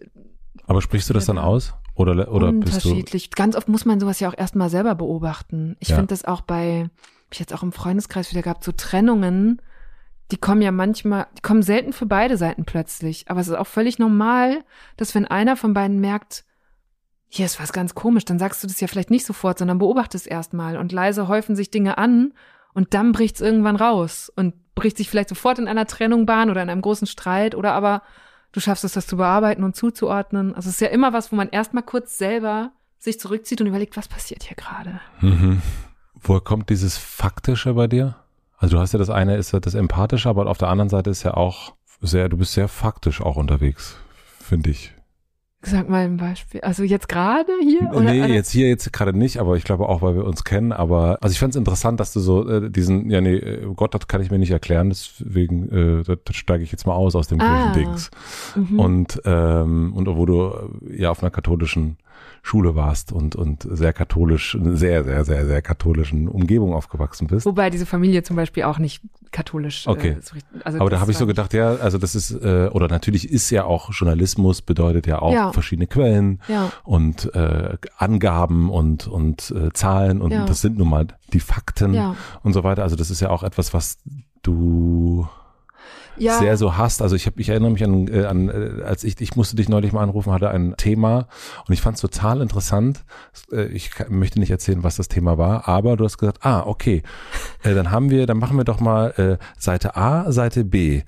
[0.67, 1.73] aber sprichst du das dann aus?
[1.95, 3.31] Oder, oder unterschiedlich.
[3.31, 5.77] Ganz oft muss man sowas ja auch erstmal selber beobachten.
[5.79, 5.95] Ich ja.
[5.95, 6.89] finde das auch bei,
[7.31, 9.61] ich jetzt auch im Freundeskreis wieder gehabt, so Trennungen,
[10.31, 13.25] die kommen ja manchmal, die kommen selten für beide Seiten plötzlich.
[13.29, 14.63] Aber es ist auch völlig normal,
[14.97, 16.45] dass wenn einer von beiden merkt,
[17.27, 20.27] hier ist was ganz komisch, dann sagst du das ja vielleicht nicht sofort, sondern beobachtest
[20.27, 22.33] erstmal und leise häufen sich Dinge an
[22.73, 26.61] und dann bricht's irgendwann raus und bricht sich vielleicht sofort in einer Trennung Bahn oder
[26.61, 28.03] in einem großen Streit oder aber
[28.51, 30.55] du schaffst es, das zu bearbeiten und zuzuordnen.
[30.55, 33.97] Also es ist ja immer was, wo man erstmal kurz selber sich zurückzieht und überlegt,
[33.97, 34.99] was passiert hier gerade.
[35.21, 35.61] Mhm.
[36.15, 38.15] Woher kommt dieses Faktische bei dir?
[38.57, 41.09] Also du hast ja das eine ist ja das Empathische, aber auf der anderen Seite
[41.09, 43.97] ist ja auch sehr, du bist sehr faktisch auch unterwegs,
[44.39, 44.95] finde ich.
[45.67, 46.61] Sag mal ein Beispiel.
[46.61, 47.89] Also jetzt gerade hier?
[47.91, 48.01] Oder?
[48.01, 50.71] Nee, jetzt hier jetzt gerade nicht, aber ich glaube auch, weil wir uns kennen.
[50.71, 53.95] Aber also ich fand es interessant, dass du so äh, diesen, ja nee, äh, Gott,
[53.95, 57.27] das kann ich mir nicht erklären, deswegen äh, das, steige ich jetzt mal aus aus
[57.27, 57.71] dem ah.
[57.73, 58.11] Kirchendings.
[58.55, 58.79] Mhm.
[58.79, 61.97] Und ähm, und obwohl du äh, ja auf einer katholischen
[62.45, 67.47] Schule warst und, und sehr katholisch, sehr, sehr, sehr, sehr katholischen Umgebung aufgewachsen bist.
[67.47, 69.87] Wobei diese Familie zum Beispiel auch nicht katholisch.
[69.87, 70.09] Äh, okay.
[70.09, 72.87] Äh, so, also Aber da habe ich so gedacht, ja, also das ist, äh, oder
[72.87, 75.51] natürlich ist ja auch Journalismus bedeutet ja auch ja.
[75.53, 76.71] verschiedene Quellen ja.
[76.83, 80.45] und äh, Angaben und, und äh, Zahlen und ja.
[80.45, 81.99] das sind nun mal die Fakten
[82.43, 82.83] und so weiter.
[82.83, 83.97] Also das ist ja auch etwas, was
[84.43, 85.27] du
[86.17, 86.39] ja.
[86.39, 87.01] sehr so hast.
[87.01, 89.69] Also ich habe, ich erinnere mich an, äh, an äh, als ich, ich musste dich
[89.69, 91.27] neulich mal anrufen, hatte ein Thema
[91.67, 93.03] und ich fand es total interessant.
[93.51, 97.03] Äh, ich möchte nicht erzählen, was das Thema war, aber du hast gesagt, ah, okay,
[97.63, 101.03] äh, dann haben wir, dann machen wir doch mal äh, Seite A, Seite B.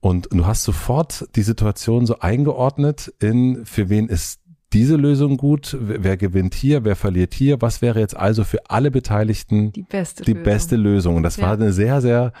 [0.00, 4.42] Und du hast sofort die Situation so eingeordnet in, für wen ist
[4.72, 5.76] diese Lösung gut?
[5.80, 6.84] Wer gewinnt hier?
[6.84, 7.60] Wer verliert hier?
[7.60, 10.44] Was wäre jetzt also für alle Beteiligten die beste, die Lösung.
[10.44, 11.16] beste Lösung?
[11.16, 11.44] Und das ja.
[11.44, 12.32] war eine sehr, sehr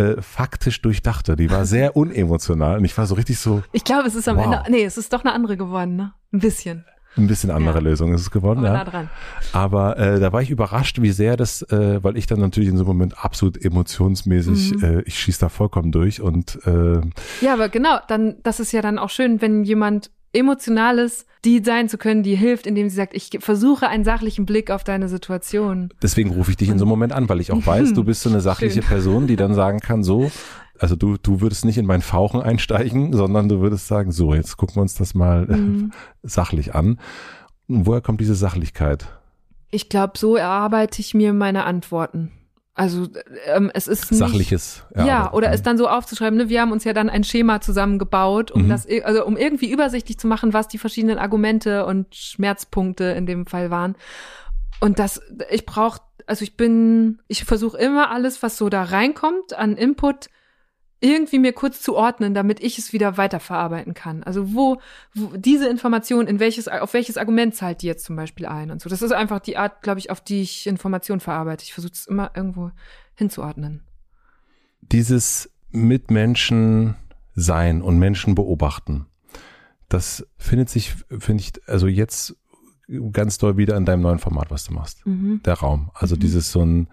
[0.00, 1.36] äh, faktisch durchdachte.
[1.36, 3.62] Die war sehr unemotional und ich war so richtig so.
[3.72, 4.44] Ich glaube, es ist am wow.
[4.44, 6.12] Ende, nee, es ist doch eine andere geworden, ne?
[6.32, 6.84] Ein bisschen.
[7.16, 7.80] Ein bisschen andere Ja.
[7.80, 8.72] Lösung ist es geworden, Aber ja.
[8.74, 9.10] nah dran.
[9.52, 12.76] Aber äh, da war ich überrascht, wie sehr das, äh, weil ich dann natürlich in
[12.76, 14.84] so einem Moment absolut emotionsmäßig, Mhm.
[14.84, 17.00] äh, ich schieß da vollkommen durch und äh,
[17.40, 21.88] Ja, aber genau, dann, das ist ja dann auch schön, wenn jemand emotionales, die sein
[21.88, 25.88] zu können, die hilft, indem sie sagt, ich versuche einen sachlichen Blick auf deine Situation.
[26.02, 28.22] deswegen rufe ich dich in so einem Moment an, weil ich auch weiß, du bist
[28.22, 28.88] so eine sachliche Schön.
[28.88, 30.30] Person, die dann sagen kann, so,
[30.78, 34.56] also du, du würdest nicht in mein Fauchen einsteigen, sondern du würdest sagen, so, jetzt
[34.56, 35.92] gucken wir uns das mal äh, Mhm.
[36.22, 36.98] sachlich an.
[37.68, 39.06] Und woher kommt diese Sachlichkeit?
[39.70, 42.32] Ich glaube, so erarbeite ich mir meine Antworten.
[42.80, 43.08] Also
[43.44, 44.84] ähm, es ist nicht, Sachliches.
[44.96, 45.36] Ja, erarbeiten.
[45.36, 48.62] oder es dann so aufzuschreiben, ne, wir haben uns ja dann ein Schema zusammengebaut, um
[48.64, 48.68] Mhm.
[48.70, 53.44] das, also um irgendwie übersichtlich zu machen, was die verschiedenen Argumente und Schmerzpunkte in dem
[53.44, 53.96] Fall waren.
[54.80, 55.20] Und das,
[55.50, 60.30] ich brauche, also ich bin, ich versuche immer alles, was so da reinkommt an Input,
[61.00, 64.22] irgendwie mir kurz zu ordnen, damit ich es wieder weiterverarbeiten kann.
[64.22, 64.80] Also wo,
[65.14, 68.80] wo diese Information, in welches, auf welches Argument zahlt die jetzt zum Beispiel ein und
[68.82, 68.90] so.
[68.90, 71.64] Das ist einfach die Art, glaube ich, auf die ich Information verarbeite.
[71.64, 72.70] Ich versuche es immer irgendwo
[73.14, 73.82] hinzuordnen.
[74.82, 76.96] dieses Mitmenschen
[77.34, 79.06] sein und Menschen beobachten,
[79.88, 82.36] das findet sich, finde ich, also jetzt
[83.12, 85.06] ganz doll wieder in deinem neuen Format, was du machst.
[85.06, 85.40] Mhm.
[85.44, 85.90] Der Raum.
[85.94, 86.20] Also Mhm.
[86.20, 86.88] dieses so ein,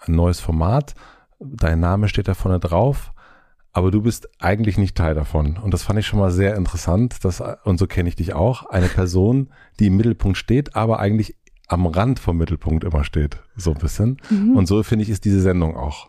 [0.00, 0.94] ein neues Format.
[1.40, 3.12] Dein Name steht da vorne drauf.
[3.72, 5.56] Aber du bist eigentlich nicht Teil davon.
[5.58, 7.16] Und das fand ich schon mal sehr interessant.
[7.22, 8.66] Das, und so kenne ich dich auch.
[8.66, 11.36] Eine Person, die im Mittelpunkt steht, aber eigentlich
[11.68, 13.38] am Rand vom Mittelpunkt immer steht.
[13.54, 14.16] So ein bisschen.
[14.30, 14.56] Mhm.
[14.56, 16.08] Und so finde ich, ist diese Sendung auch.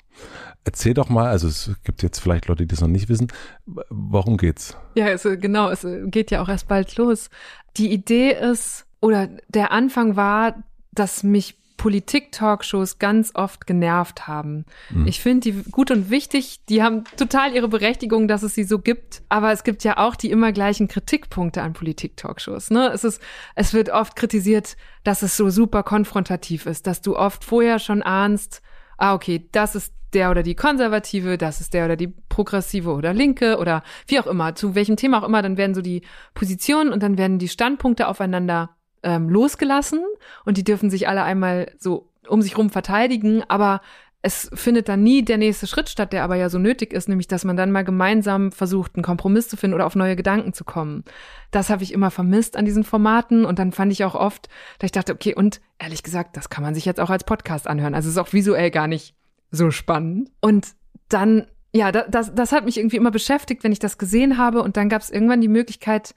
[0.64, 3.28] Erzähl doch mal, also es gibt jetzt vielleicht Leute, die das noch nicht wissen,
[3.66, 4.76] w- worum geht's?
[4.96, 7.30] Ja, äh, genau, es geht ja auch erst bald los.
[7.78, 14.66] Die Idee ist, oder der Anfang war, dass mich Politik-Talkshows ganz oft genervt haben.
[14.90, 15.08] Mhm.
[15.08, 18.80] Ich finde die gut und wichtig, die haben total ihre Berechtigung, dass es sie so
[18.80, 22.70] gibt, aber es gibt ja auch die immer gleichen Kritikpunkte an Politik-Talkshows.
[22.70, 22.92] Ne?
[22.94, 23.22] Es, ist,
[23.56, 24.76] es wird oft kritisiert,
[25.06, 28.62] dass es so super konfrontativ ist, dass du oft vorher schon ahnst,
[28.98, 33.14] ah, okay, das ist der oder die Konservative, das ist der oder die Progressive oder
[33.14, 36.02] Linke oder wie auch immer, zu welchem Thema auch immer, dann werden so die
[36.34, 40.02] Positionen und dann werden die Standpunkte aufeinander ähm, losgelassen
[40.46, 43.82] und die dürfen sich alle einmal so um sich rum verteidigen, aber
[44.22, 47.28] es findet dann nie der nächste Schritt statt, der aber ja so nötig ist, nämlich
[47.30, 50.66] dass man dann mal gemeinsam versucht, einen Kompromiss zu finden oder auf neue Gedanken zu
[50.66, 51.06] kommen.
[51.52, 54.88] Das habe ich immer vermisst an diesen Formaten und dann fand ich auch oft, dass
[54.88, 57.96] ich dachte, okay, und ehrlich gesagt, das kann man sich jetzt auch als Podcast anhören.
[57.96, 59.16] Also es ist auch visuell gar nicht
[59.52, 60.30] so spannend.
[60.42, 60.68] Und
[61.08, 64.62] dann, ja, da- das, das hat mich irgendwie immer beschäftigt, wenn ich das gesehen habe.
[64.62, 66.14] Und dann gab es irgendwann die Möglichkeit,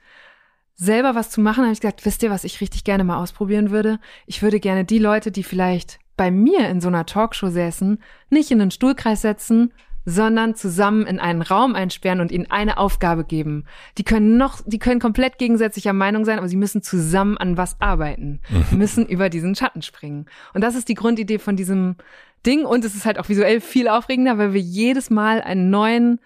[0.75, 1.63] selber was zu machen.
[1.63, 3.99] Habe ich gesagt, wisst ihr, was ich richtig gerne mal ausprobieren würde?
[4.25, 7.99] Ich würde gerne die Leute, die vielleicht bei mir in so einer Talkshow säßen,
[8.29, 9.73] nicht in einen Stuhlkreis setzen,
[10.05, 13.65] sondern zusammen in einen Raum einsperren und ihnen eine Aufgabe geben.
[13.97, 17.79] Die können noch, die können komplett gegensätzlicher Meinung sein, aber sie müssen zusammen an was
[17.79, 20.25] arbeiten, müssen über diesen Schatten springen.
[20.53, 21.95] Und das ist die Grundidee von diesem
[22.45, 22.65] Ding.
[22.65, 26.19] Und es ist halt auch visuell viel aufregender, weil wir jedes Mal einen neuen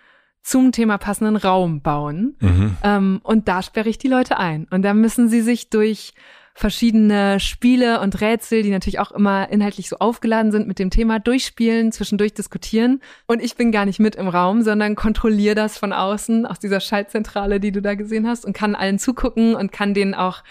[0.47, 2.37] zum Thema passenden Raum bauen.
[2.39, 2.77] Mhm.
[2.81, 4.65] Ähm, und da sperre ich die Leute ein.
[4.71, 6.13] Und da müssen sie sich durch
[6.53, 11.19] verschiedene Spiele und Rätsel, die natürlich auch immer inhaltlich so aufgeladen sind mit dem Thema,
[11.19, 13.01] durchspielen, zwischendurch diskutieren.
[13.27, 16.79] Und ich bin gar nicht mit im Raum, sondern kontrolliere das von außen aus dieser
[16.79, 20.43] Schaltzentrale, die du da gesehen hast und kann allen zugucken und kann denen auch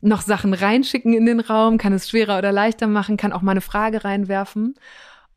[0.00, 3.50] noch Sachen reinschicken in den Raum, kann es schwerer oder leichter machen, kann auch mal
[3.50, 4.76] eine Frage reinwerfen.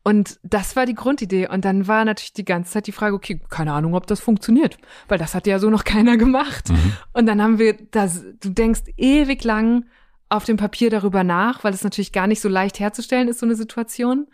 [0.04, 1.47] Und das war die Grundidee.
[1.47, 4.78] Und dann war natürlich die ganze Zeit die Frage, okay, keine Ahnung, ob das funktioniert,
[5.08, 6.70] weil das hat ja so noch keiner gemacht.
[7.14, 9.86] Und dann haben wir das, du denkst ewig lang
[10.28, 13.45] auf dem Papier darüber nach, weil es natürlich gar nicht so leicht herzustellen ist, so
[13.45, 14.28] eine Situation.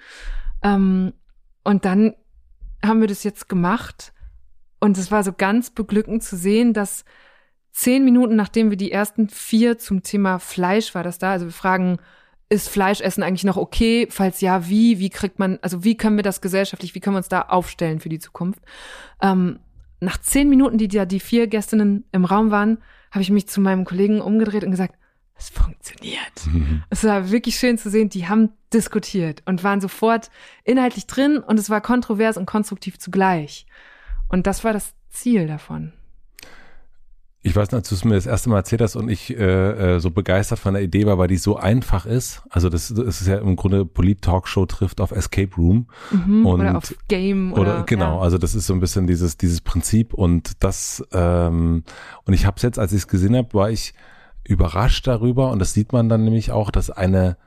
[0.64, 1.14] Ähm,
[1.64, 2.16] und dann
[2.84, 4.14] haben wir das jetzt gemacht.
[4.80, 7.04] Und es war so ganz beglückend zu sehen, dass
[7.72, 11.54] zehn Minuten nachdem wir die ersten vier zum Thema Fleisch war das da, also wir
[11.54, 12.00] fragen,
[12.50, 14.08] ist Fleischessen eigentlich noch okay?
[14.10, 15.00] Falls ja, wie?
[15.00, 18.00] Wie kriegt man, also wie können wir das gesellschaftlich, wie können wir uns da aufstellen
[18.00, 18.62] für die Zukunft?
[19.22, 19.60] Ähm,
[20.00, 22.80] nach zehn Minuten, die da die vier Gästinnen im Raum waren,
[23.12, 24.96] habe ich mich zu meinem Kollegen umgedreht und gesagt,
[25.36, 26.46] es funktioniert.
[26.46, 26.84] Mhm.
[26.90, 30.30] Es war wirklich schön zu sehen, die haben diskutiert und waren sofort
[30.64, 33.66] inhaltlich drin und es war kontrovers und konstruktiv zugleich.
[34.28, 35.94] Und das war das Ziel davon.
[37.50, 39.96] Ich weiß nicht, als du es mir das erste Mal erzählt hast und ich äh,
[39.96, 42.44] äh, so begeistert von der Idee war, weil die so einfach ist.
[42.50, 45.88] Also das, das ist ja im Grunde Polit-Talkshow trifft auf Escape Room.
[46.12, 46.46] Mhm.
[46.46, 48.22] Und- oder auf Game oder, Oder, genau, Ja.
[48.22, 51.84] also das ist so ein bisschen dieses dieses Prinzip und das ähm,
[52.26, 53.94] und ich habe es jetzt, als ich es gesehen habe, war ich
[54.44, 57.38] überrascht darüber und das sieht man dann nämlich auch, dass eine,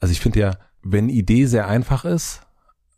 [0.00, 0.50] also ich finde ja,
[0.82, 2.40] wenn Idee sehr einfach ist,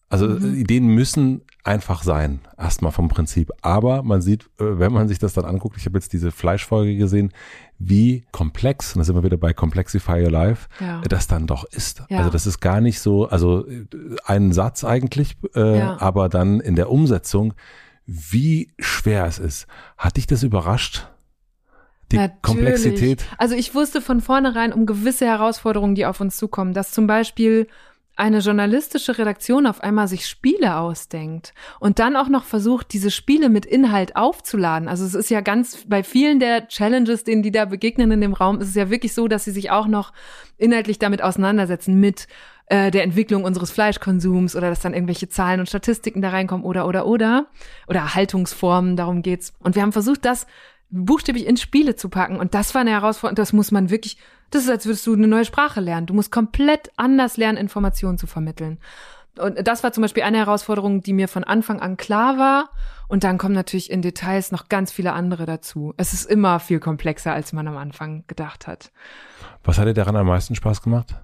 [0.09, 0.55] also Mhm.
[0.55, 3.51] Ideen müssen einfach sein, erstmal vom Prinzip.
[3.61, 6.97] Aber man sieht, äh, wenn man sich das dann anguckt, ich habe jetzt diese Fleischfolge
[6.97, 7.33] gesehen,
[7.79, 11.01] wie komplex, und da sind wir wieder bei Complexify Your Life, ja.
[11.09, 12.03] das dann doch ist.
[12.09, 12.19] Ja.
[12.19, 13.87] Also das ist gar nicht so, also äh,
[14.25, 16.01] ein Satz eigentlich, äh, ja.
[16.01, 17.55] aber dann in der Umsetzung,
[18.07, 19.67] wie schwer es ist.
[19.99, 21.09] Hat dich das überrascht?
[22.13, 22.43] Die Natürlich.
[22.43, 23.25] Komplexität.
[23.37, 27.67] Also ich wusste von vornherein um gewisse Herausforderungen, die auf uns zukommen, dass zum Beispiel
[28.17, 33.51] eine journalistische Redaktion auf einmal sich Spiele ausdenkt und dann auch noch versucht, diese Spiele
[33.51, 34.89] mit Inhalt aufzuladen.
[34.89, 38.33] Also es ist ja ganz bei vielen der Challenges, denen die da begegnen in dem
[38.33, 40.15] Raum, ist es ja wirklich so, dass sie sich auch noch
[40.57, 42.27] inhaltlich damit auseinandersetzen mit
[42.69, 46.89] äh, der Entwicklung unseres Fleischkonsums oder dass dann irgendwelche Zahlen und Statistiken da reinkommen oder
[46.89, 47.47] oder oder
[47.87, 49.53] oder Haltungsformen, darum geht's.
[49.59, 50.47] Und wir haben versucht, das
[50.89, 54.19] buchstäblich in Spiele zu packen und das war eine Herausforderung, das muss man wirklich
[54.51, 56.07] das ist, als würdest du eine neue Sprache lernen.
[56.07, 58.79] Du musst komplett anders lernen, Informationen zu vermitteln.
[59.39, 62.71] Und das war zum Beispiel eine Herausforderung, die mir von Anfang an klar war.
[63.09, 65.95] Und dann kommen natürlich in Details noch ganz viele andere dazu.
[65.97, 68.91] Es ist immer viel komplexer, als man am Anfang gedacht hat.
[69.63, 71.15] Was hat dir daran am meisten Spaß gemacht?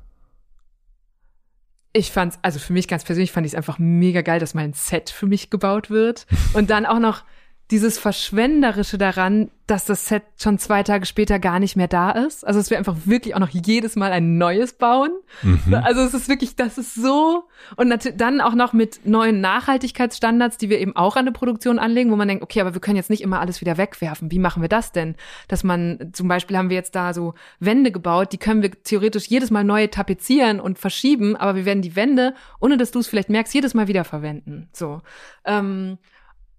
[1.94, 4.72] Ich fand's, also für mich ganz persönlich fand ich es einfach mega geil, dass mein
[4.72, 6.26] Set für mich gebaut wird.
[6.54, 7.24] Und dann auch noch
[7.70, 12.46] dieses Verschwenderische daran, dass das Set schon zwei Tage später gar nicht mehr da ist.
[12.46, 15.10] Also dass wir einfach wirklich auch noch jedes Mal ein neues bauen.
[15.40, 15.72] Mhm.
[15.72, 17.44] Also es ist wirklich, das ist so.
[17.76, 22.10] Und dann auch noch mit neuen Nachhaltigkeitsstandards, die wir eben auch an der Produktion anlegen,
[22.10, 24.30] wo man denkt, okay, aber wir können jetzt nicht immer alles wieder wegwerfen.
[24.30, 25.14] Wie machen wir das denn?
[25.48, 29.28] Dass man, zum Beispiel haben wir jetzt da so Wände gebaut, die können wir theoretisch
[29.28, 33.06] jedes Mal neu tapezieren und verschieben, aber wir werden die Wände, ohne dass du es
[33.06, 34.68] vielleicht merkst, jedes Mal wieder verwenden.
[34.72, 35.00] So.
[35.46, 35.96] Ähm,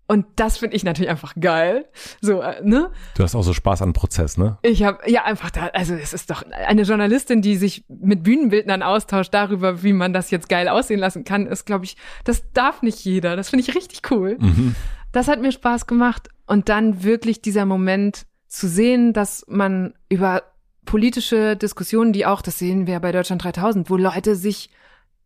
[0.08, 1.86] und das finde ich natürlich einfach geil.
[2.22, 2.92] So, äh, ne?
[3.16, 4.58] Du hast auch so Spaß an Prozess, ne?
[4.62, 8.84] Ich habe ja einfach da, also es ist doch eine Journalistin, die sich mit Bühnenbildnern
[8.84, 11.96] austauscht darüber, wie man das jetzt geil aussehen lassen kann, ist, glaube ich,
[12.26, 13.36] das darf nicht jeder.
[13.36, 14.38] Das finde ich richtig cool.
[14.40, 14.76] Mhm.
[15.14, 16.30] Das hat mir Spaß gemacht.
[16.46, 20.44] Und dann wirklich dieser Moment zu sehen, dass man über
[20.86, 24.70] politische Diskussionen, die auch, das sehen wir bei Deutschland 3000, wo Leute sich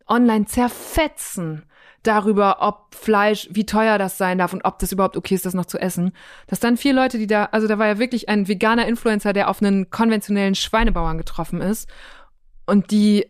[0.08, 1.64] online zerfetzen
[2.04, 5.54] darüber, ob Fleisch, wie teuer das sein darf und ob das überhaupt okay ist, das
[5.54, 6.12] noch zu essen.
[6.48, 9.50] Dass dann vier Leute, die da, also da war ja wirklich ein veganer Influencer, der
[9.50, 11.90] auf einen konventionellen Schweinebauern getroffen ist
[12.66, 13.26] und die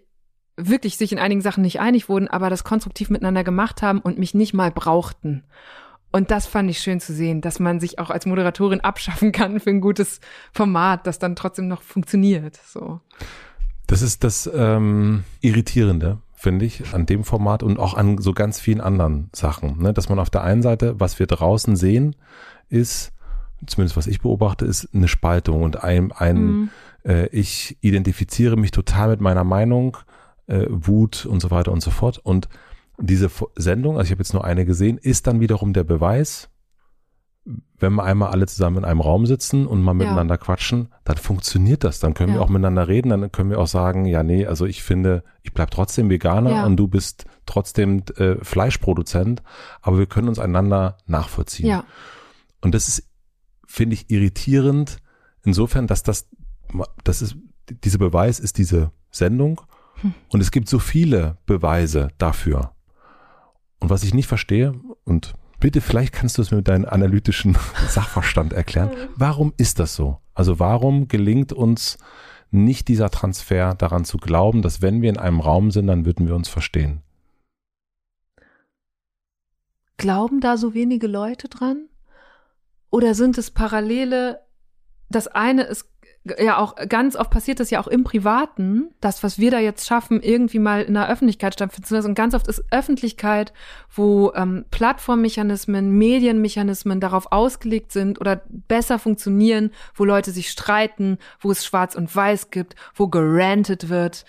[0.58, 4.18] wirklich sich in einigen Sachen nicht einig wurden, aber das konstruktiv miteinander gemacht haben und
[4.18, 5.44] mich nicht mal brauchten.
[6.12, 9.60] Und das fand ich schön zu sehen, dass man sich auch als Moderatorin abschaffen kann
[9.60, 10.20] für ein gutes
[10.52, 12.60] Format, das dann trotzdem noch funktioniert.
[12.66, 13.02] So.
[13.86, 18.60] Das ist das ähm, Irritierende finde ich, an dem Format und auch an so ganz
[18.60, 19.80] vielen anderen Sachen.
[19.80, 19.92] Ne?
[19.92, 22.16] Dass man auf der einen Seite, was wir draußen sehen,
[22.70, 23.12] ist,
[23.66, 26.70] zumindest was ich beobachte, ist eine Spaltung und ein, ein mhm.
[27.04, 29.98] äh, ich identifiziere mich total mit meiner Meinung,
[30.46, 32.20] äh, Wut und so weiter und so fort.
[32.20, 32.48] Und
[33.00, 36.50] diese Sendung, also ich habe jetzt nur eine gesehen, ist dann wiederum der Beweis,
[37.80, 40.38] wenn wir einmal alle zusammen in einem Raum sitzen und mal miteinander ja.
[40.38, 42.00] quatschen, dann funktioniert das.
[42.00, 42.40] Dann können ja.
[42.40, 45.54] wir auch miteinander reden, dann können wir auch sagen, ja, nee, also ich finde, ich
[45.54, 46.66] bleib trotzdem Veganer ja.
[46.66, 49.44] und du bist trotzdem äh, Fleischproduzent,
[49.82, 51.68] aber wir können uns einander nachvollziehen.
[51.68, 51.84] Ja.
[52.62, 53.04] Und das ist,
[53.68, 54.98] finde ich, irritierend,
[55.44, 56.28] insofern, dass das,
[57.04, 57.38] das ist,
[57.84, 59.62] dieser Beweis ist diese Sendung
[60.02, 60.14] hm.
[60.30, 62.72] und es gibt so viele Beweise dafür.
[63.80, 64.74] Und was ich nicht verstehe,
[65.04, 68.92] und Bitte, vielleicht kannst du es mir mit deinem analytischen Sachverstand erklären.
[69.16, 70.18] Warum ist das so?
[70.34, 71.98] Also warum gelingt uns
[72.52, 76.28] nicht dieser Transfer daran zu glauben, dass wenn wir in einem Raum sind, dann würden
[76.28, 77.02] wir uns verstehen?
[79.98, 81.90] Glauben da so wenige Leute dran?
[82.92, 84.42] Oder sind es Parallele?
[85.10, 85.90] Das eine ist
[86.40, 89.88] ja auch ganz oft passiert das ja auch im Privaten, das, was wir da jetzt
[89.88, 92.10] schaffen, irgendwie mal in der Öffentlichkeit stattfinden zu lassen.
[92.10, 93.54] Und ganz oft ist Öffentlichkeit,
[93.94, 101.52] wo ähm, Plattformmechanismen, Medienmechanismen darauf ausgelegt sind oder besser funktionieren, wo Leute sich streiten, wo
[101.52, 104.26] es Schwarz und Weiß gibt, wo gerantet wird.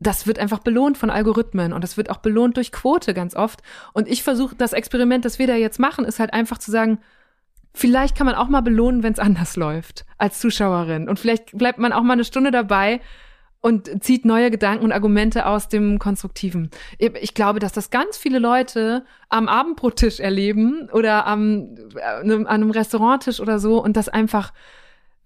[0.00, 3.62] Das wird einfach belohnt von Algorithmen und das wird auch belohnt durch Quote ganz oft.
[3.92, 6.98] Und ich versuche, das Experiment, das wir da jetzt machen, ist halt einfach zu sagen,
[7.74, 11.08] vielleicht kann man auch mal belohnen, wenn es anders läuft als Zuschauerin.
[11.08, 13.00] Und vielleicht bleibt man auch mal eine Stunde dabei
[13.60, 16.70] und zieht neue Gedanken und Argumente aus dem Konstruktiven.
[16.98, 22.70] Ich glaube, dass das ganz viele Leute am Abendbrottisch erleben oder am, äh, an einem
[22.70, 24.52] Restauranttisch oder so und das einfach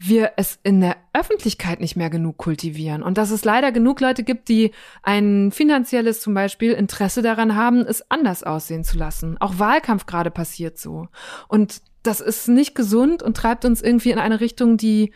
[0.05, 4.24] wir es in der Öffentlichkeit nicht mehr genug kultivieren und dass es leider genug Leute
[4.24, 4.72] gibt, die
[5.03, 9.36] ein finanzielles zum Beispiel Interesse daran haben, es anders aussehen zu lassen.
[9.40, 11.07] Auch Wahlkampf gerade passiert so.
[11.47, 15.12] Und das ist nicht gesund und treibt uns irgendwie in eine Richtung, die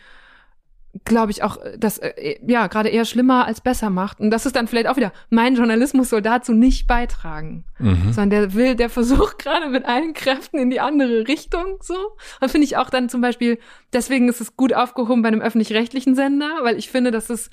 [1.05, 4.19] glaube ich, auch das äh, ja gerade eher schlimmer als besser macht.
[4.19, 7.65] Und das ist dann vielleicht auch wieder, mein Journalismus soll dazu nicht beitragen.
[7.79, 8.13] Mhm.
[8.13, 11.95] Sondern der will, der versucht gerade mit allen Kräften in die andere Richtung so.
[12.41, 13.59] Und finde ich auch dann zum Beispiel,
[13.93, 17.49] deswegen ist es gut aufgehoben bei einem öffentlich-rechtlichen Sender, weil ich finde, dass es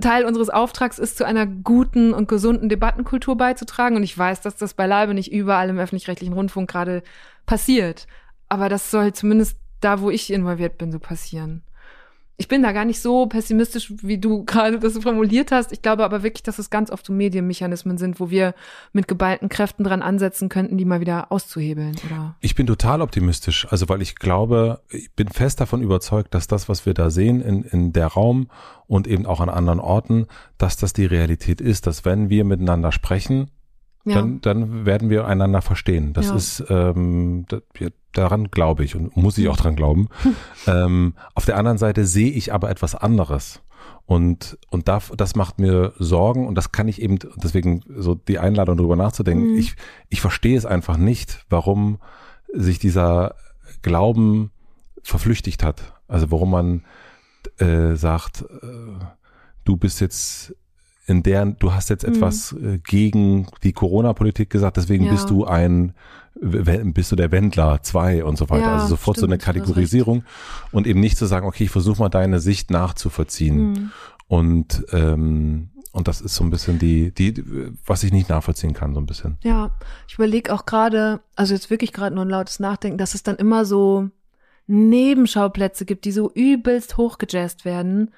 [0.00, 3.96] Teil unseres Auftrags ist, zu einer guten und gesunden Debattenkultur beizutragen.
[3.96, 7.02] Und ich weiß, dass das beileibe nicht überall im öffentlich-rechtlichen Rundfunk gerade
[7.46, 8.06] passiert.
[8.48, 11.62] Aber das soll zumindest da, wo ich involviert bin, so passieren
[12.36, 15.72] ich bin da gar nicht so pessimistisch, wie du gerade das formuliert hast.
[15.72, 18.54] Ich glaube aber wirklich, dass es ganz oft so Medienmechanismen sind, wo wir
[18.92, 21.94] mit geballten Kräften dran ansetzen könnten, die mal wieder auszuhebeln.
[22.06, 22.36] Oder?
[22.40, 23.66] Ich bin total optimistisch.
[23.70, 27.40] Also weil ich glaube, ich bin fest davon überzeugt, dass das, was wir da sehen
[27.40, 28.48] in, in der Raum
[28.86, 30.26] und eben auch an anderen Orten,
[30.58, 33.50] dass das die Realität ist, dass wenn wir miteinander sprechen,
[34.04, 34.16] ja.
[34.16, 36.12] dann, dann werden wir einander verstehen.
[36.12, 36.34] Das ja.
[36.34, 37.62] ist, ähm, das,
[38.12, 40.08] daran glaube ich und muss ich auch dran glauben.
[40.66, 43.60] ähm, auf der anderen Seite sehe ich aber etwas anderes.
[44.06, 48.38] Und, und da, das macht mir Sorgen und das kann ich eben, deswegen so die
[48.38, 49.52] Einladung darüber nachzudenken.
[49.52, 49.58] Mhm.
[49.58, 49.76] Ich,
[50.10, 51.98] ich verstehe es einfach nicht, warum
[52.52, 53.34] sich dieser
[53.82, 54.50] Glauben
[55.02, 55.94] verflüchtigt hat.
[56.06, 56.84] Also warum man
[57.58, 59.04] äh, sagt, äh,
[59.64, 60.54] du bist jetzt
[61.06, 62.14] in der, du hast jetzt mhm.
[62.14, 65.12] etwas äh, gegen die Corona-Politik gesagt, deswegen ja.
[65.12, 65.94] bist du ein,
[66.34, 68.66] bist du der Wendler zwei und so weiter.
[68.66, 70.24] Ja, also sofort stimmt, so eine Kategorisierung
[70.72, 73.70] und eben nicht zu sagen, okay, ich versuche mal deine Sicht nachzuvollziehen.
[73.70, 73.90] Mhm.
[74.26, 77.44] Und ähm, und das ist so ein bisschen die, die,
[77.86, 79.38] was ich nicht nachvollziehen kann, so ein bisschen.
[79.44, 79.70] Ja,
[80.08, 83.36] ich überlege auch gerade, also jetzt wirklich gerade nur ein lautes Nachdenken, dass es dann
[83.36, 84.10] immer so
[84.66, 88.12] Nebenschauplätze gibt, die so übelst hochgejazzt werden,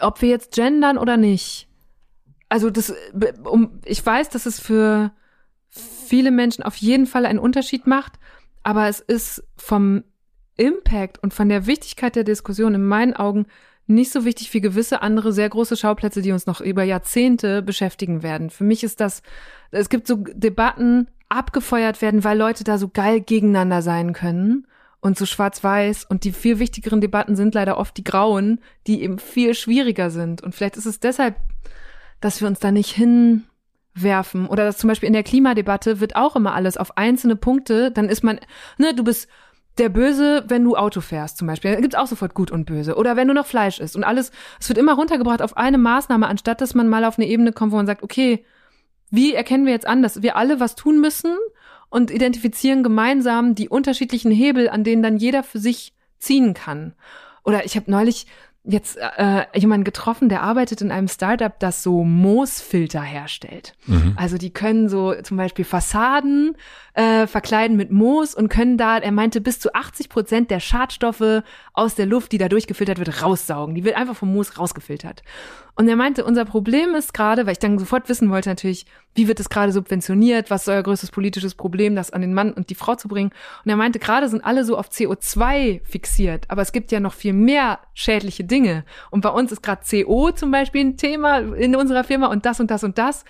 [0.00, 1.67] ob wir jetzt gendern oder nicht
[2.48, 2.94] also das,
[3.44, 5.12] um, ich weiß, dass es für
[5.68, 8.14] viele Menschen auf jeden Fall einen Unterschied macht,
[8.62, 10.04] aber es ist vom
[10.56, 13.46] Impact und von der Wichtigkeit der Diskussion in meinen Augen
[13.86, 18.22] nicht so wichtig wie gewisse andere sehr große Schauplätze, die uns noch über Jahrzehnte beschäftigen
[18.22, 18.50] werden.
[18.50, 19.22] Für mich ist das,
[19.70, 24.66] es gibt so Debatten, abgefeuert werden, weil Leute da so geil gegeneinander sein können
[25.00, 26.04] und so schwarz-weiß.
[26.04, 30.42] Und die viel wichtigeren Debatten sind leider oft die grauen, die eben viel schwieriger sind.
[30.42, 31.36] Und vielleicht ist es deshalb
[32.20, 34.46] dass wir uns da nicht hinwerfen.
[34.46, 38.08] Oder dass zum Beispiel in der Klimadebatte wird auch immer alles auf einzelne Punkte, dann
[38.08, 38.40] ist man,
[38.78, 39.28] ne, du bist
[39.78, 41.72] der Böse, wenn du Auto fährst zum Beispiel.
[41.72, 42.96] Da gibt's auch sofort gut und böse.
[42.96, 43.96] Oder wenn du noch Fleisch isst.
[43.96, 47.28] Und alles, es wird immer runtergebracht auf eine Maßnahme, anstatt dass man mal auf eine
[47.28, 48.44] Ebene kommt, wo man sagt, okay,
[49.10, 51.36] wie erkennen wir jetzt an, dass wir alle was tun müssen
[51.88, 56.94] und identifizieren gemeinsam die unterschiedlichen Hebel, an denen dann jeder für sich ziehen kann.
[57.44, 58.26] Oder ich habe neulich
[58.68, 63.74] jetzt äh, jemanden getroffen, der arbeitet in einem Startup, das so Moosfilter herstellt.
[63.86, 64.12] Mhm.
[64.16, 66.54] Also die können so zum Beispiel Fassaden
[66.92, 71.42] äh, verkleiden mit Moos und können da, er meinte, bis zu 80 Prozent der Schadstoffe
[71.72, 73.74] aus der Luft, die da durchgefiltert wird, raussaugen.
[73.74, 75.22] Die wird einfach vom Moos rausgefiltert.
[75.78, 79.28] Und er meinte, unser Problem ist gerade, weil ich dann sofort wissen wollte natürlich, wie
[79.28, 82.68] wird es gerade subventioniert, was ist euer größtes politisches Problem, das an den Mann und
[82.70, 83.30] die Frau zu bringen.
[83.64, 87.12] Und er meinte, gerade sind alle so auf CO2 fixiert, aber es gibt ja noch
[87.14, 88.84] viel mehr schädliche Dinge.
[89.12, 92.58] Und bei uns ist gerade CO zum Beispiel ein Thema in unserer Firma und das
[92.58, 93.24] und das und das.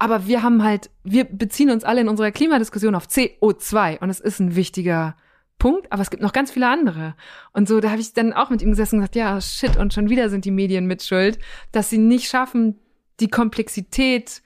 [0.00, 4.18] Aber wir haben halt, wir beziehen uns alle in unserer Klimadiskussion auf CO2 und es
[4.18, 5.14] ist ein wichtiger
[5.58, 7.14] Punkt, aber es gibt noch ganz viele andere.
[7.52, 9.94] Und so, da habe ich dann auch mit ihm gesessen und gesagt, ja, shit, und
[9.94, 11.38] schon wieder sind die Medien mit Schuld,
[11.72, 12.78] dass sie nicht schaffen,
[13.20, 14.42] die Komplexität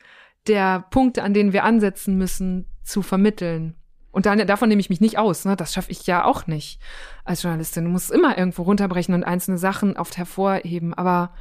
[0.46, 3.74] der Punkte, an denen wir ansetzen müssen, zu vermitteln.
[4.10, 5.44] Und dann, davon nehme ich mich nicht aus.
[5.44, 5.54] Ne?
[5.54, 6.80] Das schaffe ich ja auch nicht
[7.24, 7.84] als Journalistin.
[7.84, 10.94] Du musst immer irgendwo runterbrechen und einzelne Sachen oft hervorheben.
[10.94, 11.32] Aber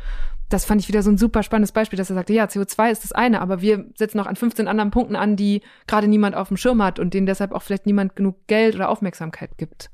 [0.50, 3.04] das fand ich wieder so ein super spannendes Beispiel, dass er sagte, ja, CO2 ist
[3.04, 6.48] das eine, aber wir setzen noch an 15 anderen Punkten an, die gerade niemand auf
[6.48, 9.90] dem Schirm hat und denen deshalb auch vielleicht niemand genug Geld oder Aufmerksamkeit gibt.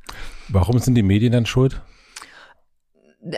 [0.50, 1.82] Warum sind die Medien dann schuld?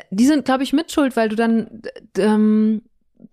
[0.09, 1.83] Die sind, glaube ich, mit schuld, weil du dann
[2.17, 2.81] ähm,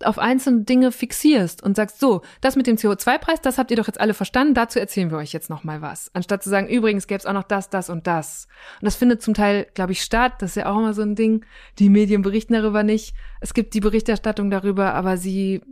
[0.04, 3.86] auf einzelne Dinge fixierst und sagst, so, das mit dem CO2-Preis, das habt ihr doch
[3.86, 6.10] jetzt alle verstanden, dazu erzählen wir euch jetzt noch mal was.
[6.14, 8.46] Anstatt zu sagen, übrigens gäbe es auch noch das, das und das.
[8.80, 10.34] Und das findet zum Teil, glaube ich, statt.
[10.40, 11.44] Das ist ja auch immer so ein Ding.
[11.78, 13.14] Die Medien berichten darüber nicht.
[13.40, 15.62] Es gibt die Berichterstattung darüber, aber sie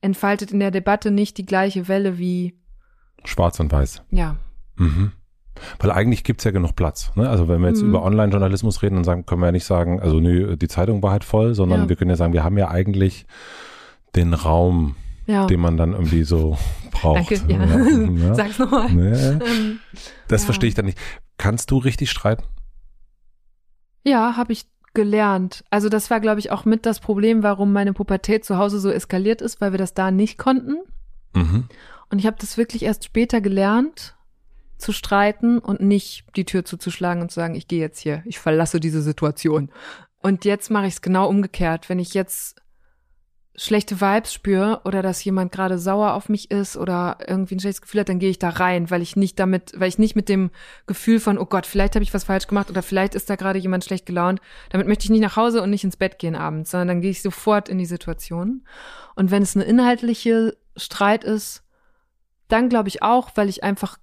[0.00, 2.58] entfaltet in der Debatte nicht die gleiche Welle wie
[3.24, 4.02] Schwarz und Weiß.
[4.10, 4.36] Ja.
[4.76, 5.12] Mhm.
[5.78, 7.12] Weil eigentlich gibt's ja genug Platz.
[7.14, 7.28] Ne?
[7.28, 7.90] Also wenn wir jetzt mhm.
[7.90, 11.12] über Online-Journalismus reden, dann sagen, können wir ja nicht sagen, also nö, die Zeitung war
[11.12, 11.88] halt voll, sondern ja.
[11.88, 13.26] wir können ja sagen, wir haben ja eigentlich
[14.16, 14.96] den Raum,
[15.26, 15.46] ja.
[15.46, 16.58] den man dann irgendwie so
[16.90, 17.30] braucht.
[17.30, 18.26] Danke, ja.
[18.26, 18.34] ja.
[18.34, 18.90] Sag's nochmal.
[18.90, 19.12] Nee.
[19.12, 19.80] Ähm,
[20.28, 20.98] das verstehe ich dann nicht.
[21.38, 22.44] Kannst du richtig streiten?
[24.04, 25.64] Ja, habe ich gelernt.
[25.70, 28.90] Also das war, glaube ich, auch mit das Problem, warum meine Pubertät zu Hause so
[28.90, 30.76] eskaliert ist, weil wir das da nicht konnten.
[31.34, 31.64] Mhm.
[32.10, 34.14] Und ich habe das wirklich erst später gelernt
[34.78, 38.38] zu streiten und nicht die Tür zuzuschlagen und zu sagen, ich gehe jetzt hier, ich
[38.38, 39.70] verlasse diese Situation.
[40.20, 41.88] Und jetzt mache ich es genau umgekehrt.
[41.88, 42.56] Wenn ich jetzt
[43.56, 47.82] schlechte Vibes spüre oder dass jemand gerade sauer auf mich ist oder irgendwie ein schlechtes
[47.82, 50.28] Gefühl hat, dann gehe ich da rein, weil ich nicht damit, weil ich nicht mit
[50.28, 50.50] dem
[50.86, 53.60] Gefühl von, oh Gott, vielleicht habe ich was falsch gemacht oder vielleicht ist da gerade
[53.60, 56.72] jemand schlecht gelaunt, damit möchte ich nicht nach Hause und nicht ins Bett gehen abends,
[56.72, 58.66] sondern dann gehe ich sofort in die Situation.
[59.14, 61.62] Und wenn es eine inhaltliche Streit ist,
[62.48, 63.98] dann glaube ich auch, weil ich einfach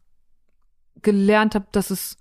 [1.02, 2.18] gelernt habe, dass es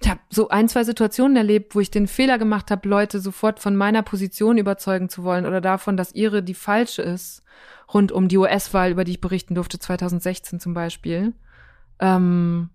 [0.00, 3.60] ich habe so ein, zwei Situationen erlebt, wo ich den Fehler gemacht habe, Leute sofort
[3.60, 7.42] von meiner Position überzeugen zu wollen oder davon, dass ihre die falsche ist,
[7.92, 11.34] rund um die US-Wahl, über die ich berichten durfte, 2016 zum Beispiel.
[12.00, 12.70] Ähm,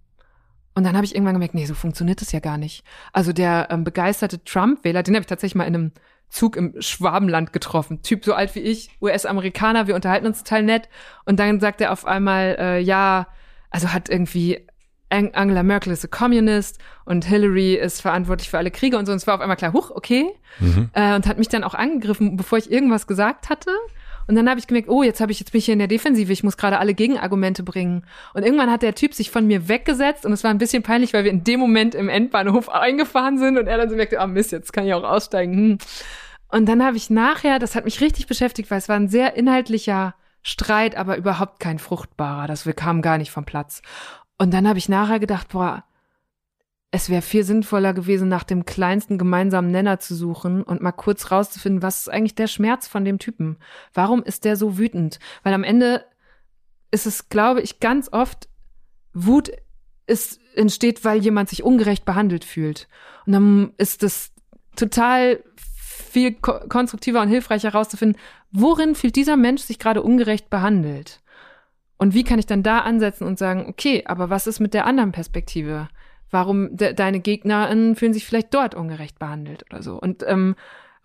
[0.73, 2.83] und dann habe ich irgendwann gemerkt, nee, so funktioniert das ja gar nicht.
[3.11, 5.91] Also der ähm, begeisterte Trump-Wähler, den habe ich tatsächlich mal in einem
[6.29, 8.03] Zug im Schwabenland getroffen.
[8.03, 10.87] Typ so alt wie ich, US-Amerikaner, wir unterhalten uns total nett.
[11.25, 13.27] Und dann sagt er auf einmal, äh, ja,
[13.69, 14.67] also hat irgendwie
[15.09, 19.11] Angela Merkel ist a Communist und Hillary ist verantwortlich für alle Kriege und so.
[19.11, 20.33] Und es war auf einmal klar, huch, okay.
[20.59, 20.89] Mhm.
[20.93, 23.71] Äh, und hat mich dann auch angegriffen, bevor ich irgendwas gesagt hatte.
[24.27, 25.87] Und dann habe ich gemerkt, oh, jetzt habe ich jetzt bin ich hier in der
[25.87, 28.05] Defensive, ich muss gerade alle Gegenargumente bringen.
[28.33, 31.13] Und irgendwann hat der Typ sich von mir weggesetzt und es war ein bisschen peinlich,
[31.13, 34.27] weil wir in dem Moment im Endbahnhof eingefahren sind und er dann so merkte, ah
[34.27, 35.55] Mist, jetzt kann ich auch aussteigen.
[35.55, 35.77] Hm.
[36.49, 39.35] Und dann habe ich nachher, das hat mich richtig beschäftigt, weil es war ein sehr
[39.35, 42.47] inhaltlicher Streit, aber überhaupt kein fruchtbarer.
[42.47, 43.81] Das wir kamen gar nicht vom Platz.
[44.37, 45.83] Und dann habe ich nachher gedacht, boah,
[46.91, 51.31] es wäre viel sinnvoller gewesen, nach dem kleinsten gemeinsamen Nenner zu suchen und mal kurz
[51.31, 53.57] rauszufinden, was ist eigentlich der Schmerz von dem Typen?
[53.93, 55.19] Warum ist der so wütend?
[55.43, 56.05] Weil am Ende
[56.91, 58.47] ist es, glaube ich, ganz oft
[59.13, 59.51] Wut
[60.05, 62.87] ist, entsteht, weil jemand sich ungerecht behandelt fühlt.
[63.25, 64.31] Und dann ist es
[64.75, 68.19] total viel konstruktiver und hilfreicher herauszufinden,
[68.51, 71.21] worin fühlt dieser Mensch sich gerade ungerecht behandelt?
[71.97, 74.85] Und wie kann ich dann da ansetzen und sagen, okay, aber was ist mit der
[74.85, 75.87] anderen Perspektive?
[76.29, 79.99] Warum de deine GegnerInnen fühlen sich vielleicht dort ungerecht behandelt oder so?
[79.99, 80.55] Und ähm,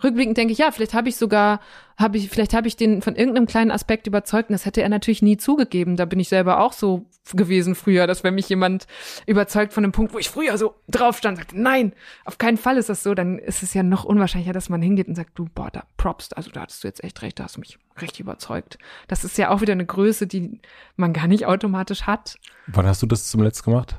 [0.03, 1.61] rückblickend denke ich, ja, vielleicht habe ich sogar,
[1.97, 4.89] habe ich, vielleicht habe ich den von irgendeinem kleinen Aspekt überzeugt und das hätte er
[4.89, 5.97] natürlich nie zugegeben.
[5.97, 8.87] Da bin ich selber auch so gewesen früher, dass wenn mich jemand
[9.27, 11.93] überzeugt von einem Punkt, wo ich früher so drauf stand, sagte, nein,
[12.25, 15.09] auf keinen Fall ist das so, dann ist es ja noch unwahrscheinlicher, dass man hingeht
[15.09, 17.57] und sagt, du, boah, da props, also da hattest du jetzt echt recht, da hast
[17.57, 18.79] du mich richtig überzeugt.
[19.09, 20.61] Das ist ja auch wieder eine Größe, die
[20.97, 22.39] man gar nicht automatisch hat.
[22.67, 23.97] Wann hast du das zum letzten gemacht?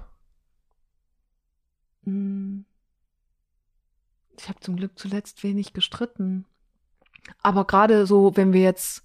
[2.06, 2.66] Hm
[4.44, 6.46] ich habe zum Glück zuletzt wenig gestritten.
[7.42, 9.04] Aber gerade so, wenn wir jetzt,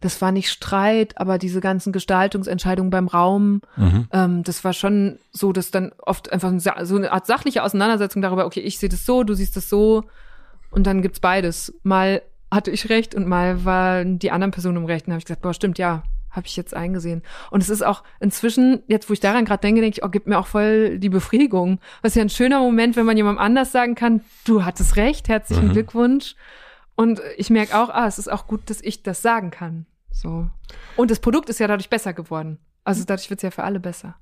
[0.00, 4.08] das war nicht Streit, aber diese ganzen Gestaltungsentscheidungen beim Raum, mhm.
[4.12, 8.46] ähm, das war schon so, dass dann oft einfach so eine Art sachliche Auseinandersetzung darüber,
[8.46, 10.04] okay, ich sehe das so, du siehst das so
[10.70, 11.72] und dann gibt's beides.
[11.84, 15.06] Mal hatte ich recht und mal waren die anderen Personen im Recht.
[15.06, 17.22] Und habe ich gesagt, boah, stimmt, ja, habe ich jetzt eingesehen.
[17.50, 20.26] Und es ist auch inzwischen, jetzt wo ich daran gerade denke, denke ich, oh, gibt
[20.26, 21.80] mir auch voll die Befriedigung.
[22.02, 25.68] Ist ja ein schöner Moment, wenn man jemandem anders sagen kann, du hattest recht, herzlichen
[25.68, 25.72] mhm.
[25.72, 26.36] Glückwunsch.
[26.94, 29.86] Und ich merke auch, ah, es ist auch gut, dass ich das sagen kann.
[30.12, 30.48] So.
[30.96, 32.58] Und das Produkt ist ja dadurch besser geworden.
[32.84, 34.16] Also dadurch wird es ja für alle besser.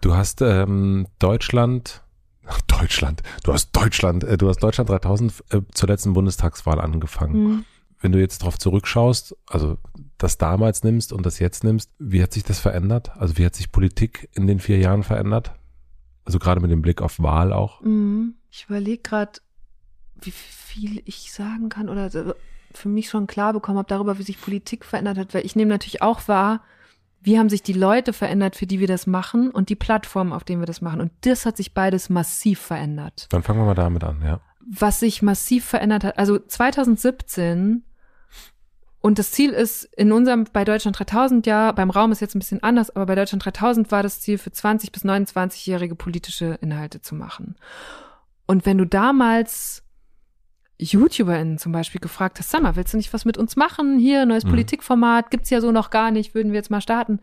[0.00, 2.02] Du hast ähm, Deutschland,
[2.66, 7.44] Deutschland, du hast Deutschland, äh, du hast Deutschland 3000 äh, zur letzten Bundestagswahl angefangen.
[7.44, 7.64] Mhm.
[8.02, 9.78] Wenn du jetzt darauf zurückschaust, also
[10.18, 13.16] das damals nimmst und das jetzt nimmst, wie hat sich das verändert?
[13.16, 15.52] Also wie hat sich Politik in den vier Jahren verändert?
[16.24, 17.80] Also gerade mit dem Blick auf Wahl auch.
[17.80, 18.34] Mhm.
[18.50, 19.40] Ich überlege gerade,
[20.20, 22.10] wie viel ich sagen kann oder
[22.72, 25.70] für mich schon klar bekommen habe darüber, wie sich Politik verändert hat, weil ich nehme
[25.70, 26.62] natürlich auch wahr,
[27.20, 30.44] wie haben sich die Leute verändert, für die wir das machen und die Plattformen, auf
[30.44, 31.00] denen wir das machen.
[31.00, 33.26] Und das hat sich beides massiv verändert.
[33.30, 34.40] Dann fangen wir mal damit an, ja.
[34.68, 37.84] Was sich massiv verändert hat, also 2017
[39.02, 42.38] und das Ziel ist in unserem, bei Deutschland 3000 ja, beim Raum ist jetzt ein
[42.38, 47.00] bisschen anders, aber bei Deutschland 3000 war das Ziel für 20 bis 29-jährige politische Inhalte
[47.00, 47.56] zu machen.
[48.46, 49.82] Und wenn du damals
[50.78, 53.98] YouTuberInnen zum Beispiel gefragt hast, sag mal, willst du nicht was mit uns machen?
[53.98, 54.50] Hier, neues mhm.
[54.50, 57.18] Politikformat, gibt's ja so noch gar nicht, würden wir jetzt mal starten.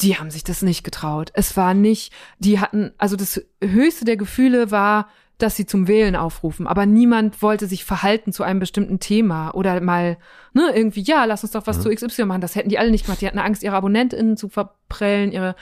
[0.00, 1.30] Die haben sich das nicht getraut.
[1.34, 5.08] Es war nicht, die hatten, also das höchste der Gefühle war,
[5.38, 6.66] dass sie zum Wählen aufrufen.
[6.66, 10.18] Aber niemand wollte sich verhalten zu einem bestimmten Thema oder mal,
[10.52, 11.82] ne, irgendwie, ja, lass uns doch was mhm.
[11.98, 12.40] zu XY machen.
[12.40, 13.20] Das hätten die alle nicht gemacht.
[13.20, 15.56] Die hatten Angst, ihre AbonnentInnen zu verprellen, ihre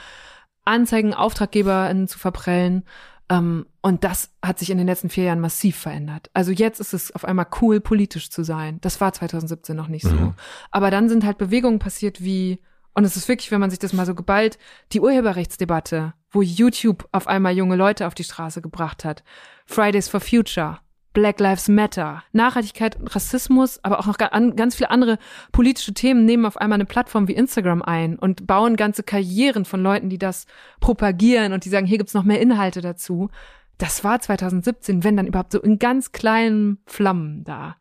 [0.65, 2.83] Anzeigen, AuftraggeberInnen zu verprellen.
[3.29, 6.29] Ähm, und das hat sich in den letzten vier Jahren massiv verändert.
[6.33, 8.77] Also jetzt ist es auf einmal cool, politisch zu sein.
[8.81, 10.11] Das war 2017 noch nicht so.
[10.11, 10.33] Mhm.
[10.69, 12.59] Aber dann sind halt Bewegungen passiert wie,
[12.93, 14.59] und es ist wirklich, wenn man sich das mal so geballt,
[14.91, 19.23] die Urheberrechtsdebatte, wo YouTube auf einmal junge Leute auf die Straße gebracht hat,
[19.71, 20.79] Fridays for Future,
[21.13, 25.17] Black Lives Matter, Nachhaltigkeit und Rassismus, aber auch noch ganz viele andere
[25.53, 29.81] politische Themen nehmen auf einmal eine Plattform wie Instagram ein und bauen ganze Karrieren von
[29.81, 30.45] Leuten, die das
[30.81, 33.29] propagieren und die sagen, hier gibt's noch mehr Inhalte dazu.
[33.77, 37.77] das war 2017, wenn dann überhaupt so in ganz kleinen Flammen da.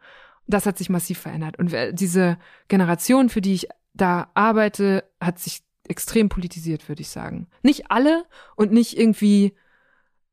[0.47, 1.59] Das hat sich massiv verändert.
[1.59, 2.39] Und diese
[2.69, 7.49] Generation, für die ich da arbeite, hat sich extrem politisiert, würde ich sagen.
[7.62, 9.55] Nicht alle und nicht irgendwie,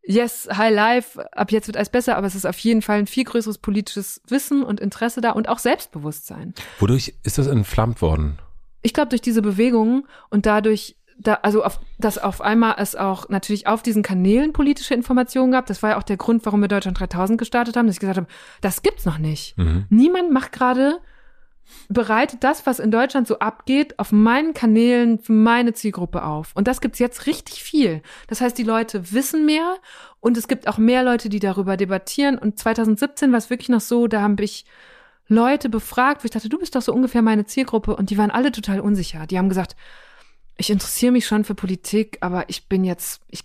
[0.08, 3.08] yes, high life, ab jetzt wird alles besser, aber es ist auf jeden Fall ein
[3.08, 6.54] viel größeres politisches Wissen und Interesse da und auch Selbstbewusstsein.
[6.80, 8.40] Wodurch ist das entflammt worden?
[8.82, 13.28] Ich glaube, durch diese Bewegungen und dadurch, da, also auf, dass auf einmal es auch
[13.30, 15.66] natürlich auf diesen Kanälen politische Informationen gab.
[15.66, 18.18] Das war ja auch der Grund, warum wir Deutschland 3000 gestartet haben, dass ich gesagt
[18.18, 18.28] habe,
[18.62, 19.58] das gibt's noch nicht.
[19.58, 19.86] Mhm.
[19.90, 21.00] Niemand macht gerade
[21.89, 26.52] bereitet das, was in Deutschland so abgeht, auf meinen Kanälen für meine Zielgruppe auf.
[26.56, 28.02] Und das gibt's jetzt richtig viel.
[28.27, 29.77] Das heißt, die Leute wissen mehr
[30.19, 32.38] und es gibt auch mehr Leute, die darüber debattieren.
[32.38, 34.65] Und 2017 war es wirklich noch so, da habe ich
[35.27, 37.95] Leute befragt, wo ich dachte, du bist doch so ungefähr meine Zielgruppe.
[37.95, 39.27] Und die waren alle total unsicher.
[39.27, 39.76] Die haben gesagt,
[40.57, 43.44] ich interessiere mich schon für Politik, aber ich bin jetzt, ich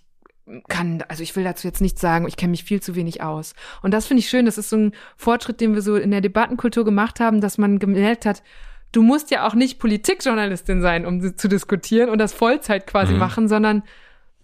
[0.69, 3.55] kann, also ich will dazu jetzt nichts sagen, ich kenne mich viel zu wenig aus.
[3.83, 6.21] Und das finde ich schön, das ist so ein Fortschritt, den wir so in der
[6.21, 8.43] Debattenkultur gemacht haben, dass man gemerkt hat,
[8.91, 13.19] du musst ja auch nicht Politikjournalistin sein, um zu diskutieren und das Vollzeit quasi mhm.
[13.19, 13.83] machen, sondern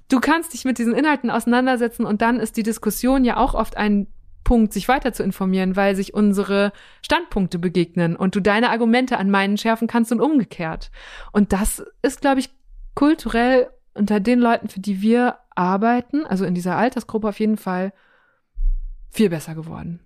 [0.08, 3.76] du kannst dich mit diesen Inhalten auseinandersetzen und dann ist die Diskussion ja auch oft
[3.76, 4.06] ein
[4.44, 6.72] Punkt, sich weiter zu informieren, weil sich unsere
[7.02, 10.90] Standpunkte begegnen und du deine Argumente an meinen schärfen kannst und umgekehrt.
[11.32, 12.48] Und das ist, glaube ich,
[12.94, 13.68] kulturell
[13.98, 17.92] unter den Leuten, für die wir arbeiten, also in dieser Altersgruppe auf jeden Fall
[19.10, 20.00] viel besser geworden.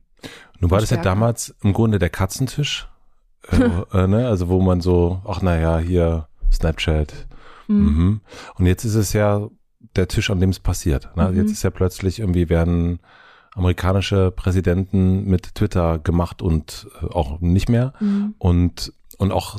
[0.61, 2.89] Nun war das ja damals im Grunde der Katzentisch,
[3.51, 3.57] äh,
[3.93, 4.29] äh, ne?
[4.29, 7.27] also wo man so, ach naja, hier Snapchat.
[7.69, 7.77] Mhm.
[7.77, 8.21] Mhm.
[8.55, 9.49] Und jetzt ist es ja
[9.97, 11.15] der Tisch, an dem es passiert.
[11.17, 11.29] Ne?
[11.29, 11.37] Mhm.
[11.37, 13.01] Jetzt ist ja plötzlich irgendwie werden
[13.55, 17.93] amerikanische Präsidenten mit Twitter gemacht und äh, auch nicht mehr.
[18.01, 18.35] Mhm.
[18.39, 19.59] Und, und auch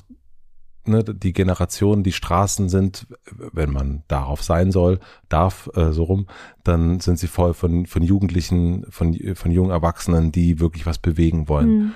[0.88, 3.08] ne, die Generation, die Straßen sind,
[3.52, 5.00] wenn man darauf sein soll,
[5.30, 6.28] darf, äh, so rum,
[6.64, 11.48] dann sind sie voll von, von Jugendlichen, von, von jungen Erwachsenen, die wirklich was bewegen
[11.48, 11.70] wollen.
[11.70, 11.96] Mhm.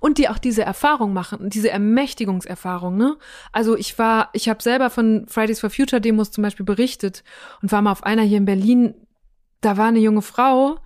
[0.00, 3.16] Und die auch diese Erfahrung machen, diese Ermächtigungserfahrung, ne?
[3.52, 7.22] Also ich war, ich habe selber von Fridays for Future Demos zum Beispiel berichtet
[7.60, 8.94] und war mal auf einer hier in Berlin,
[9.60, 10.78] da war eine junge Frau,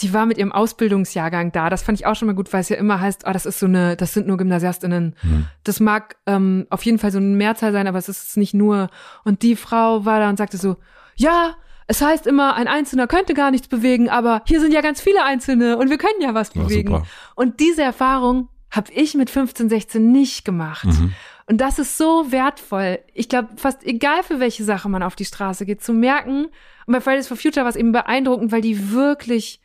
[0.00, 1.70] die war mit ihrem Ausbildungsjahrgang da.
[1.70, 3.58] Das fand ich auch schon mal gut, weil es ja immer heißt, oh, das ist
[3.58, 5.16] so eine, das sind nur GymnasiastInnen.
[5.22, 5.46] Mhm.
[5.64, 8.88] Das mag ähm, auf jeden Fall so eine Mehrzahl sein, aber es ist nicht nur.
[9.24, 10.76] Und die Frau war da und sagte so,
[11.16, 11.54] ja,
[11.86, 15.24] es heißt immer, ein Einzelner könnte gar nichts bewegen, aber hier sind ja ganz viele
[15.24, 16.92] Einzelne und wir können ja was bewegen.
[16.92, 17.02] Ja,
[17.34, 20.84] und diese Erfahrung habe ich mit 15, 16 nicht gemacht.
[20.84, 21.14] Mhm.
[21.46, 22.98] Und das ist so wertvoll.
[23.14, 26.48] Ich glaube, fast egal für welche Sache man auf die Straße geht, zu merken,
[26.86, 29.60] und bei Fridays for Future war es eben beeindruckend, weil die wirklich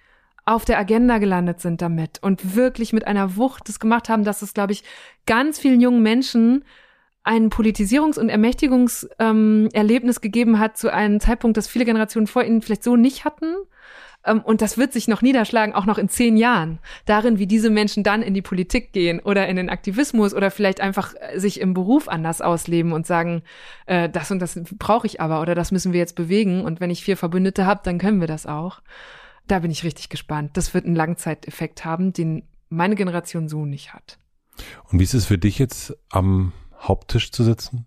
[0.46, 4.42] auf der Agenda gelandet sind damit und wirklich mit einer Wucht das gemacht haben, dass
[4.42, 4.84] es, glaube ich,
[5.26, 6.66] ganz vielen jungen Menschen
[7.24, 12.62] ein Politisierungs- und Ermächtigungserlebnis ähm, gegeben hat zu einem Zeitpunkt, das viele Generationen vor ihnen
[12.62, 13.56] vielleicht so nicht hatten.
[14.26, 17.70] Ähm, und das wird sich noch niederschlagen, auch noch in zehn Jahren, darin, wie diese
[17.70, 21.62] Menschen dann in die Politik gehen oder in den Aktivismus oder vielleicht einfach äh, sich
[21.62, 23.44] im Beruf anders ausleben und sagen,
[23.86, 26.66] äh, das und das brauche ich aber oder das müssen wir jetzt bewegen.
[26.66, 28.82] Und wenn ich vier Verbündete habe, dann können wir das auch.
[29.48, 30.52] Da bin ich richtig gespannt.
[30.54, 34.20] Das wird einen Langzeiteffekt haben, den meine Generation so nicht hat.
[34.92, 37.86] Und wie ist es für dich jetzt am Haupttisch zu sitzen?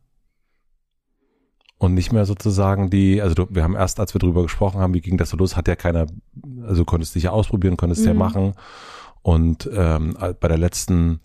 [1.79, 4.95] Und nicht mehr sozusagen die, also du, wir haben erst, als wir drüber gesprochen haben,
[4.95, 6.07] wie ging das so los, hat ja keiner,
[6.63, 8.09] also konntest dich ja ausprobieren, konntest mhm.
[8.09, 8.55] ja machen.
[9.21, 11.21] Und ähm, bei der letzten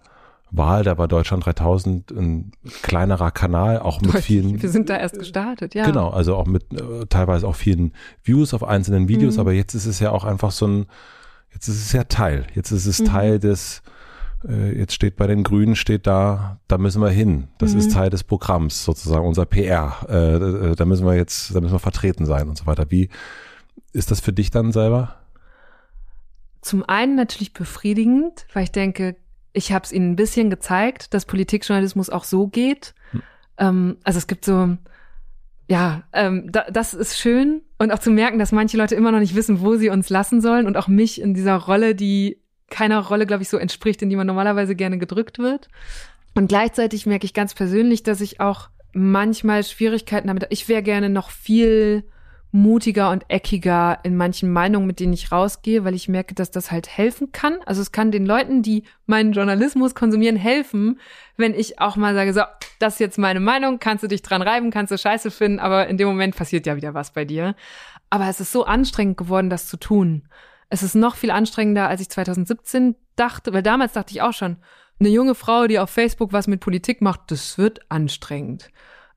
[0.52, 2.52] Wahl, da war Deutschland 3000 ein
[2.84, 4.62] kleinerer Kanal, auch mit vielen.
[4.62, 5.86] Wir sind da erst gestartet, ja.
[5.86, 9.42] Genau, also auch mit äh, teilweise auch vielen Views auf einzelnen Videos, mhm.
[9.42, 10.86] aber jetzt ist es ja auch einfach so ein,
[11.54, 13.06] jetzt ist es ja Teil, jetzt ist es mhm.
[13.06, 13.82] Teil des,
[14.46, 17.48] äh, jetzt steht bei den Grünen, steht da, da müssen wir hin.
[17.58, 17.80] Das mhm.
[17.80, 20.06] ist Teil des Programms, sozusagen unser PR.
[20.10, 22.90] Äh, äh, da müssen wir jetzt, da müssen wir vertreten sein und so weiter.
[22.90, 23.10] Wie
[23.94, 25.16] ist das für dich dann selber?
[26.62, 29.16] Zum einen natürlich befriedigend, weil ich denke,
[29.54, 32.94] ich habe es ihnen ein bisschen gezeigt, dass Politikjournalismus auch so geht.
[33.12, 33.22] Hm.
[33.58, 34.78] Ähm, also es gibt so,
[35.68, 39.20] ja, ähm, da, das ist schön und auch zu merken, dass manche Leute immer noch
[39.20, 43.00] nicht wissen, wo sie uns lassen sollen und auch mich in dieser Rolle, die keiner
[43.00, 45.68] Rolle, glaube ich, so entspricht, in die man normalerweise gerne gedrückt wird.
[46.34, 50.48] Und gleichzeitig merke ich ganz persönlich, dass ich auch manchmal Schwierigkeiten damit.
[50.50, 52.06] Ich wäre gerne noch viel
[52.52, 56.72] mutiger und eckiger in manchen Meinungen, mit denen ich rausgehe, weil ich merke, dass das
[56.72, 57.60] halt helfen kann.
[57.66, 61.00] Also es kann den Leuten, die meinen Journalismus konsumieren, helfen,
[61.38, 62.42] wenn ich auch mal sage, so,
[62.80, 65.88] das ist jetzt meine Meinung, kannst du dich dran reiben, kannst du scheiße finden, aber
[65.88, 67.56] in dem Moment passiert ja wieder was bei dir.
[68.10, 70.28] Aber es ist so anstrengend geworden, das zu tun.
[70.70, 74.58] Es ist noch viel anstrengender, als ich 2017 dachte, weil damals dachte ich auch schon,
[75.00, 78.70] eine junge Frau, die auf Facebook was mit Politik macht, das wird anstrengend.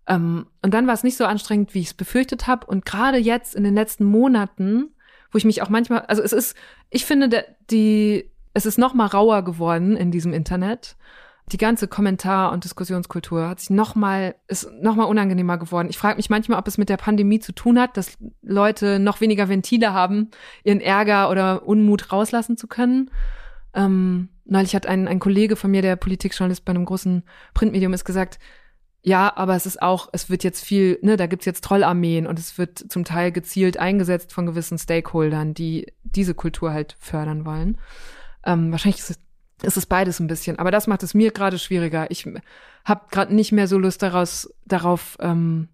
[0.06, 2.66] Ähm, und dann war es nicht so anstrengend, wie ich es befürchtet habe.
[2.66, 4.90] Und gerade jetzt in den letzten Monaten,
[5.30, 6.56] wo ich mich auch manchmal, also es ist,
[6.90, 10.96] ich finde, der, die, es ist noch mal rauer geworden in diesem Internet.
[11.52, 15.88] Die ganze Kommentar- und Diskussionskultur hat sich noch mal, ist noch mal unangenehmer geworden.
[15.90, 19.20] Ich frage mich manchmal, ob es mit der Pandemie zu tun hat, dass Leute noch
[19.20, 20.30] weniger Ventile haben,
[20.62, 23.10] ihren Ärger oder Unmut rauslassen zu können.
[23.74, 28.04] Ähm, neulich hat ein, ein Kollege von mir, der Politikjournalist bei einem großen Printmedium ist,
[28.04, 28.38] gesagt,
[29.06, 32.38] ja, aber es ist auch, es wird jetzt viel, ne, da gibt's jetzt Trollarmeen und
[32.38, 37.76] es wird zum Teil gezielt eingesetzt von gewissen Stakeholdern, die diese Kultur halt fördern wollen.
[38.46, 39.18] Ähm, wahrscheinlich ist es,
[39.62, 42.10] ist es beides ein bisschen, aber das macht es mir gerade schwieriger.
[42.10, 42.26] Ich
[42.86, 45.68] habe gerade nicht mehr so Lust daraus, darauf, ähm,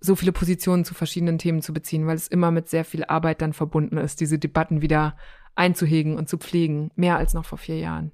[0.00, 3.40] so viele Positionen zu verschiedenen Themen zu beziehen, weil es immer mit sehr viel Arbeit
[3.40, 5.16] dann verbunden ist, diese Debatten wieder
[5.54, 8.12] einzuhegen und zu pflegen, mehr als noch vor vier Jahren.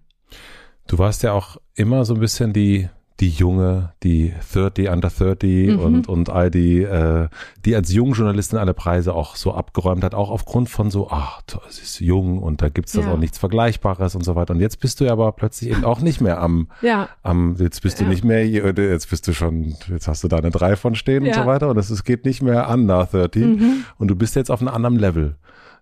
[0.86, 2.88] Du warst ja auch immer so ein bisschen die
[3.20, 5.78] die Junge, die 30 under 30 mhm.
[5.78, 7.28] und, und all die, äh,
[7.64, 11.78] die als Jungjournalistin alle Preise auch so abgeräumt hat, auch aufgrund von so, ach, es
[11.78, 13.12] ist jung und da gibt's das ja.
[13.12, 14.52] auch nichts Vergleichbares und so weiter.
[14.52, 17.08] Und jetzt bist du ja aber plötzlich eben auch nicht mehr am, ja.
[17.22, 18.10] am jetzt bist du ja.
[18.10, 21.34] nicht mehr, jetzt bist du schon, jetzt hast du da eine 3 von stehen und
[21.34, 23.84] so weiter und es geht nicht mehr under 30 mhm.
[23.96, 25.36] und du bist jetzt auf einem anderen Level,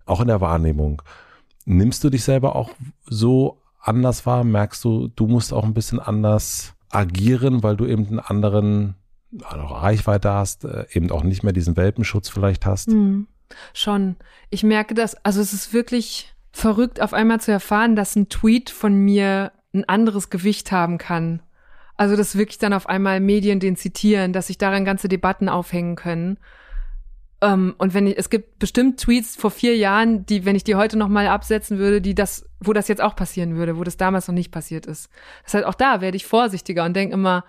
[0.04, 1.00] auch in der Wahrnehmung.
[1.64, 2.70] Nimmst du dich selber auch
[3.06, 4.44] so anders wahr?
[4.44, 8.94] Merkst du, du musst auch ein bisschen anders agieren, weil du eben einen anderen
[9.44, 12.88] also Reichweite hast, äh, eben auch nicht mehr diesen Welpenschutz vielleicht hast?
[12.90, 13.26] Mhm.
[13.74, 14.16] Schon.
[14.50, 18.70] Ich merke das, also es ist wirklich verrückt, auf einmal zu erfahren, dass ein Tweet
[18.70, 21.42] von mir ein anderes Gewicht haben kann.
[21.96, 25.94] Also, dass wirklich dann auf einmal Medien den zitieren, dass sich daran ganze Debatten aufhängen
[25.94, 26.38] können.
[27.42, 30.62] Um, ähm, und wenn ich, es gibt bestimmt Tweets vor vier Jahren, die, wenn ich
[30.62, 33.96] die heute nochmal absetzen würde, die das, wo das jetzt auch passieren würde, wo das
[33.96, 35.10] damals noch nicht passiert ist.
[35.44, 37.44] Das heißt, auch da werde ich vorsichtiger und denke immer,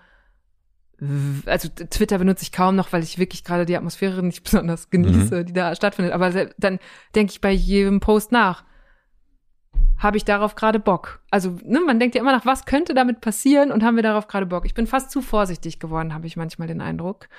[1.46, 5.42] also Twitter benutze ich kaum noch, weil ich wirklich gerade die Atmosphäre nicht besonders genieße,
[5.42, 5.46] mhm.
[5.46, 6.14] die da stattfindet.
[6.14, 6.80] Aber dann
[7.16, 8.64] denke ich bei jedem Post nach,
[9.98, 11.22] habe ich darauf gerade Bock?
[11.32, 14.28] Also, ne, man denkt ja immer nach, was könnte damit passieren und haben wir darauf
[14.28, 14.66] gerade Bock?
[14.66, 17.30] Ich bin fast zu vorsichtig geworden, habe ich manchmal den Eindruck.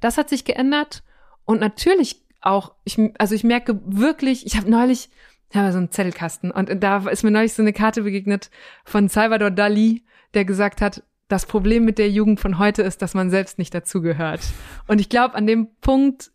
[0.00, 1.02] Das hat sich geändert.
[1.44, 5.10] Und natürlich auch, ich, also ich merke wirklich, ich habe neulich,
[5.50, 8.50] ich habe so einen Zettelkasten und da ist mir neulich so eine Karte begegnet
[8.84, 10.04] von Salvador Dali,
[10.34, 13.72] der gesagt hat, das Problem mit der Jugend von heute ist, dass man selbst nicht
[13.72, 14.40] dazugehört.
[14.86, 16.30] Und ich glaube, an dem Punkt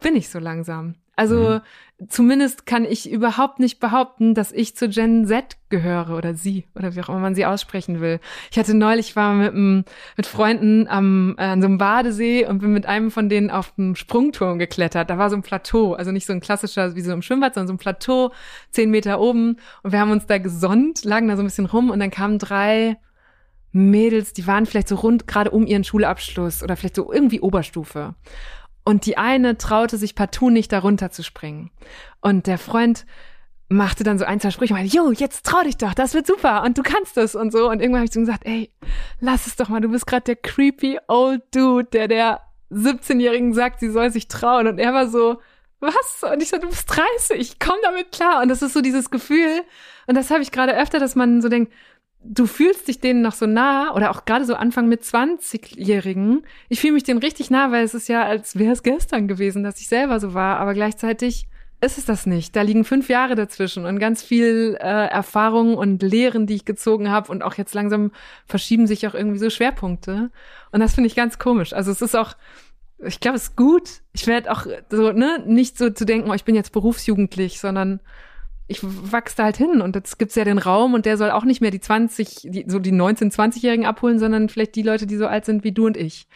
[0.00, 0.96] bin ich so langsam.
[1.14, 1.60] Also
[1.98, 2.08] mhm.
[2.08, 6.94] zumindest kann ich überhaupt nicht behaupten, dass ich zu Gen Z gehöre oder sie oder
[6.94, 8.18] wie auch immer man sie aussprechen will.
[8.50, 9.54] Ich hatte neulich war mit,
[10.16, 13.94] mit Freunden am, an so einem Badesee und bin mit einem von denen auf dem
[13.94, 15.10] Sprungturm geklettert.
[15.10, 17.68] Da war so ein Plateau, also nicht so ein klassischer wie so im Schwimmbad, sondern
[17.68, 18.32] so ein Plateau,
[18.70, 19.56] zehn Meter oben.
[19.82, 22.38] Und wir haben uns da gesonnt, lagen da so ein bisschen rum und dann kamen
[22.38, 22.96] drei
[23.72, 28.14] Mädels, die waren vielleicht so rund gerade um ihren Schulabschluss oder vielleicht so irgendwie Oberstufe.
[28.84, 31.70] Und die eine traute sich partout nicht darunter zu springen.
[32.20, 33.06] Und der Freund
[33.68, 36.26] machte dann so ein, zwei Sprüche und meinte, jo, jetzt trau dich doch, das wird
[36.26, 37.70] super und du kannst es und so.
[37.70, 38.70] Und irgendwann habe ich so gesagt, ey,
[39.20, 42.40] lass es doch mal, du bist gerade der creepy old dude, der der
[42.70, 44.66] 17-Jährigen sagt, sie soll sich trauen.
[44.66, 45.40] Und er war so,
[45.80, 46.22] was?
[46.30, 48.42] Und ich so, du bist 30, komm damit klar.
[48.42, 49.62] Und das ist so dieses Gefühl,
[50.06, 51.72] und das habe ich gerade öfter, dass man so denkt,
[52.24, 56.44] du fühlst dich denen noch so nah oder auch gerade so Anfang mit 20-Jährigen.
[56.68, 59.62] Ich fühle mich denen richtig nah, weil es ist ja, als wäre es gestern gewesen,
[59.62, 61.46] dass ich selber so war, aber gleichzeitig
[61.80, 62.54] ist es das nicht.
[62.54, 67.10] Da liegen fünf Jahre dazwischen und ganz viel äh, Erfahrung und Lehren, die ich gezogen
[67.10, 68.12] habe und auch jetzt langsam
[68.46, 70.30] verschieben sich auch irgendwie so Schwerpunkte
[70.70, 71.72] und das finde ich ganz komisch.
[71.72, 72.34] Also es ist auch
[73.04, 74.00] ich glaube, es ist gut.
[74.12, 77.98] Ich werde auch so, ne, nicht so zu denken, oh, ich bin jetzt berufsjugendlich, sondern
[78.72, 81.44] ich wachse da halt hin und jetzt gibt's ja den Raum und der soll auch
[81.44, 85.16] nicht mehr die 20, die, so die 19-, 20-Jährigen abholen, sondern vielleicht die Leute, die
[85.16, 86.26] so alt sind wie du und ich.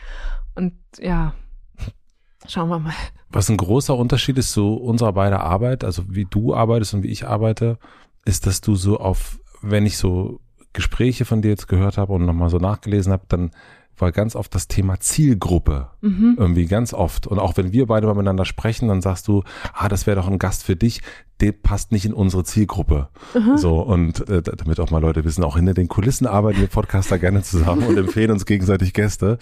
[0.55, 1.35] Und ja,
[2.47, 2.95] schauen wir mal.
[3.31, 7.11] Was ein großer Unterschied ist zu unserer beider Arbeit, also wie du arbeitest und wie
[7.11, 7.79] ich arbeite,
[8.25, 10.41] ist, dass du so auf, wenn ich so
[10.73, 13.51] Gespräche von dir jetzt gehört habe und nochmal so nachgelesen habe, dann
[13.99, 15.89] war ganz oft das Thema Zielgruppe.
[16.01, 16.37] Mhm.
[16.39, 17.27] Irgendwie ganz oft.
[17.27, 19.43] Und auch wenn wir beide mal miteinander sprechen, dann sagst du,
[19.73, 21.01] ah, das wäre doch ein Gast für dich,
[21.41, 23.09] der passt nicht in unsere Zielgruppe.
[23.35, 23.57] Mhm.
[23.57, 27.19] So, und äh, damit auch mal Leute wissen, auch hinter den Kulissen arbeiten wir Podcaster
[27.21, 29.39] gerne zusammen und empfehlen uns gegenseitig Gäste.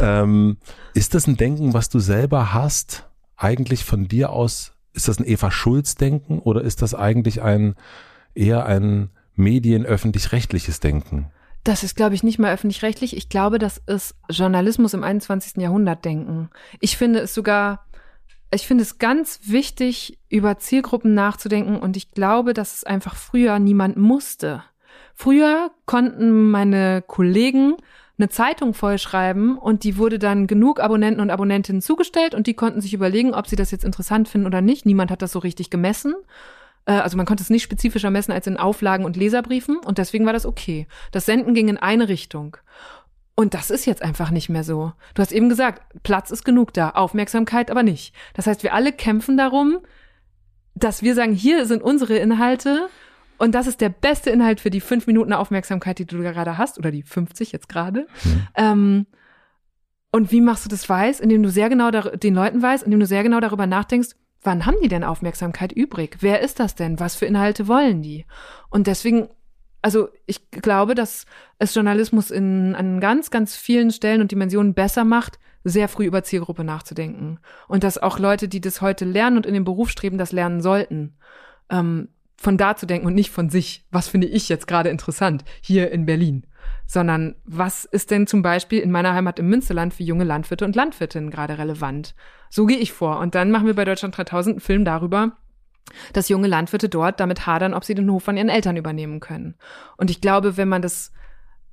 [0.00, 0.56] Ähm,
[0.94, 3.08] ist das ein Denken, was du selber hast?
[3.36, 7.74] Eigentlich von dir aus, ist das ein Eva Schulz-Denken oder ist das eigentlich ein
[8.34, 11.30] eher ein medienöffentlich-rechtliches Denken?
[11.64, 13.16] Das ist, glaube ich, nicht mal öffentlich-rechtlich.
[13.16, 15.62] Ich glaube, das ist Journalismus im 21.
[15.62, 16.50] Jahrhundert denken.
[16.80, 17.86] Ich finde es sogar,
[18.52, 23.58] ich finde es ganz wichtig, über Zielgruppen nachzudenken und ich glaube, dass es einfach früher
[23.60, 24.64] niemand musste.
[25.14, 27.76] Früher konnten meine Kollegen
[28.18, 32.80] eine Zeitung vollschreiben und die wurde dann genug Abonnenten und Abonnentinnen zugestellt und die konnten
[32.80, 34.84] sich überlegen, ob sie das jetzt interessant finden oder nicht.
[34.84, 36.14] Niemand hat das so richtig gemessen.
[36.86, 40.26] Äh, also man konnte es nicht spezifischer messen als in Auflagen und Leserbriefen und deswegen
[40.26, 40.86] war das okay.
[41.10, 42.56] Das Senden ging in eine Richtung.
[43.34, 44.92] Und das ist jetzt einfach nicht mehr so.
[45.14, 48.14] Du hast eben gesagt, Platz ist genug da, Aufmerksamkeit aber nicht.
[48.34, 49.78] Das heißt, wir alle kämpfen darum,
[50.74, 52.88] dass wir sagen, hier sind unsere Inhalte
[53.38, 56.78] und das ist der beste Inhalt für die fünf Minuten Aufmerksamkeit, die du gerade hast,
[56.78, 58.06] oder die 50 jetzt gerade.
[58.24, 58.48] Mhm.
[58.54, 59.06] Ähm,
[60.12, 61.20] und wie machst du das weiß?
[61.20, 64.10] Indem du sehr genau den Leuten weißt, indem du sehr genau darüber nachdenkst,
[64.42, 66.18] wann haben die denn Aufmerksamkeit übrig?
[66.20, 67.00] Wer ist das denn?
[67.00, 68.26] Was für Inhalte wollen die?
[68.70, 69.28] Und deswegen,
[69.82, 71.26] also ich glaube, dass
[71.58, 76.24] es Journalismus in, an ganz, ganz vielen Stellen und Dimensionen besser macht, sehr früh über
[76.24, 77.38] Zielgruppe nachzudenken.
[77.68, 80.60] Und dass auch Leute, die das heute lernen und in den Beruf streben, das lernen
[80.60, 81.16] sollten.
[81.70, 83.86] Ähm, von da zu denken und nicht von sich.
[83.92, 86.44] Was finde ich jetzt gerade interessant hier in Berlin?
[86.86, 90.76] Sondern was ist denn zum Beispiel in meiner Heimat im Münsterland für junge Landwirte und
[90.76, 92.14] Landwirtinnen gerade relevant?
[92.50, 93.18] So gehe ich vor.
[93.18, 95.32] Und dann machen wir bei Deutschland 3000 einen Film darüber,
[96.12, 99.54] dass junge Landwirte dort damit hadern, ob sie den Hof von ihren Eltern übernehmen können.
[99.96, 101.12] Und ich glaube, wenn man das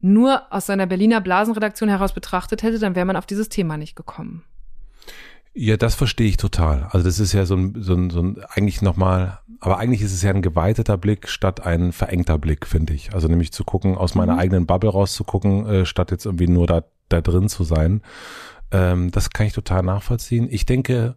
[0.02, 3.96] nur aus seiner Berliner Blasenredaktion heraus betrachtet hätte, dann wäre man auf dieses Thema nicht
[3.96, 4.44] gekommen.
[5.54, 6.84] Ja, das verstehe ich total.
[6.92, 10.14] Also das ist ja so ein, so ein, so ein eigentlich nochmal, aber eigentlich ist
[10.14, 13.14] es ja ein geweiteter Blick statt ein verengter Blick, finde ich.
[13.14, 14.40] Also nämlich zu gucken, aus meiner mhm.
[14.40, 18.02] eigenen Bubble rauszugucken, äh, statt jetzt irgendwie nur da, da drin zu sein.
[18.72, 20.48] Ähm, das kann ich total nachvollziehen.
[20.50, 21.16] Ich denke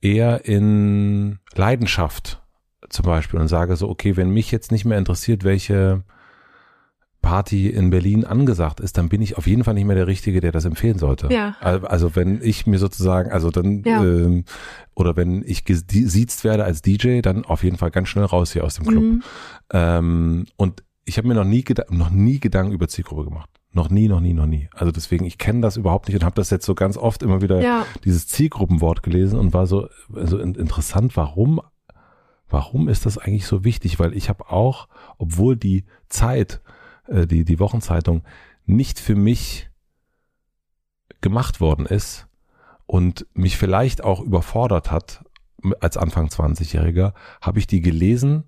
[0.00, 2.40] eher in Leidenschaft
[2.88, 6.02] zum Beispiel und sage so, okay, wenn mich jetzt nicht mehr interessiert, welche
[7.22, 10.40] Party in Berlin angesagt ist, dann bin ich auf jeden Fall nicht mehr der Richtige,
[10.40, 11.28] der das empfehlen sollte.
[11.30, 11.56] Ja.
[11.60, 14.02] Also wenn ich mir sozusagen, also dann, ja.
[14.02, 14.44] ähm,
[14.94, 18.64] oder wenn ich gesiezt werde als DJ, dann auf jeden Fall ganz schnell raus hier
[18.64, 19.02] aus dem Club.
[19.02, 19.22] Mhm.
[19.72, 23.50] Ähm, und ich habe mir noch nie, noch nie Gedanken über Zielgruppe gemacht.
[23.72, 24.68] Noch nie, noch nie, noch nie.
[24.72, 27.40] Also deswegen, ich kenne das überhaupt nicht und habe das jetzt so ganz oft immer
[27.40, 27.86] wieder ja.
[28.04, 31.60] dieses Zielgruppenwort gelesen und war so, so interessant, warum,
[32.48, 34.00] warum ist das eigentlich so wichtig?
[34.00, 34.88] Weil ich habe auch,
[35.18, 36.60] obwohl die Zeit
[37.10, 38.22] äh, die, die Wochenzeitung,
[38.66, 39.68] nicht für mich
[41.20, 42.26] gemacht worden ist
[42.86, 45.24] und mich vielleicht auch überfordert hat
[45.80, 47.12] als Anfang 20-Jähriger,
[47.42, 48.44] habe ich die gelesen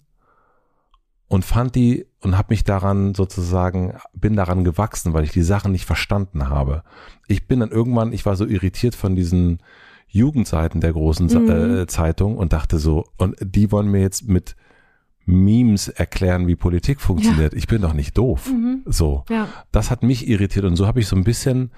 [1.29, 5.73] und fand die und habe mich daran sozusagen, bin daran gewachsen, weil ich die Sachen
[5.73, 6.83] nicht verstanden habe.
[7.27, 9.59] Ich bin dann irgendwann, ich war so irritiert von diesen
[10.09, 11.51] Jugendseiten der großen mhm.
[11.81, 14.57] äh, Zeitung und dachte so, und die wollen mir jetzt mit
[15.25, 17.53] Memes erklären, wie Politik funktioniert.
[17.53, 17.59] Ja.
[17.59, 18.51] Ich bin doch nicht doof.
[18.51, 18.83] Mhm.
[18.87, 19.25] So.
[19.31, 19.49] Ja.
[19.71, 21.71] Das hat mich irritiert und so habe ich so ein bisschen,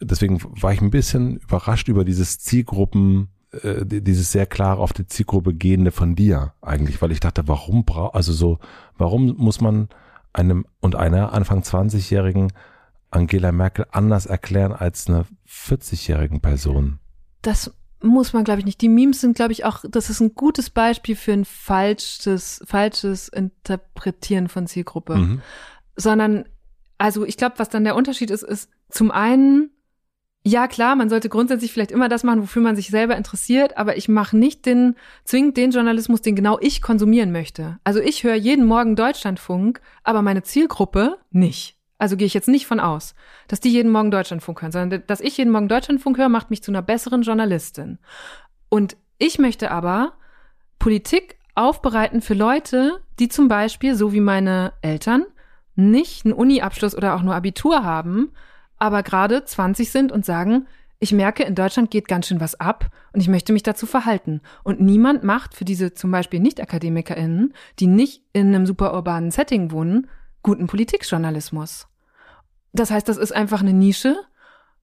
[0.00, 3.28] deswegen war ich ein bisschen überrascht über dieses Zielgruppen,
[3.62, 7.84] äh, dieses sehr klar auf die Zielgruppe gehende von dir eigentlich, weil ich dachte, warum
[7.84, 8.58] braucht, also so,
[8.96, 9.88] warum muss man
[10.32, 12.52] einem und einer Anfang 20-jährigen
[13.10, 16.98] Angela Merkel anders erklären als einer 40-jährigen Person?
[17.42, 18.80] Das muss man, glaube ich, nicht.
[18.80, 23.28] Die Memes sind, glaube ich, auch, das ist ein gutes Beispiel für ein falsches, falsches
[23.28, 25.16] Interpretieren von Zielgruppe.
[25.16, 25.42] Mhm.
[25.96, 26.44] Sondern,
[26.98, 29.70] also ich glaube, was dann der Unterschied ist, ist zum einen,
[30.44, 33.96] ja klar, man sollte grundsätzlich vielleicht immer das machen, wofür man sich selber interessiert, aber
[33.96, 37.78] ich mache nicht den, zwingend den Journalismus, den genau ich konsumieren möchte.
[37.84, 41.76] Also ich höre jeden Morgen Deutschlandfunk, aber meine Zielgruppe nicht.
[42.02, 43.14] Also gehe ich jetzt nicht von aus,
[43.46, 46.60] dass die jeden Morgen Deutschlandfunk hören, sondern dass ich jeden Morgen Deutschlandfunk höre, macht mich
[46.60, 48.00] zu einer besseren Journalistin.
[48.68, 50.14] Und ich möchte aber
[50.80, 55.26] Politik aufbereiten für Leute, die zum Beispiel, so wie meine Eltern,
[55.76, 58.32] nicht einen Uni-Abschluss oder auch nur Abitur haben,
[58.78, 60.66] aber gerade 20 sind und sagen,
[60.98, 64.40] ich merke, in Deutschland geht ganz schön was ab und ich möchte mich dazu verhalten.
[64.64, 69.70] Und niemand macht für diese zum Beispiel Nicht-AkademikerInnen, die nicht in einem super urbanen Setting
[69.70, 70.08] wohnen,
[70.42, 71.86] guten Politikjournalismus.
[72.72, 74.16] Das heißt, das ist einfach eine Nische,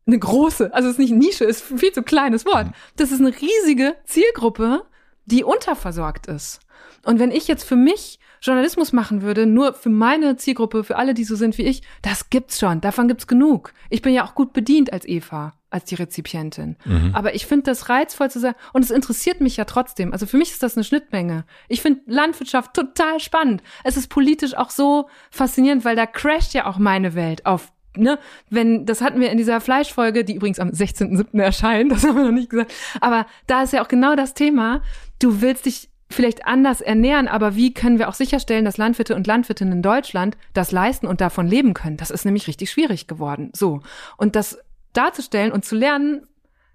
[0.06, 2.68] eine große, also es ist nicht Nische, ist ein viel zu kleines Wort.
[2.68, 2.74] Mhm.
[2.98, 4.84] Das ist eine riesige Zielgruppe,
[5.26, 6.60] die unterversorgt ist.
[7.06, 11.14] Und wenn ich jetzt für mich Journalismus machen würde, nur für meine Zielgruppe, für alle,
[11.14, 13.74] die so sind wie ich, das gibt's schon, davon gibt's genug.
[13.90, 16.78] Ich bin ja auch gut bedient als Eva, als die Rezipientin.
[16.86, 17.12] Mhm.
[17.14, 20.14] Aber ich finde das reizvoll zu sagen, und es interessiert mich ja trotzdem.
[20.14, 21.46] Also für mich ist das eine Schnittmenge.
[21.68, 23.62] Ich finde Landwirtschaft total spannend.
[23.84, 28.20] Es ist politisch auch so faszinierend, weil da crasht ja auch meine Welt auf ne,
[28.50, 31.42] wenn, das hatten wir in dieser Fleischfolge, die übrigens am 16.07.
[31.42, 34.82] erscheint, das haben wir noch nicht gesagt, aber da ist ja auch genau das Thema,
[35.20, 39.28] du willst dich vielleicht anders ernähren, aber wie können wir auch sicherstellen, dass Landwirte und
[39.28, 41.98] Landwirtinnen in Deutschland das leisten und davon leben können?
[41.98, 43.52] Das ist nämlich richtig schwierig geworden.
[43.54, 43.82] So.
[44.18, 44.58] Und das
[44.94, 46.24] darzustellen und zu lernen,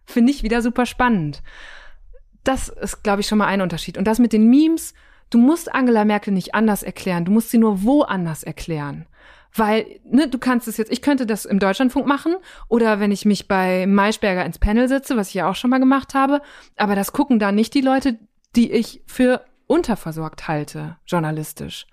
[0.05, 1.43] finde ich wieder super spannend.
[2.45, 3.99] Das ist, glaube ich, schon mal ein Unterschied.
[3.99, 4.95] Und das mit den Memes,
[5.31, 9.07] du musst Angela Merkel nicht anders erklären, du musst sie nur wo anders erklären
[9.55, 12.35] Weil, ne, du kannst es jetzt, ich könnte das im Deutschlandfunk machen
[12.69, 15.79] oder wenn ich mich bei Maischberger ins Panel sitze, was ich ja auch schon mal
[15.79, 16.43] gemacht habe,
[16.77, 18.19] aber das gucken da nicht die Leute,
[18.57, 21.87] die ich für unterversorgt halte, journalistisch.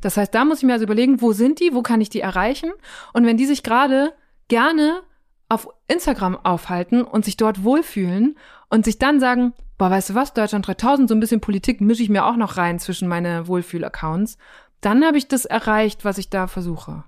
[0.00, 2.20] Das heißt, da muss ich mir also überlegen, wo sind die, wo kann ich die
[2.20, 2.72] erreichen?
[3.12, 4.12] Und wenn die sich gerade
[4.48, 5.00] gerne
[5.48, 8.36] auf Instagram aufhalten und sich dort wohlfühlen
[8.68, 12.02] und sich dann sagen, boah, weißt du was, Deutschland 3000, so ein bisschen Politik mische
[12.02, 14.36] ich mir auch noch rein zwischen meine Wohlfühl-Accounts,
[14.84, 17.04] dann habe ich das erreicht, was ich da versuche.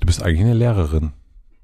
[0.00, 1.12] Du bist eigentlich eine Lehrerin.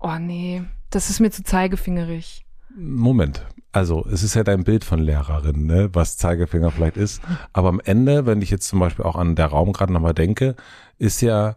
[0.01, 2.45] Oh nee, das ist mir zu zeigefingerig.
[2.77, 3.47] Moment.
[3.73, 7.23] Also, es ist ja dein Bild von Lehrerin, ne, was Zeigefinger vielleicht ist.
[7.53, 10.55] Aber am Ende, wenn ich jetzt zum Beispiel auch an der Raum gerade nochmal denke,
[10.99, 11.57] ist ja,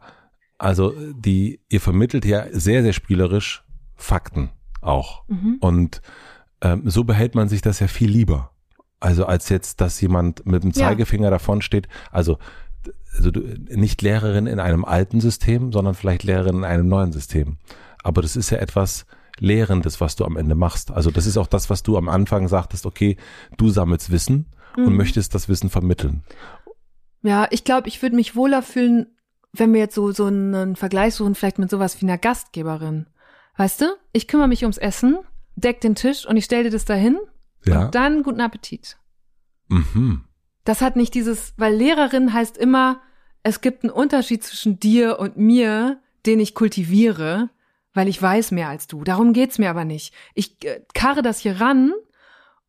[0.57, 3.63] also die, ihr vermittelt ja sehr, sehr spielerisch
[3.95, 4.49] Fakten
[4.81, 5.23] auch.
[5.27, 5.57] Mhm.
[5.59, 6.01] Und
[6.61, 8.51] ähm, so behält man sich das ja viel lieber.
[8.99, 11.31] Also als jetzt, dass jemand mit dem Zeigefinger ja.
[11.31, 11.87] davon steht.
[12.11, 12.39] Also,
[13.17, 17.57] also du, nicht Lehrerin in einem alten System, sondern vielleicht Lehrerin in einem neuen System.
[18.03, 19.05] Aber das ist ja etwas
[19.39, 20.91] Lehrendes, was du am Ende machst.
[20.91, 23.17] Also das ist auch das, was du am Anfang sagtest, okay,
[23.57, 24.87] du sammelst Wissen mhm.
[24.87, 26.23] und möchtest das Wissen vermitteln.
[27.21, 29.07] Ja, ich glaube, ich würde mich wohler fühlen,
[29.53, 33.07] wenn wir jetzt so, so einen Vergleich suchen, vielleicht mit sowas wie einer Gastgeberin.
[33.57, 35.17] Weißt du, ich kümmere mich ums Essen,
[35.55, 37.17] deck den Tisch und ich stelle dir das dahin
[37.65, 37.85] ja.
[37.85, 38.97] und dann guten Appetit.
[39.67, 40.23] Mhm.
[40.63, 43.01] Das hat nicht dieses, weil Lehrerin heißt immer,
[43.47, 47.49] es gibt einen Unterschied zwischen dir und mir, den ich kultiviere,
[47.93, 49.05] weil ich weiß mehr als du.
[49.05, 50.13] Darum geht's mir aber nicht.
[50.33, 51.93] Ich äh, karre das hier ran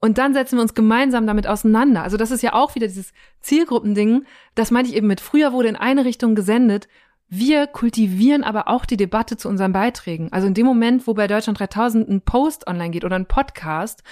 [0.01, 2.05] und dann setzen wir uns gemeinsam damit auseinander.
[2.05, 4.25] Also das ist ja auch wieder dieses Zielgruppending.
[4.55, 6.87] Das meinte ich eben mit früher wurde in eine Richtung gesendet
[7.31, 10.33] wir kultivieren aber auch die Debatte zu unseren Beiträgen.
[10.33, 14.03] Also in dem Moment, wo bei Deutschland 3000 ein Post online geht oder ein Podcast,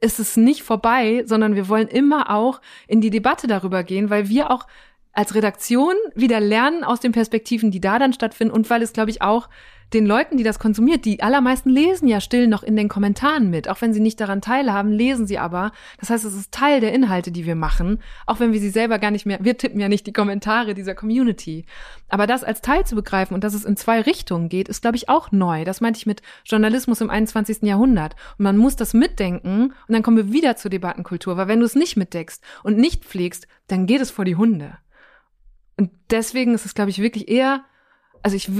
[0.00, 4.28] ist es nicht vorbei, sondern wir wollen immer auch in die Debatte darüber gehen, weil
[4.28, 4.66] wir auch
[5.14, 9.10] als Redaktion wieder lernen aus den Perspektiven, die da dann stattfinden und weil es, glaube
[9.10, 9.48] ich, auch
[9.92, 13.68] den Leuten, die das konsumiert, die allermeisten lesen ja still noch in den Kommentaren mit.
[13.68, 15.72] Auch wenn sie nicht daran teilhaben, lesen sie aber.
[16.00, 18.98] Das heißt, es ist Teil der Inhalte, die wir machen, auch wenn wir sie selber
[18.98, 21.64] gar nicht mehr, wir tippen ja nicht die Kommentare dieser Community.
[22.08, 24.96] Aber das als Teil zu begreifen und dass es in zwei Richtungen geht, ist, glaube
[24.96, 25.64] ich, auch neu.
[25.64, 27.62] Das meinte ich mit Journalismus im 21.
[27.62, 28.16] Jahrhundert.
[28.38, 31.66] Und man muss das mitdenken und dann kommen wir wieder zur Debattenkultur, weil wenn du
[31.66, 34.78] es nicht mitdeckst und nicht pflegst, dann geht es vor die Hunde.
[35.76, 37.64] Und deswegen ist es, glaube ich, wirklich eher,
[38.22, 38.50] also ich,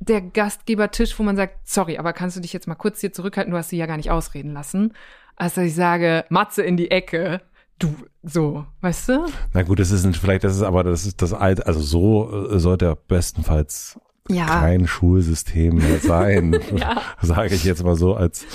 [0.00, 3.52] der Gastgebertisch, wo man sagt, sorry, aber kannst du dich jetzt mal kurz hier zurückhalten,
[3.52, 4.92] du hast sie ja gar nicht ausreden lassen.
[5.36, 7.40] Also ich sage, Matze in die Ecke,
[7.78, 9.26] du, so, weißt du?
[9.52, 12.58] Na gut, das ist vielleicht, das ist aber, das ist das alte, also so äh,
[12.58, 13.98] sollte er bestenfalls
[14.28, 14.46] ja.
[14.46, 17.02] kein Schulsystem mehr sein, ja.
[17.20, 18.46] sage ich jetzt mal so als,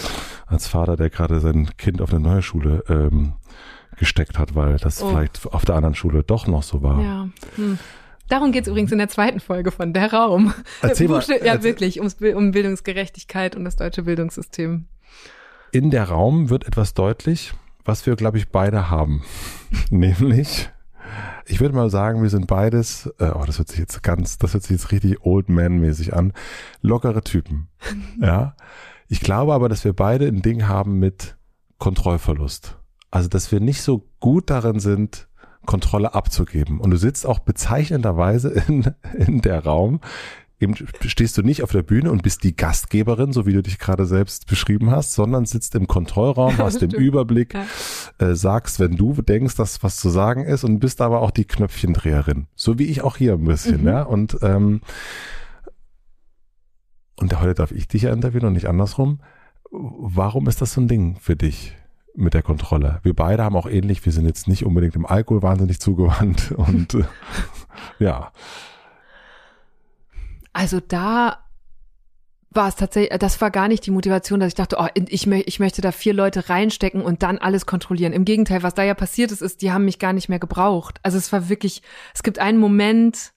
[0.46, 3.34] als Vater, der gerade sein Kind auf eine neue Schule ähm,
[3.98, 5.10] gesteckt hat, weil das oh.
[5.10, 7.02] vielleicht auf der anderen Schule doch noch so war.
[7.02, 7.30] Ja.
[7.56, 7.78] Hm.
[8.30, 10.54] Darum geht es übrigens in der zweiten Folge von Der Raum.
[10.82, 11.64] Erzähl mal, ja, erzähl.
[11.64, 14.86] wirklich, ums, um Bildungsgerechtigkeit und das deutsche Bildungssystem.
[15.72, 17.54] In Der Raum wird etwas deutlich,
[17.86, 19.24] was wir, glaube ich, beide haben.
[19.90, 20.70] Nämlich,
[21.48, 24.54] ich würde mal sagen, wir sind beides, äh, oh, das hört sich jetzt ganz, das
[24.54, 26.34] hört sich jetzt richtig Old Man-mäßig an,
[26.82, 27.68] lockere Typen.
[28.22, 28.56] ja.
[29.08, 31.36] Ich glaube aber, dass wir beide ein Ding haben mit
[31.80, 32.78] Kontrollverlust.
[33.10, 35.29] Also, dass wir nicht so gut darin sind,
[35.66, 36.80] Kontrolle abzugeben.
[36.80, 40.00] Und du sitzt auch bezeichnenderweise in, in der Raum.
[40.62, 43.80] Eben stehst du nicht auf der Bühne und bist die Gastgeberin, so wie du dich
[43.80, 47.66] gerade selbst beschrieben hast, sondern sitzt im Kontrollraum, hast den Überblick, ja.
[48.18, 51.46] äh, sagst, wenn du denkst, dass was zu sagen ist und bist aber auch die
[51.46, 52.48] Knöpfchendreherin.
[52.56, 53.88] So wie ich auch hier ein bisschen, mhm.
[53.88, 54.04] ja.
[54.04, 54.82] Und, ähm,
[57.16, 59.22] und heute darf ich dich ja interviewen und nicht andersrum.
[59.72, 61.74] Warum ist das so ein Ding für dich?
[62.16, 63.00] Mit der Kontrolle.
[63.04, 66.94] Wir beide haben auch ähnlich, wir sind jetzt nicht unbedingt im Alkohol wahnsinnig zugewandt und
[66.96, 67.04] äh,
[68.00, 68.32] ja.
[70.54, 71.38] Also da
[72.52, 75.60] war es tatsächlich, das war gar nicht die Motivation, dass ich dachte, oh, ich, ich
[75.60, 78.12] möchte da vier Leute reinstecken und dann alles kontrollieren.
[78.12, 81.00] Im Gegenteil, was da ja passiert ist, ist, die haben mich gar nicht mehr gebraucht.
[81.04, 81.84] Also es war wirklich,
[82.14, 83.34] es gibt einen Moment,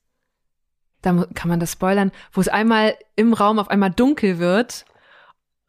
[1.03, 4.87] da kann man das spoilern, wo es einmal im Raum auf einmal dunkel wird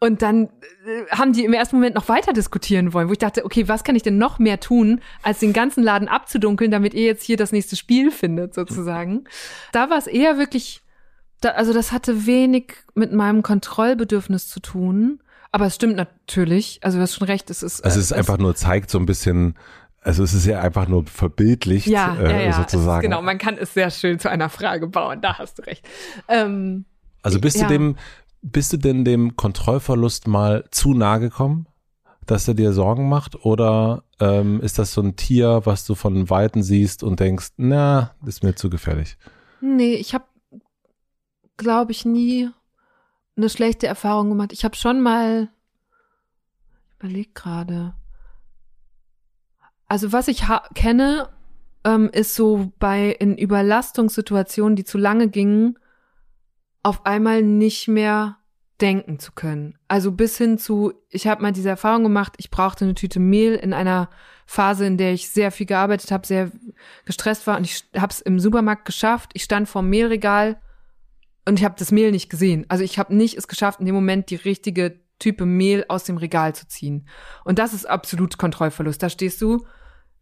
[0.03, 0.49] und dann
[0.85, 3.85] äh, haben die im ersten Moment noch weiter diskutieren wollen, wo ich dachte, okay, was
[3.85, 7.37] kann ich denn noch mehr tun, als den ganzen Laden abzudunkeln, damit ihr jetzt hier
[7.37, 9.23] das nächste Spiel findet, sozusagen.
[9.71, 10.81] Da war es eher wirklich,
[11.39, 15.21] da, also das hatte wenig mit meinem Kontrollbedürfnis zu tun.
[15.53, 17.85] Aber es stimmt natürlich, also du hast schon recht, es ist.
[17.85, 19.55] Also es ist äh, einfach nur zeigt so ein bisschen,
[20.01, 23.05] also es ist ja einfach nur verbildlicht, ja, äh, ja, ja, sozusagen.
[23.05, 25.87] Ist, genau, man kann es sehr schön zu einer Frage bauen, da hast du recht.
[26.27, 26.83] Ähm,
[27.21, 27.67] also bist ja.
[27.67, 27.95] du dem,
[28.43, 31.67] bist du denn dem Kontrollverlust mal zu nahe gekommen,
[32.25, 33.45] dass er dir Sorgen macht?
[33.45, 38.11] Oder ähm, ist das so ein Tier, was du von Weitem siehst und denkst, na,
[38.25, 39.17] ist mir zu gefährlich?
[39.61, 40.25] Nee, ich habe
[41.57, 42.49] glaube ich, nie
[43.35, 44.53] eine schlechte Erfahrung gemacht.
[44.53, 45.49] Ich habe schon mal,
[46.87, 47.95] ich überleg gerade.
[49.87, 50.43] Also was ich
[50.75, 51.29] kenne,
[51.83, 55.77] ähm, ist so bei in Überlastungssituationen, die zu lange gingen,
[56.83, 58.37] auf einmal nicht mehr
[58.81, 59.77] denken zu können.
[59.87, 63.55] Also bis hin zu, ich habe mal diese Erfahrung gemacht, ich brauchte eine Tüte Mehl
[63.55, 64.09] in einer
[64.45, 66.51] Phase, in der ich sehr viel gearbeitet habe, sehr
[67.05, 69.31] gestresst war und ich habe es im Supermarkt geschafft.
[69.33, 70.59] Ich stand vor dem Mehlregal
[71.45, 72.65] und ich habe das Mehl nicht gesehen.
[72.67, 76.17] Also ich habe nicht es geschafft, in dem Moment die richtige Type Mehl aus dem
[76.17, 77.07] Regal zu ziehen.
[77.45, 79.01] Und das ist absolut Kontrollverlust.
[79.01, 79.65] Da stehst du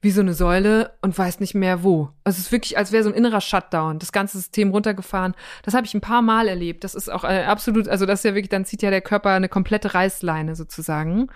[0.02, 2.10] wie so eine Säule und weiß nicht mehr wo.
[2.24, 5.36] Also es ist wirklich, als wäre so ein innerer Shutdown, das ganze System runtergefahren.
[5.64, 6.84] Das habe ich ein paar Mal erlebt.
[6.84, 9.30] Das ist auch äh, absolut, also das ist ja wirklich, dann zieht ja der Körper
[9.30, 11.28] eine komplette Reißleine sozusagen.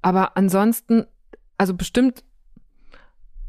[0.00, 1.06] Aber ansonsten,
[1.58, 2.24] also bestimmt,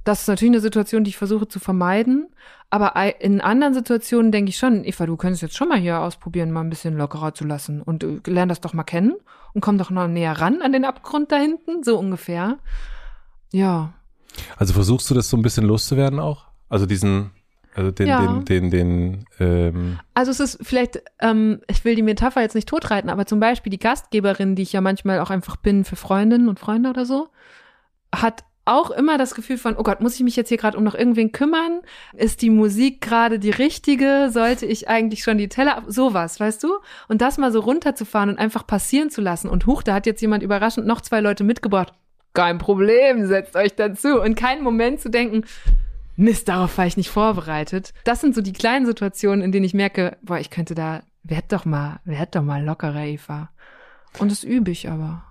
[0.03, 2.27] das ist natürlich eine Situation, die ich versuche zu vermeiden.
[2.69, 6.51] Aber in anderen Situationen denke ich schon, Eva, du könntest jetzt schon mal hier ausprobieren,
[6.51, 9.15] mal ein bisschen lockerer zu lassen und äh, lern das doch mal kennen
[9.53, 12.57] und komm doch noch näher ran an den Abgrund da hinten, so ungefähr.
[13.51, 13.93] Ja,
[14.57, 16.45] also versuchst du das so ein bisschen loszuwerden auch?
[16.69, 17.31] Also diesen,
[17.73, 18.21] also den, ja.
[18.21, 22.67] den, den, den, ähm Also es ist vielleicht, ähm, ich will die Metapher jetzt nicht
[22.67, 26.49] totreiten, aber zum Beispiel die Gastgeberin, die ich ja manchmal auch einfach bin für Freundinnen
[26.49, 27.29] und Freunde oder so,
[28.13, 30.83] hat auch immer das Gefühl von, oh Gott, muss ich mich jetzt hier gerade um
[30.83, 31.79] noch irgendwen kümmern?
[32.13, 34.29] Ist die Musik gerade die richtige?
[34.31, 35.85] Sollte ich eigentlich schon die Teller ab?
[35.87, 36.73] Sowas, weißt du?
[37.07, 39.49] Und das mal so runterzufahren und einfach passieren zu lassen.
[39.49, 41.93] Und huch, da hat jetzt jemand überraschend noch zwei Leute mitgebracht
[42.33, 44.21] kein Problem, setzt euch dazu.
[44.21, 45.45] Und keinen Moment zu denken,
[46.15, 47.93] Mist, darauf war ich nicht vorbereitet.
[48.03, 51.51] Das sind so die kleinen Situationen, in denen ich merke, boah, ich könnte da, werd
[51.53, 53.49] doch mal, werd doch mal lockerer, Eva.
[54.19, 55.23] Und das übe ich aber.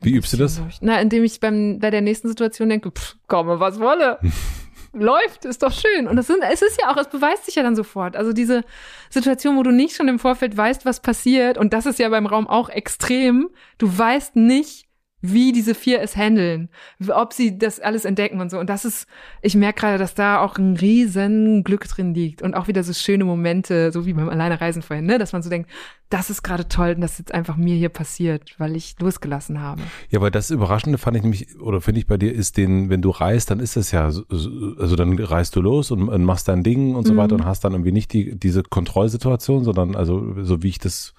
[0.00, 0.60] Wie übst du das?
[0.80, 4.18] Na, indem ich beim, bei der nächsten Situation denke, pff, komme, was wolle.
[4.92, 6.06] Läuft, ist doch schön.
[6.06, 8.16] Und das sind, es ist ja auch, es beweist sich ja dann sofort.
[8.16, 8.64] Also diese
[9.10, 12.26] Situation, wo du nicht schon im Vorfeld weißt, was passiert, und das ist ja beim
[12.26, 13.48] Raum auch extrem,
[13.78, 14.87] du weißt nicht,
[15.20, 16.68] wie diese vier es handeln,
[17.08, 18.58] ob sie das alles entdecken und so.
[18.58, 19.08] Und das ist,
[19.42, 22.92] ich merke gerade, dass da auch ein riesen Glück drin liegt und auch wieder so
[22.92, 25.68] schöne Momente, so wie beim Alleinereisen vorhin, ne, dass man so denkt,
[26.08, 29.82] das ist gerade toll, dass das jetzt einfach mir hier passiert, weil ich losgelassen habe.
[30.08, 33.02] Ja, weil das Überraschende fand ich nämlich, oder finde ich bei dir, ist den, wenn
[33.02, 36.62] du reist, dann ist es ja, also dann reist du los und, und machst dein
[36.62, 37.18] Ding und so mhm.
[37.18, 41.14] weiter und hast dann irgendwie nicht die, diese Kontrollsituation, sondern also so wie ich das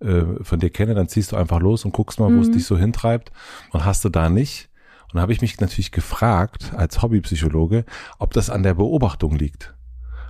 [0.00, 2.52] äh, von dir kenne, dann ziehst du einfach los und guckst mal, wo es mhm.
[2.52, 3.32] dich so hintreibt
[3.72, 4.68] und hast du da nicht.
[5.04, 7.84] Und da habe ich mich natürlich gefragt, als Hobbypsychologe,
[8.18, 9.74] ob das an der Beobachtung liegt.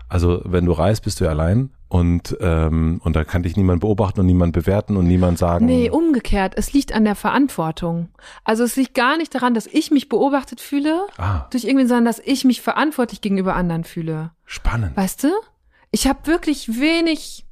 [0.08, 3.80] Also wenn du reist, bist du ja allein und, ähm, und da kann dich niemand
[3.80, 5.66] beobachten und niemand bewerten und niemand sagen.
[5.66, 6.54] Nee, umgekehrt.
[6.56, 8.08] Es liegt an der Verantwortung.
[8.44, 11.46] Also es liegt gar nicht daran, dass ich mich beobachtet fühle, ah.
[11.50, 14.30] durch irgendwie, sondern dass ich mich verantwortlich gegenüber anderen fühle.
[14.46, 14.96] Spannend.
[14.96, 15.28] Weißt du?
[15.90, 17.46] Ich habe wirklich wenig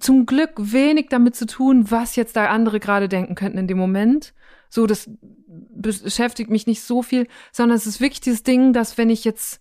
[0.00, 3.78] zum Glück wenig damit zu tun, was jetzt da andere gerade denken könnten in dem
[3.78, 4.34] Moment.
[4.68, 5.10] So, das
[5.46, 9.60] beschäftigt mich nicht so viel, sondern es ist wirklich dieses Ding, dass wenn ich jetzt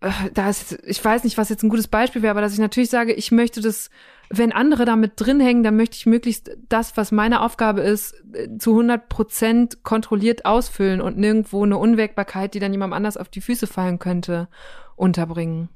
[0.00, 2.58] äh, da ist, ich weiß nicht, was jetzt ein gutes Beispiel wäre, aber dass ich
[2.58, 3.90] natürlich sage, ich möchte das,
[4.30, 8.48] wenn andere damit drin hängen, dann möchte ich möglichst das, was meine Aufgabe ist, äh,
[8.58, 13.40] zu 100 Prozent kontrolliert ausfüllen und nirgendwo eine Unwägbarkeit, die dann jemandem anders auf die
[13.40, 14.48] Füße fallen könnte,
[14.96, 15.68] unterbringen.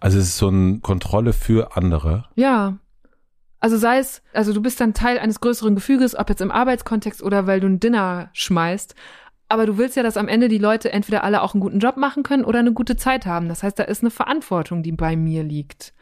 [0.00, 2.26] Also es ist so eine Kontrolle für andere.
[2.34, 2.78] Ja.
[3.60, 7.22] Also sei es, also du bist dann Teil eines größeren Gefüges, ob jetzt im Arbeitskontext
[7.22, 8.94] oder weil du ein Dinner schmeißt.
[9.48, 11.96] Aber du willst ja, dass am Ende die Leute entweder alle auch einen guten Job
[11.96, 13.48] machen können oder eine gute Zeit haben.
[13.48, 15.94] Das heißt, da ist eine Verantwortung, die bei mir liegt.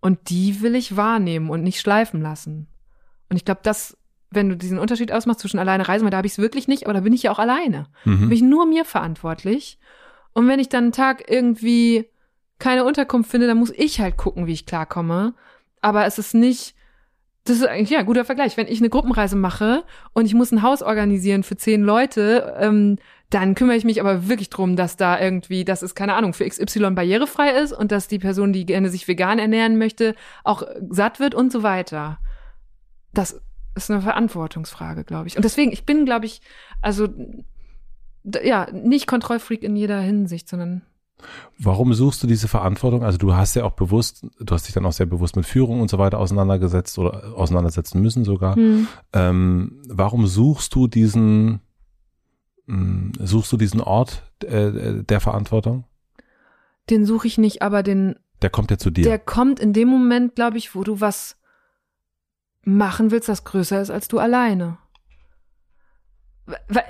[0.00, 2.66] Und die will ich wahrnehmen und nicht schleifen lassen.
[3.28, 3.96] Und ich glaube, das,
[4.30, 6.84] wenn du diesen Unterschied ausmachst zwischen alleine reisen, weil da habe ich es wirklich nicht,
[6.84, 7.86] aber da bin ich ja auch alleine.
[8.04, 8.28] Mhm.
[8.28, 9.78] Bin ich nur mir verantwortlich.
[10.32, 12.08] Und wenn ich dann einen Tag irgendwie
[12.64, 15.34] keine Unterkunft finde, dann muss ich halt gucken, wie ich klarkomme.
[15.82, 16.74] Aber es ist nicht,
[17.44, 18.56] das ist eigentlich ja ein guter Vergleich.
[18.56, 19.84] Wenn ich eine Gruppenreise mache
[20.14, 22.96] und ich muss ein Haus organisieren für zehn Leute, ähm,
[23.28, 26.48] dann kümmere ich mich aber wirklich drum, dass da irgendwie, dass es keine Ahnung für
[26.48, 31.20] XY barrierefrei ist und dass die Person, die gerne sich vegan ernähren möchte, auch satt
[31.20, 32.18] wird und so weiter.
[33.12, 33.42] Das
[33.74, 35.36] ist eine Verantwortungsfrage, glaube ich.
[35.36, 36.40] Und deswegen, ich bin, glaube ich,
[36.80, 37.08] also
[38.42, 40.80] ja, nicht Kontrollfreak in jeder Hinsicht, sondern
[41.58, 43.04] Warum suchst du diese Verantwortung?
[43.04, 45.80] Also du hast ja auch bewusst, du hast dich dann auch sehr bewusst mit Führung
[45.80, 48.56] und so weiter auseinandergesetzt oder auseinandersetzen müssen sogar.
[48.56, 48.88] Hm.
[49.12, 51.60] Ähm, warum suchst du diesen,
[52.66, 55.84] mh, hm, suchst du diesen Ort äh, der Verantwortung?
[56.90, 58.16] Den suche ich nicht, aber den.
[58.42, 59.04] Der kommt ja zu dir.
[59.04, 61.36] Der kommt in dem Moment, glaube ich, wo du was
[62.62, 64.78] machen willst, das größer ist als du alleine.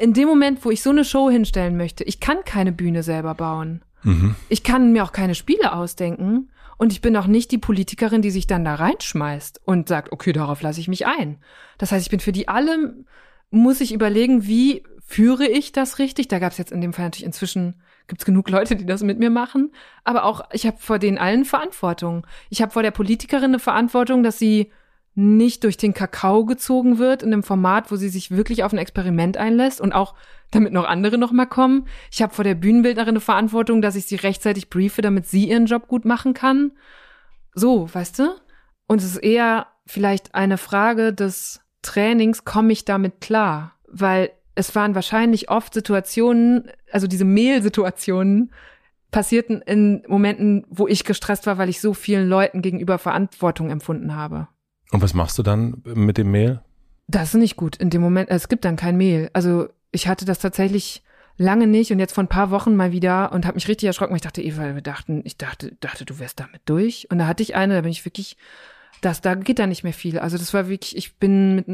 [0.00, 3.34] In dem Moment, wo ich so eine Show hinstellen möchte, ich kann keine Bühne selber
[3.34, 3.84] bauen.
[4.04, 4.36] Mhm.
[4.48, 6.50] Ich kann mir auch keine Spiele ausdenken.
[6.76, 10.32] Und ich bin auch nicht die Politikerin, die sich dann da reinschmeißt und sagt, okay,
[10.32, 11.38] darauf lasse ich mich ein.
[11.78, 12.96] Das heißt, ich bin für die alle,
[13.50, 16.28] muss ich überlegen, wie führe ich das richtig?
[16.28, 19.18] Da gab es jetzt in dem Fall natürlich inzwischen gibt's genug Leute, die das mit
[19.18, 19.72] mir machen.
[20.02, 22.26] Aber auch, ich habe vor denen allen Verantwortung.
[22.50, 24.70] Ich habe vor der Politikerin eine Verantwortung, dass sie
[25.14, 28.78] nicht durch den Kakao gezogen wird in einem Format, wo sie sich wirklich auf ein
[28.78, 30.14] Experiment einlässt und auch
[30.50, 31.86] damit noch andere noch mal kommen.
[32.10, 35.66] Ich habe vor der Bühnenbildnerin eine Verantwortung, dass ich sie rechtzeitig briefe, damit sie ihren
[35.66, 36.72] Job gut machen kann.
[37.54, 38.30] So, weißt du?
[38.86, 43.72] Und es ist eher vielleicht eine Frage des Trainings, komme ich damit klar?
[43.86, 48.52] Weil es waren wahrscheinlich oft Situationen, also diese Mehlsituationen,
[49.10, 54.16] passierten in Momenten, wo ich gestresst war, weil ich so vielen Leuten gegenüber Verantwortung empfunden
[54.16, 54.48] habe.
[54.90, 56.60] Und was machst du dann mit dem Mehl?
[57.06, 57.76] Das ist nicht gut.
[57.76, 59.30] In dem Moment, es gibt dann kein Mehl.
[59.32, 61.02] Also ich hatte das tatsächlich
[61.36, 64.14] lange nicht und jetzt vor ein paar Wochen mal wieder und habe mich richtig erschrocken,
[64.14, 67.08] ich dachte, Eva, wir dachten, ich dachte, dachte, du wärst damit durch.
[67.10, 68.36] Und da hatte ich eine, da bin ich wirklich,
[69.00, 70.18] das, da geht da nicht mehr viel.
[70.18, 71.66] Also das war wirklich, ich bin mit,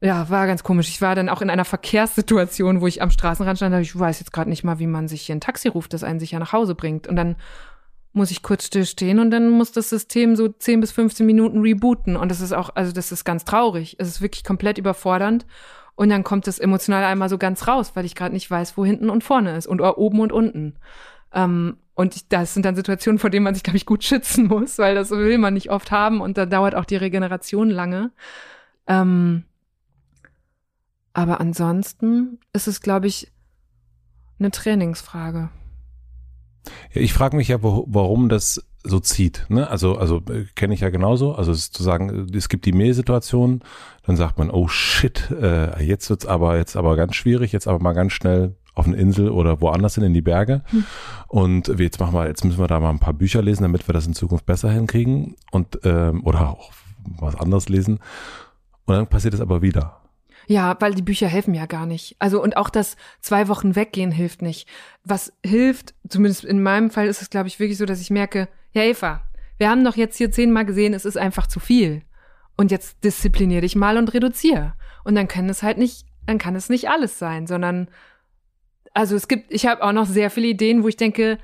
[0.00, 0.88] ja, war ganz komisch.
[0.88, 4.32] Ich war dann auch in einer Verkehrssituation, wo ich am Straßenrand stand, ich weiß jetzt
[4.32, 6.74] gerade nicht mal, wie man sich hier ein Taxi ruft, das einen sicher nach Hause
[6.74, 7.06] bringt.
[7.06, 7.36] Und dann
[8.12, 12.16] muss ich kurz stillstehen und dann muss das System so 10 bis 15 Minuten rebooten.
[12.16, 13.96] Und das ist auch, also das ist ganz traurig.
[13.98, 15.46] Es ist wirklich komplett überfordernd.
[15.94, 18.84] Und dann kommt das emotional einmal so ganz raus, weil ich gerade nicht weiß, wo
[18.84, 20.74] hinten und vorne ist und oben und unten.
[21.32, 24.46] Ähm, und ich, das sind dann Situationen, vor denen man sich, glaube ich, gut schützen
[24.46, 28.10] muss, weil das will man nicht oft haben und da dauert auch die Regeneration lange.
[28.86, 29.44] Ähm,
[31.12, 33.30] aber ansonsten ist es, glaube ich,
[34.38, 35.50] eine Trainingsfrage.
[36.92, 39.46] Ja, ich frage mich ja, wo, warum das so zieht.
[39.48, 39.68] Ne?
[39.68, 41.34] Also, also äh, kenne ich ja genauso.
[41.34, 43.60] Also es ist zu sagen, es gibt die Mehlsituation,
[44.04, 47.78] dann sagt man, oh shit, äh, jetzt wird's aber jetzt aber ganz schwierig, jetzt aber
[47.78, 50.62] mal ganz schnell auf eine Insel oder woanders hin in die Berge.
[50.70, 50.84] Hm.
[51.28, 53.92] Und jetzt machen wir, jetzt müssen wir da mal ein paar Bücher lesen, damit wir
[53.92, 56.72] das in Zukunft besser hinkriegen und ähm, oder auch
[57.18, 57.98] was anderes lesen.
[58.86, 60.01] Und dann passiert es aber wieder.
[60.52, 62.14] Ja, weil die Bücher helfen ja gar nicht.
[62.18, 64.68] Also und auch das zwei Wochen weggehen hilft nicht.
[65.02, 68.50] Was hilft, zumindest in meinem Fall ist es, glaube ich, wirklich so, dass ich merke,
[68.72, 69.22] ja Eva,
[69.56, 72.02] wir haben doch jetzt hier zehnmal gesehen, es ist einfach zu viel.
[72.54, 74.74] Und jetzt disziplinier dich mal und reduzier.
[75.04, 77.88] Und dann kann es halt nicht, dann kann es nicht alles sein, sondern
[78.92, 81.38] also es gibt, ich habe auch noch sehr viele Ideen, wo ich denke,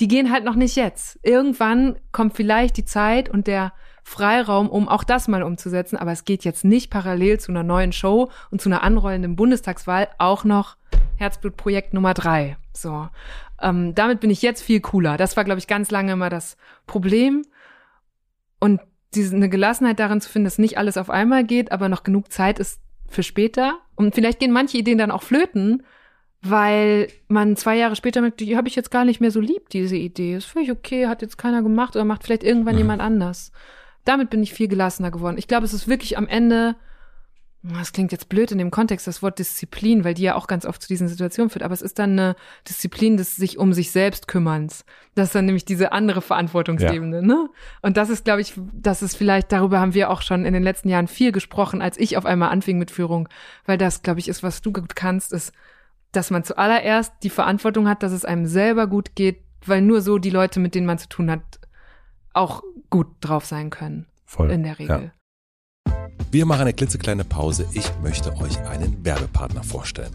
[0.00, 1.18] die gehen halt noch nicht jetzt.
[1.22, 3.72] Irgendwann kommt vielleicht die Zeit und der
[4.10, 5.96] Freiraum, um auch das mal umzusetzen.
[5.96, 10.08] Aber es geht jetzt nicht parallel zu einer neuen Show und zu einer anrollenden Bundestagswahl
[10.18, 10.76] auch noch
[11.16, 12.56] Herzblutprojekt Nummer drei.
[12.72, 13.08] So,
[13.62, 15.16] ähm, damit bin ich jetzt viel cooler.
[15.16, 16.56] Das war, glaube ich, ganz lange immer das
[16.88, 17.44] Problem.
[18.58, 18.80] Und
[19.14, 22.32] diese eine Gelassenheit darin zu finden, dass nicht alles auf einmal geht, aber noch genug
[22.32, 23.78] Zeit ist für später.
[23.94, 25.84] Und vielleicht gehen manche Ideen dann auch flöten,
[26.42, 29.68] weil man zwei Jahre später merkt, die habe ich jetzt gar nicht mehr so lieb,
[29.68, 30.34] diese Idee.
[30.34, 32.80] Ist völlig okay, hat jetzt keiner gemacht oder macht vielleicht irgendwann mhm.
[32.80, 33.52] jemand anders
[34.04, 35.38] damit bin ich viel gelassener geworden.
[35.38, 36.76] Ich glaube, es ist wirklich am Ende,
[37.62, 40.64] das klingt jetzt blöd in dem Kontext, das Wort Disziplin, weil die ja auch ganz
[40.64, 42.36] oft zu diesen Situationen führt, aber es ist dann eine
[42.66, 44.84] Disziplin des sich um sich selbst kümmerns.
[45.14, 47.22] Das ist dann nämlich diese andere Verantwortungsebene, ja.
[47.22, 47.50] ne?
[47.82, 50.62] Und das ist, glaube ich, das ist vielleicht, darüber haben wir auch schon in den
[50.62, 53.28] letzten Jahren viel gesprochen, als ich auf einmal anfing mit Führung,
[53.66, 55.52] weil das, glaube ich, ist, was du gut kannst, ist,
[56.12, 60.18] dass man zuallererst die Verantwortung hat, dass es einem selber gut geht, weil nur so
[60.18, 61.42] die Leute, mit denen man zu tun hat,
[62.32, 64.06] auch gut drauf sein können.
[64.24, 64.50] Voll.
[64.50, 65.12] In der Regel.
[65.86, 65.92] Ja.
[66.30, 67.66] Wir machen eine klitzekleine Pause.
[67.72, 70.12] Ich möchte euch einen Werbepartner vorstellen.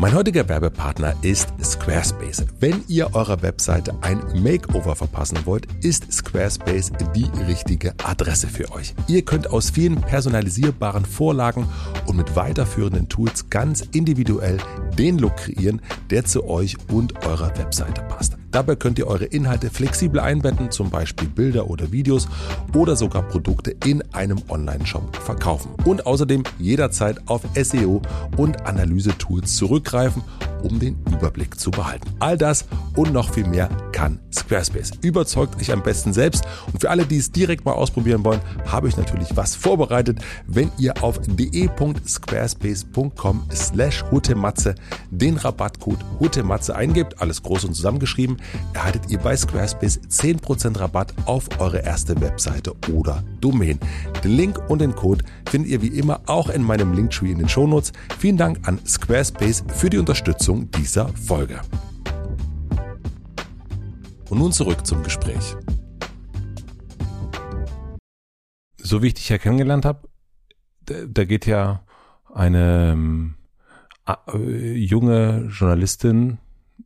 [0.00, 2.46] Mein heutiger Werbepartner ist Squarespace.
[2.60, 8.94] Wenn ihr eurer Webseite ein Makeover verpassen wollt, ist Squarespace die richtige Adresse für euch.
[9.08, 11.66] Ihr könnt aus vielen personalisierbaren Vorlagen
[12.06, 14.58] und mit weiterführenden Tools ganz individuell
[14.96, 18.37] den Look kreieren, der zu euch und eurer Webseite passt.
[18.50, 22.28] Dabei könnt ihr eure Inhalte flexibel einbetten, zum Beispiel Bilder oder Videos
[22.74, 25.70] oder sogar Produkte in einem Online-Shop verkaufen.
[25.84, 28.00] Und außerdem jederzeit auf SEO
[28.36, 30.22] und Analyse-Tools zurückgreifen,
[30.62, 32.08] um den Überblick zu behalten.
[32.18, 32.66] All das
[32.96, 34.92] und noch viel mehr kann Squarespace.
[35.02, 36.44] Überzeugt euch am besten selbst.
[36.72, 40.18] Und für alle, die es direkt mal ausprobieren wollen, habe ich natürlich was vorbereitet.
[40.46, 44.74] Wenn ihr auf de.squarespace.com slash hutematze
[45.10, 48.37] den Rabattcode hutematze eingebt, alles groß und zusammengeschrieben,
[48.74, 53.78] erhaltet ihr bei Squarespace 10% Rabatt auf eure erste Webseite oder Domain.
[54.22, 57.48] Den Link und den Code findet ihr wie immer auch in meinem Linktree in den
[57.48, 57.92] Shownotes.
[58.18, 61.60] Vielen Dank an Squarespace für die Unterstützung dieser Folge.
[64.30, 65.56] Und nun zurück zum Gespräch.
[68.76, 70.08] So wie ich dich ja kennengelernt habe,
[70.86, 71.84] da geht ja
[72.32, 73.34] eine
[74.06, 76.38] äh, junge Journalistin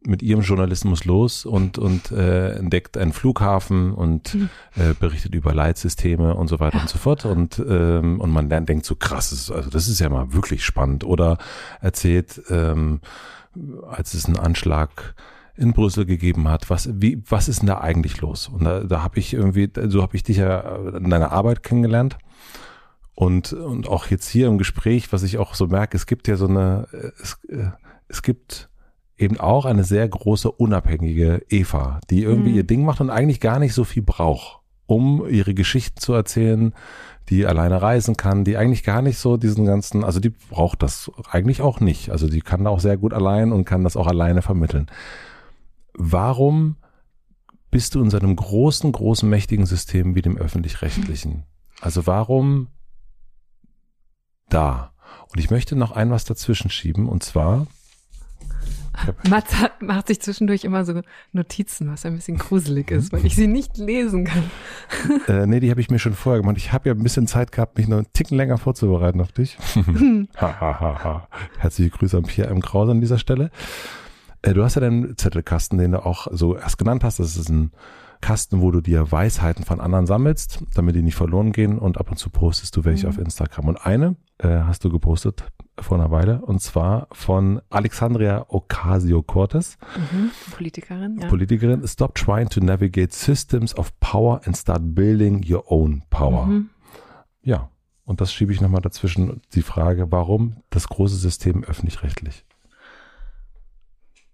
[0.07, 4.49] mit ihrem Journalismus los und, und äh, entdeckt einen Flughafen und mhm.
[4.77, 7.25] äh, berichtet über Leitsysteme und so weiter und so fort.
[7.25, 10.65] Und, ähm, und man lernt, denkt so krass, ist, also das ist ja mal wirklich
[10.65, 11.05] spannend.
[11.05, 11.39] Oder
[11.81, 13.01] erzählt, ähm,
[13.89, 15.15] als es einen Anschlag
[15.57, 18.49] in Brüssel gegeben hat, was, wie, was ist denn da eigentlich los?
[18.49, 22.19] Und da, da habe ich irgendwie, so habe ich dich ja in deiner Arbeit kennengelernt.
[23.15, 26.37] Und, und auch jetzt hier im Gespräch, was ich auch so merke, es gibt ja
[26.37, 26.89] so eine,
[27.21, 27.71] es, äh,
[28.09, 28.71] es gibt
[29.23, 32.57] eben auch eine sehr große unabhängige Eva, die irgendwie mhm.
[32.57, 36.75] ihr Ding macht und eigentlich gar nicht so viel braucht, um ihre Geschichten zu erzählen,
[37.29, 41.11] die alleine reisen kann, die eigentlich gar nicht so diesen ganzen, also die braucht das
[41.31, 42.11] eigentlich auch nicht.
[42.11, 44.91] Also die kann da auch sehr gut allein und kann das auch alleine vermitteln.
[45.95, 46.77] Warum
[47.71, 51.45] bist du in so einem großen, großen, mächtigen System wie dem öffentlich-rechtlichen?
[51.81, 52.69] Also warum
[54.49, 54.93] da?
[55.33, 57.67] Und ich möchte noch ein was dazwischen schieben und zwar
[59.29, 61.01] Mats hat, macht sich zwischendurch immer so
[61.33, 64.45] Notizen, was ein bisschen gruselig ist, weil ich sie nicht lesen kann.
[65.29, 66.57] Äh, nee, die habe ich mir schon vorher gemacht.
[66.57, 69.57] Ich habe ja ein bisschen Zeit gehabt, mich noch einen Ticken länger vorzubereiten auf dich.
[70.37, 71.29] ha, ha, ha, ha.
[71.59, 72.61] Herzliche Grüße an Pierre M.
[72.61, 73.51] Krause an dieser Stelle.
[74.43, 77.19] Äh, du hast ja deinen Zettelkasten, den du auch so erst genannt hast.
[77.19, 77.73] Das ist ein
[78.21, 82.11] Kasten, wo du dir Weisheiten von anderen sammelst, damit die nicht verloren gehen und ab
[82.11, 83.13] und zu postest du welche mhm.
[83.13, 83.69] auf Instagram.
[83.69, 85.45] Und eine äh, hast du gepostet
[85.79, 89.79] vor einer Weile und zwar von Alexandria Ocasio-Cortez.
[89.97, 90.31] Mhm.
[90.53, 91.29] Politikerin, ja.
[91.29, 91.87] Politikerin.
[91.87, 96.47] Stop trying to navigate systems of power and start building your own power.
[96.47, 96.71] Mhm.
[97.43, 97.71] Ja,
[98.05, 102.45] und das schiebe ich nochmal dazwischen die Frage, warum das große System öffentlich-rechtlich?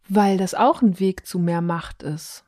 [0.09, 2.44] Weil das auch ein Weg zu mehr Macht ist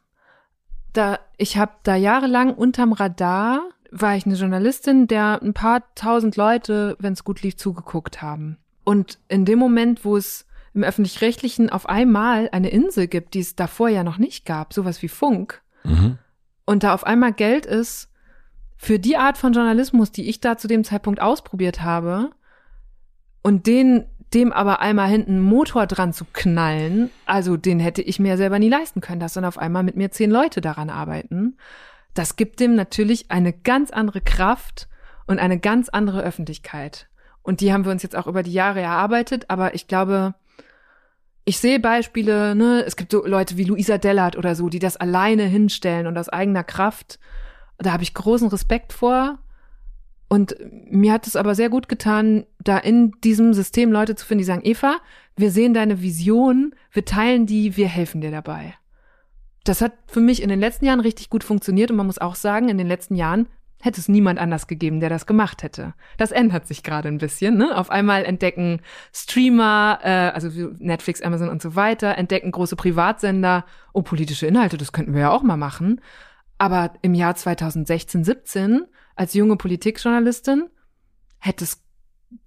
[0.92, 6.36] da, ich habe da jahrelang unterm Radar, war ich eine Journalistin, der ein paar tausend
[6.36, 8.58] Leute, wenn es gut lief, zugeguckt haben.
[8.84, 13.56] Und in dem Moment, wo es im öffentlich-rechtlichen auf einmal eine Insel gibt, die es
[13.56, 16.18] davor ja noch nicht gab, sowas wie Funk, mhm.
[16.64, 18.08] und da auf einmal Geld ist
[18.76, 22.30] für die Art von Journalismus, die ich da zu dem Zeitpunkt ausprobiert habe,
[23.42, 28.20] und den dem aber einmal hinten einen Motor dran zu knallen, also den hätte ich
[28.20, 31.56] mir selber nie leisten können, dass dann auf einmal mit mir zehn Leute daran arbeiten.
[32.14, 34.88] Das gibt dem natürlich eine ganz andere Kraft
[35.26, 37.09] und eine ganz andere Öffentlichkeit.
[37.42, 40.34] Und die haben wir uns jetzt auch über die Jahre erarbeitet, aber ich glaube,
[41.44, 44.96] ich sehe Beispiele, ne, es gibt so Leute wie Luisa Dellert oder so, die das
[44.96, 47.18] alleine hinstellen und aus eigener Kraft.
[47.78, 49.38] Da habe ich großen Respekt vor.
[50.28, 50.54] Und
[50.88, 54.44] mir hat es aber sehr gut getan, da in diesem System Leute zu finden, die
[54.44, 54.98] sagen, Eva,
[55.36, 58.74] wir sehen deine Vision, wir teilen die, wir helfen dir dabei.
[59.64, 62.36] Das hat für mich in den letzten Jahren richtig gut funktioniert und man muss auch
[62.36, 63.48] sagen, in den letzten Jahren
[63.80, 65.94] hätte es niemand anders gegeben, der das gemacht hätte.
[66.18, 67.56] Das ändert sich gerade ein bisschen.
[67.56, 67.76] Ne?
[67.76, 68.80] Auf einmal entdecken
[69.12, 70.48] Streamer, äh, also
[70.78, 75.30] Netflix, Amazon und so weiter, entdecken große Privatsender, oh, politische Inhalte, das könnten wir ja
[75.30, 76.00] auch mal machen.
[76.58, 78.82] Aber im Jahr 2016, 17
[79.16, 80.68] als junge Politikjournalistin
[81.38, 81.82] hätte es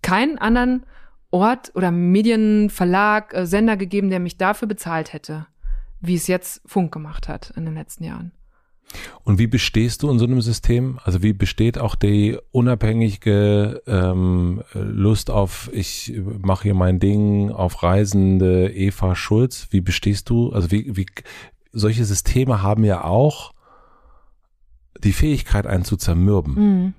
[0.02, 0.86] keinen anderen
[1.32, 5.48] Ort oder Medienverlag, äh, Sender gegeben, der mich dafür bezahlt hätte,
[6.00, 8.32] wie es jetzt Funk gemacht hat in den letzten Jahren.
[9.24, 11.00] Und wie bestehst du in so einem System?
[11.04, 17.84] Also wie besteht auch die unabhängige ähm, Lust auf, ich mache hier mein Ding, auf
[17.84, 19.68] reisende Eva Schulz?
[19.72, 20.52] Wie bestehst du?
[20.52, 21.06] Also wie, wie
[21.72, 23.54] solche Systeme haben ja auch
[25.04, 26.56] die Fähigkeit, einen zu zermürben.
[26.56, 26.94] Mhm.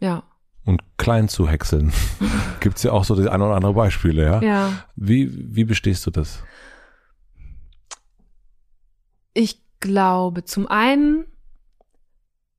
[0.00, 0.24] Ja.
[0.64, 1.92] Und klein zu häckseln.
[2.60, 4.42] Gibt's ja auch so die ein oder andere Beispiele, ja?
[4.42, 4.84] Ja.
[4.96, 6.42] Wie, wie bestehst du das?
[9.32, 11.24] Ich glaube, zum einen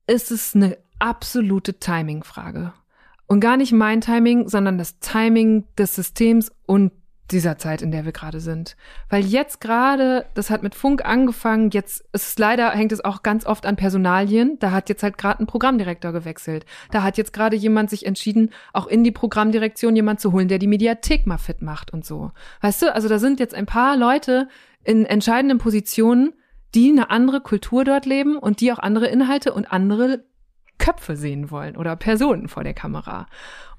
[0.06, 2.72] ist es eine absolute Timing-Frage.
[3.26, 6.92] Und gar nicht mein Timing, sondern das Timing des Systems und
[7.30, 8.76] dieser Zeit, in der wir gerade sind.
[9.08, 13.46] Weil jetzt gerade, das hat mit Funk angefangen, jetzt ist leider, hängt es auch ganz
[13.46, 14.58] oft an Personalien.
[14.58, 16.66] Da hat jetzt halt gerade ein Programmdirektor gewechselt.
[16.90, 20.58] Da hat jetzt gerade jemand sich entschieden, auch in die Programmdirektion jemand zu holen, der
[20.58, 22.32] die Mediathek mal fit macht und so.
[22.60, 24.48] Weißt du, also da sind jetzt ein paar Leute
[24.84, 26.34] in entscheidenden Positionen,
[26.74, 30.24] die eine andere Kultur dort leben und die auch andere Inhalte und andere
[30.78, 33.26] Köpfe sehen wollen oder Personen vor der Kamera.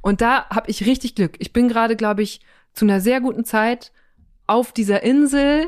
[0.02, 1.36] Und da habe ich richtig Glück.
[1.40, 2.42] Ich bin gerade, glaube ich,
[2.74, 3.92] zu einer sehr guten Zeit
[4.48, 5.68] auf dieser Insel,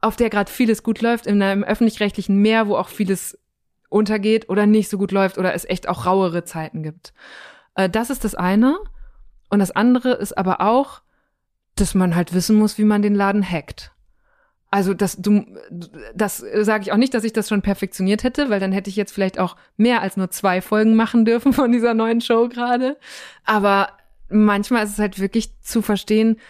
[0.00, 3.38] auf der gerade vieles gut läuft, in einem öffentlich-rechtlichen Meer, wo auch vieles
[3.88, 7.14] untergeht oder nicht so gut läuft oder es echt auch rauere Zeiten gibt.
[7.74, 8.76] Äh, das ist das eine.
[9.50, 11.02] Und das andere ist aber auch,
[11.76, 13.93] dass man halt wissen muss, wie man den Laden hackt.
[14.74, 15.46] Also das, du,
[16.16, 18.96] das sage ich auch nicht, dass ich das schon perfektioniert hätte, weil dann hätte ich
[18.96, 22.96] jetzt vielleicht auch mehr als nur zwei Folgen machen dürfen von dieser neuen Show gerade.
[23.44, 23.90] Aber
[24.28, 26.40] manchmal ist es halt wirklich zu verstehen,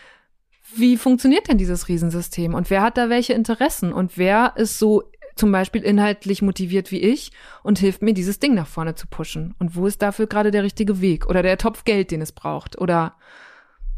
[0.74, 5.02] wie funktioniert denn dieses Riesensystem und wer hat da welche Interessen und wer ist so
[5.36, 7.30] zum Beispiel inhaltlich motiviert wie ich
[7.62, 9.54] und hilft mir, dieses Ding nach vorne zu pushen.
[9.58, 12.80] Und wo ist dafür gerade der richtige Weg oder der Topf Geld, den es braucht
[12.80, 13.16] oder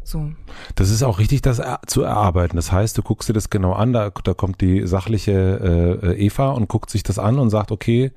[0.07, 0.31] so.
[0.75, 2.55] Das ist auch richtig, das zu erarbeiten.
[2.55, 6.49] Das heißt, du guckst dir das genau an, da, da kommt die sachliche äh, Eva
[6.51, 8.11] und guckt sich das an und sagt, okay,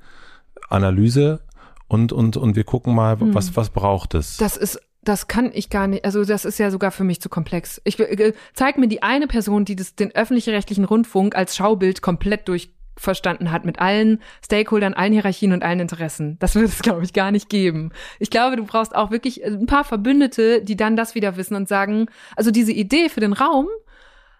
[0.69, 1.41] Analyse
[1.87, 3.33] und, und, und wir gucken mal, hm.
[3.33, 4.37] was, was braucht es.
[4.37, 7.29] Das ist das kann ich gar nicht, also das ist ja sogar für mich zu
[7.29, 7.81] komplex.
[7.85, 12.47] Ich äh, zeig mir die eine Person, die das, den öffentlich-rechtlichen Rundfunk als Schaubild komplett
[12.47, 12.71] durch
[13.01, 16.37] verstanden hat mit allen Stakeholdern, allen Hierarchien und allen Interessen.
[16.39, 17.91] Das wird es, glaube ich, gar nicht geben.
[18.19, 21.67] Ich glaube, du brauchst auch wirklich ein paar Verbündete, die dann das wieder wissen und
[21.67, 23.67] sagen, also diese Idee für den Raum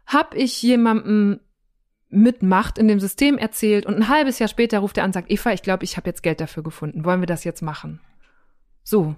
[0.05, 1.39] habe ich jemandem
[2.09, 5.13] mit Macht in dem System erzählt und ein halbes Jahr später ruft er an und
[5.13, 7.05] sagt, Eva, ich glaube, ich habe jetzt Geld dafür gefunden.
[7.05, 8.01] Wollen wir das jetzt machen?
[8.83, 9.15] So.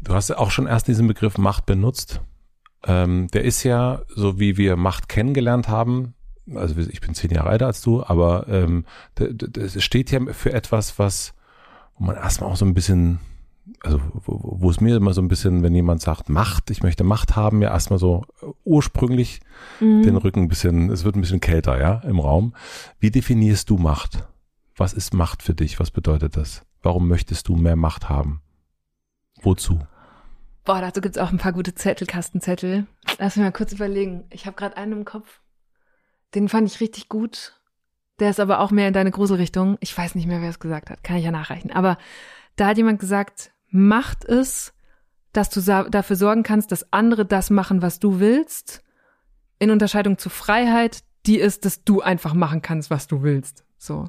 [0.00, 2.20] Du hast ja auch schon erst diesen Begriff Macht benutzt.
[2.84, 6.14] Ähm, der ist ja, so wie wir Macht kennengelernt haben,
[6.54, 10.98] also ich bin zehn Jahre älter als du, aber ähm, das steht ja für etwas,
[10.98, 11.34] was,
[11.98, 13.18] wo man erstmal auch so ein bisschen,
[13.82, 17.04] also wo, wo es mir immer so ein bisschen, wenn jemand sagt Macht, ich möchte
[17.04, 18.24] Macht haben, ja erstmal so
[18.64, 19.40] ursprünglich
[19.80, 20.02] mhm.
[20.02, 22.54] den Rücken ein bisschen, es wird ein bisschen kälter, ja, im Raum.
[23.00, 24.26] Wie definierst du Macht?
[24.76, 25.80] Was ist Macht für dich?
[25.80, 26.62] Was bedeutet das?
[26.82, 28.42] Warum möchtest du mehr Macht haben?
[29.42, 29.80] Wozu?
[30.64, 32.86] Boah, dazu gibt's auch ein paar gute Zettelkastenzettel.
[33.18, 34.24] Lass mich mal kurz überlegen.
[34.30, 35.40] Ich habe gerade einen im Kopf.
[36.36, 37.54] Den fand ich richtig gut.
[38.20, 39.78] Der ist aber auch mehr in deine Gruselrichtung.
[39.80, 41.02] Ich weiß nicht mehr, wer es gesagt hat.
[41.02, 41.70] Kann ich ja nachreichen.
[41.72, 41.98] Aber
[42.56, 44.72] da hat jemand gesagt, macht es,
[45.32, 48.82] dass du dafür sorgen kannst, dass andere das machen, was du willst.
[49.58, 53.64] In Unterscheidung zu Freiheit, die ist, dass du einfach machen kannst, was du willst.
[53.78, 54.08] So.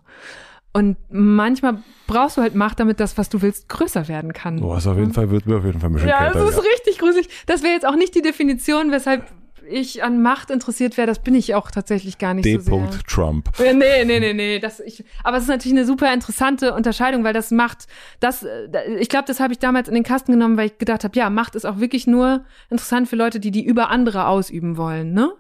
[0.74, 4.60] Und manchmal brauchst du halt Macht, damit das, was du willst, größer werden kann.
[4.60, 6.50] Boah, ist auf jeden Fall, wird mir auf jeden Fall ein bisschen Ja, kälter, das
[6.52, 6.72] ist ja.
[6.72, 7.30] richtig gruselig.
[7.46, 9.26] Das wäre jetzt auch nicht die Definition, weshalb
[9.70, 12.58] ich an Macht interessiert wäre, das bin ich auch tatsächlich gar nicht D.
[12.58, 13.00] so sehr.
[13.08, 13.50] Trump.
[13.60, 14.60] Nee, nee, nee, nee.
[14.60, 17.88] Das, ich, aber es ist natürlich eine super interessante Unterscheidung, weil das macht,
[18.20, 21.04] das, äh, ich glaube, das habe ich damals in den Kasten genommen, weil ich gedacht
[21.04, 24.78] habe, ja, Macht ist auch wirklich nur interessant für Leute, die die über andere ausüben
[24.78, 25.32] wollen, ne?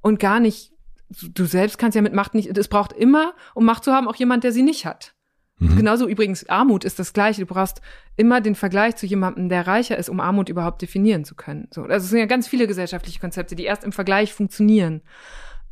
[0.00, 0.72] Und gar nicht,
[1.10, 4.16] du selbst kannst ja mit Macht nicht, es braucht immer, um Macht zu haben, auch
[4.16, 5.14] jemand, der sie nicht hat.
[5.58, 5.76] Mhm.
[5.76, 7.40] Genauso übrigens Armut ist das gleiche.
[7.40, 7.80] Du brauchst
[8.16, 11.68] immer den Vergleich zu jemandem, der reicher ist, um Armut überhaupt definieren zu können.
[11.70, 15.02] So, also es sind ja ganz viele gesellschaftliche Konzepte, die erst im Vergleich funktionieren.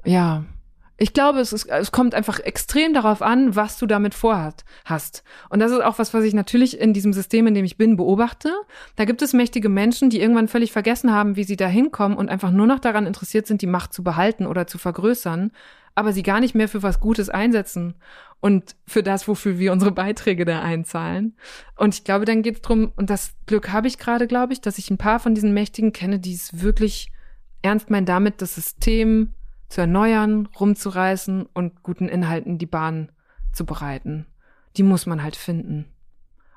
[0.05, 0.45] Ja.
[0.99, 5.23] Ich glaube, es, ist, es kommt einfach extrem darauf an, was du damit vorhat, hast.
[5.51, 7.97] Und das ist auch was, was ich natürlich in diesem System, in dem ich bin,
[7.97, 8.53] beobachte.
[8.97, 12.31] Da gibt es mächtige Menschen, die irgendwann völlig vergessen haben, wie sie da hinkommen und
[12.31, 15.53] einfach nur noch daran interessiert sind, die Macht zu behalten oder zu vergrößern,
[15.95, 17.95] aber sie gar nicht mehr für was Gutes einsetzen
[18.41, 21.37] und für das, wofür wir unsere Beiträge da einzahlen.
[21.77, 24.63] Und ich glaube, dann geht es darum, und das Glück habe ich gerade, glaube ich,
[24.63, 27.11] dass ich ein paar von diesen Mächtigen kenne, die es wirklich
[27.63, 29.35] ernst meinen, damit das System
[29.69, 33.11] zu erneuern, rumzureißen und guten Inhalten die Bahn
[33.53, 34.27] zu bereiten.
[34.77, 35.87] Die muss man halt finden.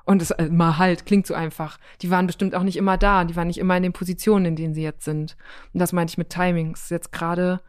[0.06, 1.78] Und es äh, mal halt klingt so einfach.
[2.02, 4.56] Die waren bestimmt auch nicht immer da, die waren nicht immer in den Positionen, in
[4.56, 5.38] denen sie jetzt sind.
[5.74, 6.90] Und das meine ich mit Timings.
[6.90, 7.62] Jetzt gerade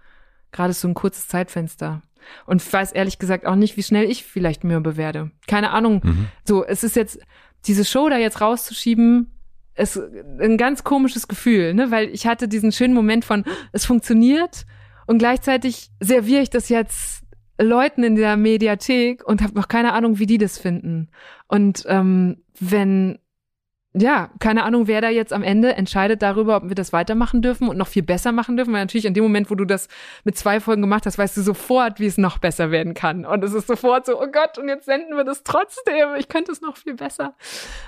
[0.53, 2.03] gerade so ein kurzes Zeitfenster.
[2.47, 5.31] Und ich weiß ehrlich gesagt auch nicht, wie schnell ich vielleicht mürbe werde.
[5.47, 6.01] Keine Ahnung.
[6.03, 6.27] Mhm.
[6.45, 7.19] So, es ist jetzt,
[7.67, 9.31] diese Show da jetzt rauszuschieben,
[9.75, 9.99] ist
[10.41, 11.91] ein ganz komisches Gefühl, ne?
[11.91, 14.67] Weil ich hatte diesen schönen Moment von, es funktioniert
[15.11, 17.25] und gleichzeitig serviere ich das jetzt
[17.61, 21.09] Leuten in der Mediathek und habe noch keine Ahnung, wie die das finden.
[21.49, 23.19] Und ähm, wenn
[23.93, 27.69] ja, keine Ahnung, wer da jetzt am Ende entscheidet darüber, ob wir das weitermachen dürfen
[27.69, 29.89] und noch viel besser machen dürfen, weil natürlich in dem Moment, wo du das
[30.23, 33.25] mit zwei Folgen gemacht hast, weißt du sofort, wie es noch besser werden kann.
[33.25, 36.15] Und es ist sofort so, oh Gott, und jetzt senden wir das trotzdem.
[36.19, 37.35] Ich könnte es noch viel besser.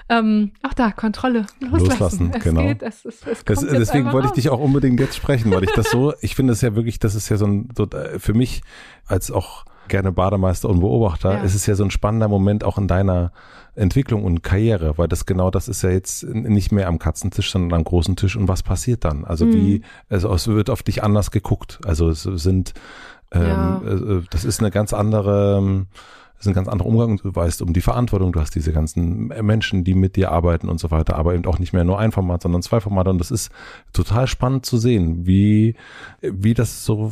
[0.09, 1.47] Ähm, auch da, Kontrolle.
[1.61, 2.63] Loslassen, loslassen es genau.
[2.63, 5.73] Geht, es, es, es das, deswegen wollte ich dich auch unbedingt jetzt sprechen, weil ich
[5.73, 8.35] das so, ich finde es ja wirklich, das ist ja so ein, so, äh, für
[8.35, 8.63] mich
[9.07, 11.43] als auch gerne Bademeister und Beobachter, ja.
[11.43, 13.33] ist es ja so ein spannender Moment auch in deiner
[13.75, 17.79] Entwicklung und Karriere, weil das genau das ist ja jetzt nicht mehr am Katzentisch, sondern
[17.79, 18.37] am großen Tisch.
[18.37, 19.25] Und was passiert dann?
[19.25, 19.53] Also mhm.
[19.55, 21.81] wie, also es wird auf dich anders geguckt.
[21.87, 22.75] Also es sind,
[23.33, 23.83] ähm, ja.
[23.83, 25.87] äh, das ist eine ganz andere,
[26.35, 27.17] das ist ein ganz anderer Umgang.
[27.17, 30.79] Du weißt um die Verantwortung, du hast diese ganzen Menschen, die mit dir arbeiten und
[30.79, 33.09] so weiter, aber eben auch nicht mehr nur ein Format, sondern zwei Formate.
[33.09, 33.51] Und das ist
[33.95, 35.77] total spannend zu sehen, wie,
[36.21, 37.11] wie das so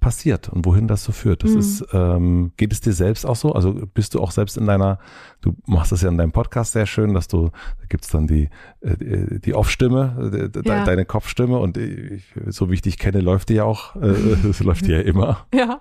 [0.00, 1.44] passiert und wohin das so führt.
[1.44, 1.58] Das mhm.
[1.58, 3.52] ist, ähm, geht es dir selbst auch so?
[3.52, 4.98] Also bist du auch selbst in deiner,
[5.42, 8.48] du machst das ja in deinem Podcast sehr schön, dass du, da gibt's dann die,
[8.80, 10.84] äh, die Off-Stimme, ja.
[10.84, 14.60] deine Kopfstimme und ich, so wie ich dich kenne, läuft die ja auch, äh, das
[14.60, 15.46] läuft die ja immer.
[15.54, 15.78] Ja.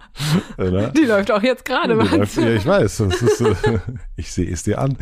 [0.92, 1.98] Die läuft auch jetzt gerade.
[1.98, 3.00] Ja, ich weiß.
[3.00, 3.56] Ist, äh,
[4.18, 4.98] ich sehe es dir an.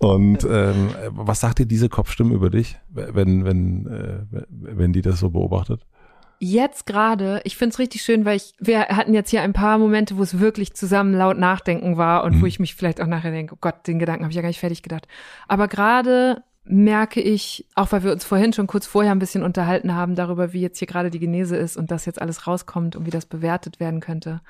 [0.00, 5.20] Und ähm, was sagt dir diese Kopfstimme über dich, wenn, wenn, äh, wenn die das
[5.20, 5.86] so beobachtet?
[6.38, 10.16] Jetzt gerade, ich find's richtig schön, weil ich, wir hatten jetzt hier ein paar Momente,
[10.16, 12.42] wo es wirklich zusammen laut nachdenken war und mhm.
[12.42, 14.48] wo ich mich vielleicht auch nachher denke, oh Gott, den Gedanken habe ich ja gar
[14.48, 15.08] nicht fertig gedacht.
[15.48, 19.94] Aber gerade merke ich, auch weil wir uns vorhin schon kurz vorher ein bisschen unterhalten
[19.94, 23.06] haben darüber, wie jetzt hier gerade die Genese ist und dass jetzt alles rauskommt und
[23.06, 24.40] wie das bewertet werden könnte,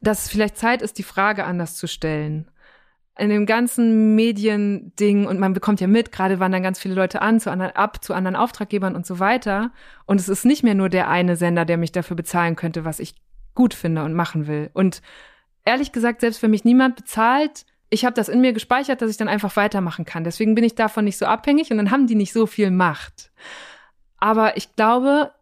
[0.00, 2.48] dass es vielleicht Zeit ist, die Frage anders zu stellen
[3.18, 7.40] in dem ganzen Mediending und man bekommt ja mit, gerade wandern ganz viele Leute an,
[7.40, 9.70] zu anderen, ab, zu anderen Auftraggebern und so weiter.
[10.06, 13.00] Und es ist nicht mehr nur der eine Sender, der mich dafür bezahlen könnte, was
[13.00, 13.14] ich
[13.54, 14.70] gut finde und machen will.
[14.72, 15.02] Und
[15.64, 19.18] ehrlich gesagt, selbst wenn mich niemand bezahlt, ich habe das in mir gespeichert, dass ich
[19.18, 20.24] dann einfach weitermachen kann.
[20.24, 23.30] Deswegen bin ich davon nicht so abhängig und dann haben die nicht so viel Macht.
[24.16, 25.32] Aber ich glaube,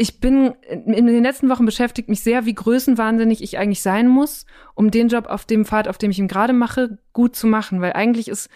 [0.00, 0.54] ich bin
[0.86, 5.08] in den letzten Wochen beschäftigt mich sehr, wie größenwahnsinnig ich eigentlich sein muss, um den
[5.08, 7.80] Job auf dem Pfad, auf dem ich ihn gerade mache, gut zu machen.
[7.80, 8.48] Weil eigentlich ist,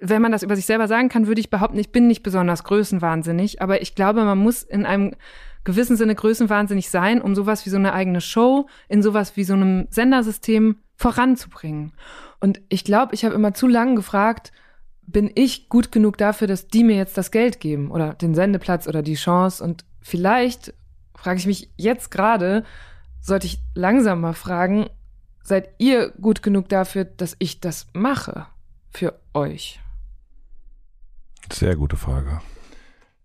[0.00, 2.64] wenn man das über sich selber sagen kann, würde ich behaupten, ich bin nicht besonders
[2.64, 3.62] größenwahnsinnig.
[3.62, 5.14] Aber ich glaube, man muss in einem
[5.62, 9.54] gewissen Sinne größenwahnsinnig sein, um sowas wie so eine eigene Show in sowas wie so
[9.54, 11.92] einem Sendersystem voranzubringen.
[12.40, 14.50] Und ich glaube, ich habe immer zu lange gefragt,
[15.06, 18.88] bin ich gut genug dafür, dass die mir jetzt das Geld geben oder den Sendeplatz
[18.88, 20.72] oder die Chance und vielleicht
[21.16, 22.64] frage ich mich jetzt gerade,
[23.20, 24.86] sollte ich langsam mal fragen,
[25.42, 28.46] seid ihr gut genug dafür, dass ich das mache
[28.90, 29.80] für euch?
[31.52, 32.40] Sehr gute Frage.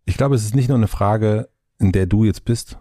[0.06, 2.78] Ich glaube, es ist nicht nur eine Frage, in der du jetzt bist,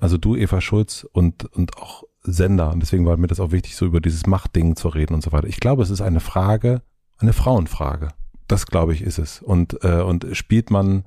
[0.00, 2.70] also du, Eva Schulz und, und auch Sender.
[2.70, 5.32] Und deswegen war mir das auch wichtig, so über dieses Machtding zu reden und so
[5.32, 5.48] weiter.
[5.48, 6.82] Ich glaube, es ist eine Frage,
[7.16, 8.08] eine Frauenfrage.
[8.46, 9.40] Das glaube ich ist es.
[9.40, 11.04] Und, äh, und spielt man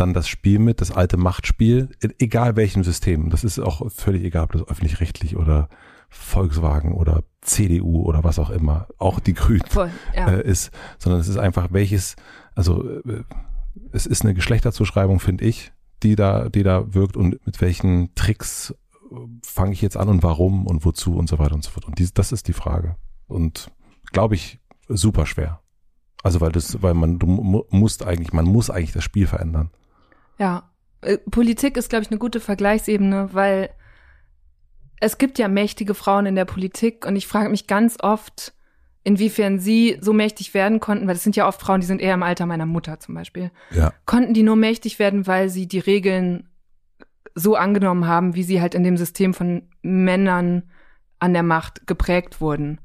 [0.00, 3.30] dann das Spiel mit, das alte Machtspiel, egal welchem System.
[3.30, 5.68] Das ist auch völlig egal, ob das öffentlich-rechtlich oder
[6.08, 9.62] Volkswagen oder CDU oder was auch immer, auch die Grünen
[10.14, 10.28] ja.
[10.28, 12.16] äh, ist, sondern es ist einfach welches,
[12.54, 13.22] also äh,
[13.92, 15.72] es ist eine Geschlechterzuschreibung, finde ich,
[16.02, 18.74] die da, die da wirkt und mit welchen Tricks
[19.10, 19.14] äh,
[19.44, 21.86] fange ich jetzt an und warum und wozu und so weiter und so fort.
[21.86, 22.96] Und dies, das ist die Frage.
[23.28, 23.70] Und
[24.12, 24.58] glaube ich,
[24.88, 25.60] super schwer.
[26.22, 27.26] Also weil das, weil man, du
[27.70, 29.70] musst eigentlich, man muss eigentlich das Spiel verändern.
[30.40, 30.70] Ja,
[31.02, 33.70] äh, Politik ist, glaube ich, eine gute Vergleichsebene, weil
[34.98, 38.54] es gibt ja mächtige Frauen in der Politik und ich frage mich ganz oft,
[39.04, 42.14] inwiefern sie so mächtig werden konnten, weil es sind ja oft Frauen, die sind eher
[42.14, 43.50] im Alter meiner Mutter zum Beispiel.
[43.70, 43.92] Ja.
[44.06, 46.48] Konnten die nur mächtig werden, weil sie die Regeln
[47.34, 50.64] so angenommen haben, wie sie halt in dem System von Männern
[51.18, 52.80] an der Macht geprägt wurden.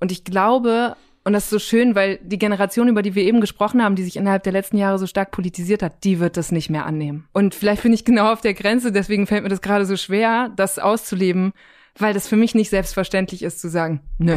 [0.00, 0.96] Und ich glaube,
[1.26, 4.04] und das ist so schön, weil die Generation, über die wir eben gesprochen haben, die
[4.04, 7.26] sich innerhalb der letzten Jahre so stark politisiert hat, die wird das nicht mehr annehmen.
[7.32, 10.52] Und vielleicht bin ich genau auf der Grenze, deswegen fällt mir das gerade so schwer,
[10.54, 11.52] das auszuleben,
[11.98, 14.36] weil das für mich nicht selbstverständlich ist zu sagen, nö,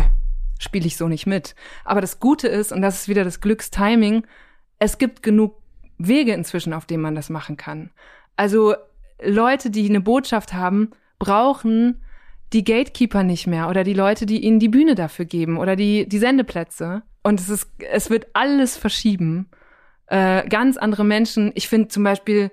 [0.57, 1.53] spiele ich so nicht mit.
[1.85, 4.25] Aber das Gute ist, und das ist wieder das Glückstiming,
[4.79, 5.61] es gibt genug
[5.99, 7.91] Wege inzwischen, auf denen man das machen kann.
[8.35, 8.73] Also
[9.23, 10.89] Leute, die eine Botschaft haben,
[11.19, 12.01] brauchen
[12.53, 16.07] die Gatekeeper nicht mehr oder die Leute, die ihnen die Bühne dafür geben oder die,
[16.07, 17.03] die Sendeplätze.
[17.23, 19.49] Und es ist, es wird alles verschieben.
[20.07, 21.51] Äh, ganz andere Menschen.
[21.55, 22.51] Ich finde zum Beispiel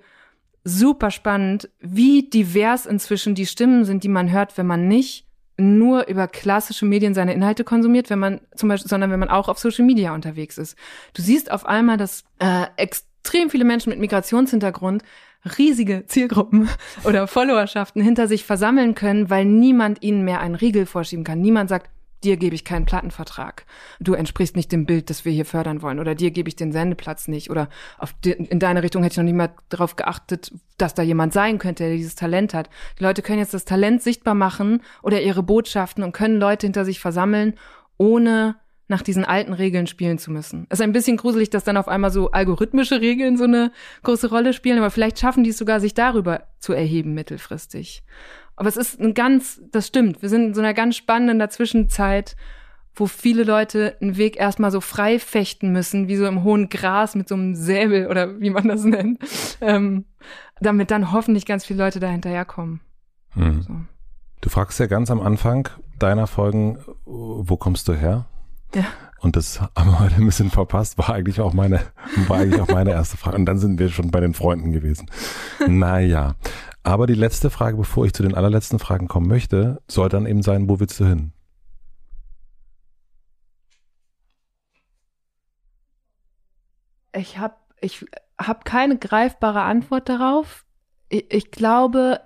[0.64, 5.26] super spannend, wie divers inzwischen die Stimmen sind, die man hört, wenn man nicht
[5.58, 9.48] nur über klassische Medien seine Inhalte konsumiert, wenn man zum Beispiel, sondern wenn man auch
[9.48, 10.76] auf Social Media unterwegs ist.
[11.14, 15.02] Du siehst auf einmal, dass äh, extrem viele Menschen mit Migrationshintergrund
[15.46, 16.68] riesige Zielgruppen
[17.04, 21.40] oder Followerschaften hinter sich versammeln können, weil niemand ihnen mehr einen Riegel vorschieben kann.
[21.40, 21.90] Niemand sagt,
[22.24, 23.64] dir gebe ich keinen Plattenvertrag.
[24.00, 25.98] Du entsprichst nicht dem Bild, das wir hier fördern wollen.
[25.98, 27.50] Oder dir gebe ich den Sendeplatz nicht.
[27.50, 27.68] Oder
[28.24, 31.58] die, in deine Richtung hätte ich noch nie mal darauf geachtet, dass da jemand sein
[31.58, 32.68] könnte, der dieses Talent hat.
[32.98, 36.84] Die Leute können jetzt das Talent sichtbar machen oder ihre Botschaften und können Leute hinter
[36.84, 37.54] sich versammeln,
[37.98, 38.56] ohne
[38.88, 40.66] nach diesen alten Regeln spielen zu müssen.
[40.68, 43.72] Es ist ein bisschen gruselig, dass dann auf einmal so algorithmische Regeln so eine
[44.04, 48.04] große Rolle spielen, aber vielleicht schaffen die es sogar, sich darüber zu erheben mittelfristig.
[48.54, 52.36] Aber es ist ein ganz, das stimmt, wir sind in so einer ganz spannenden Dazwischenzeit,
[52.94, 57.14] wo viele Leute einen Weg erstmal so frei fechten müssen, wie so im hohen Gras
[57.14, 59.18] mit so einem Säbel oder wie man das nennt,
[59.60, 60.06] ähm,
[60.60, 62.80] damit dann hoffentlich ganz viele Leute da hinterherkommen.
[63.32, 63.62] Hm.
[63.62, 63.74] So.
[64.40, 65.68] Du fragst ja ganz am Anfang
[65.98, 68.26] deiner Folgen, wo kommst du her?
[68.74, 68.84] Ja.
[69.20, 71.80] Und das haben wir heute ein bisschen verpasst, war eigentlich auch meine,
[72.28, 73.36] war eigentlich auch meine erste Frage.
[73.36, 75.10] Und dann sind wir schon bei den Freunden gewesen.
[75.66, 76.34] Naja.
[76.82, 80.42] Aber die letzte Frage, bevor ich zu den allerletzten Fragen kommen möchte, soll dann eben
[80.42, 81.32] sein, wo willst du hin?
[87.12, 88.04] Ich habe ich
[88.38, 90.64] hab keine greifbare Antwort darauf.
[91.08, 92.20] Ich, ich glaube,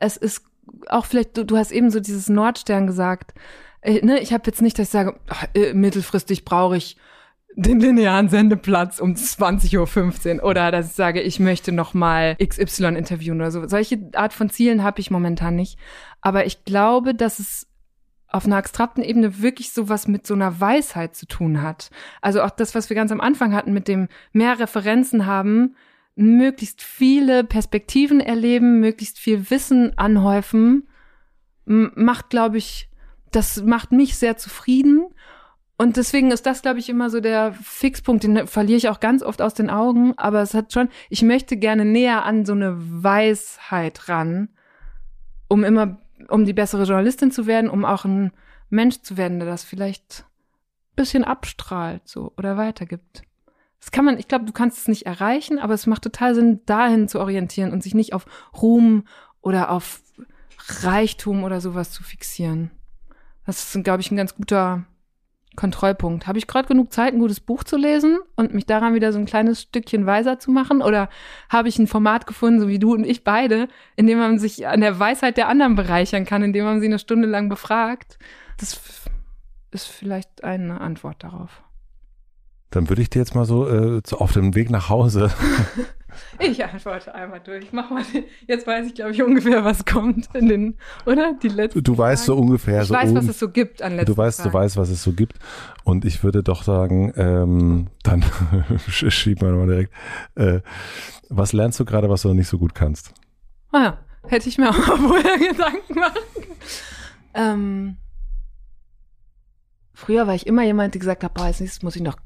[0.00, 0.44] es ist
[0.88, 3.34] auch vielleicht, du, du hast eben so dieses Nordstern gesagt
[3.82, 6.96] äh, ne, ich habe jetzt nicht, dass ich sage, ach, äh, mittelfristig brauche ich
[7.56, 12.96] den linearen Sendeplatz um 20.15 Uhr oder dass ich sage, ich möchte noch mal XY
[12.96, 13.66] interviewen oder so.
[13.66, 15.78] Solche Art von Zielen habe ich momentan nicht.
[16.20, 17.66] Aber ich glaube, dass es
[18.28, 21.90] auf einer abstrakten Ebene wirklich sowas mit so einer Weisheit zu tun hat.
[22.20, 25.74] Also auch das, was wir ganz am Anfang hatten, mit dem mehr Referenzen haben,
[26.14, 30.88] möglichst viele Perspektiven erleben, möglichst viel Wissen anhäufen,
[31.64, 32.89] macht, glaube ich,
[33.30, 35.06] das macht mich sehr zufrieden
[35.80, 39.22] und deswegen ist das, glaube ich, immer so der Fixpunkt, den verliere ich auch ganz
[39.22, 40.12] oft aus den Augen.
[40.18, 44.50] Aber es hat schon, ich möchte gerne näher an so eine Weisheit ran,
[45.48, 45.98] um immer,
[46.28, 48.32] um die bessere Journalistin zu werden, um auch ein
[48.68, 50.26] Mensch zu werden, der das vielleicht
[50.96, 53.22] bisschen abstrahlt, so, oder weitergibt.
[53.80, 56.60] Das kann man, ich glaube, du kannst es nicht erreichen, aber es macht total Sinn,
[56.66, 58.26] dahin zu orientieren und sich nicht auf
[58.60, 59.04] Ruhm
[59.40, 60.02] oder auf
[60.82, 62.70] Reichtum oder sowas zu fixieren.
[63.50, 64.84] Das ist, glaube ich, ein ganz guter
[65.56, 66.28] Kontrollpunkt.
[66.28, 69.18] Habe ich gerade genug Zeit, ein gutes Buch zu lesen und mich daran wieder so
[69.18, 70.82] ein kleines Stückchen weiser zu machen?
[70.82, 71.08] Oder
[71.48, 73.66] habe ich ein Format gefunden, so wie du und ich beide,
[73.96, 77.00] in dem man sich an der Weisheit der anderen bereichern kann, indem man sie eine
[77.00, 78.20] Stunde lang befragt?
[78.58, 78.80] Das
[79.72, 81.62] ist vielleicht eine Antwort darauf.
[82.70, 85.32] Dann würde ich dir jetzt mal so, äh, so auf dem Weg nach Hause
[86.38, 87.72] Ich antworte einmal durch.
[87.72, 88.24] Mach mal den.
[88.46, 91.34] Jetzt weiß ich, glaube ich, ungefähr, was kommt in den, oder?
[91.42, 91.82] Die letzten.
[91.82, 92.38] Du weißt Fragen.
[92.38, 92.82] so ungefähr.
[92.82, 94.52] Ich so weiß, was es so gibt an letzten Du weißt, Fragen.
[94.52, 95.34] du weißt, was es so gibt.
[95.84, 98.24] Und ich würde doch sagen, ähm, dann
[98.88, 99.92] schieben wir nochmal direkt.
[100.36, 100.60] Äh,
[101.28, 103.12] was lernst du gerade, was du noch nicht so gut kannst?
[103.72, 103.98] Ah ja,
[104.28, 106.18] hätte ich mir auch vorher Gedanken machen
[107.34, 107.96] ähm,
[109.92, 112.16] Früher war ich immer jemand, der gesagt hat, boah, als nächstes muss ich noch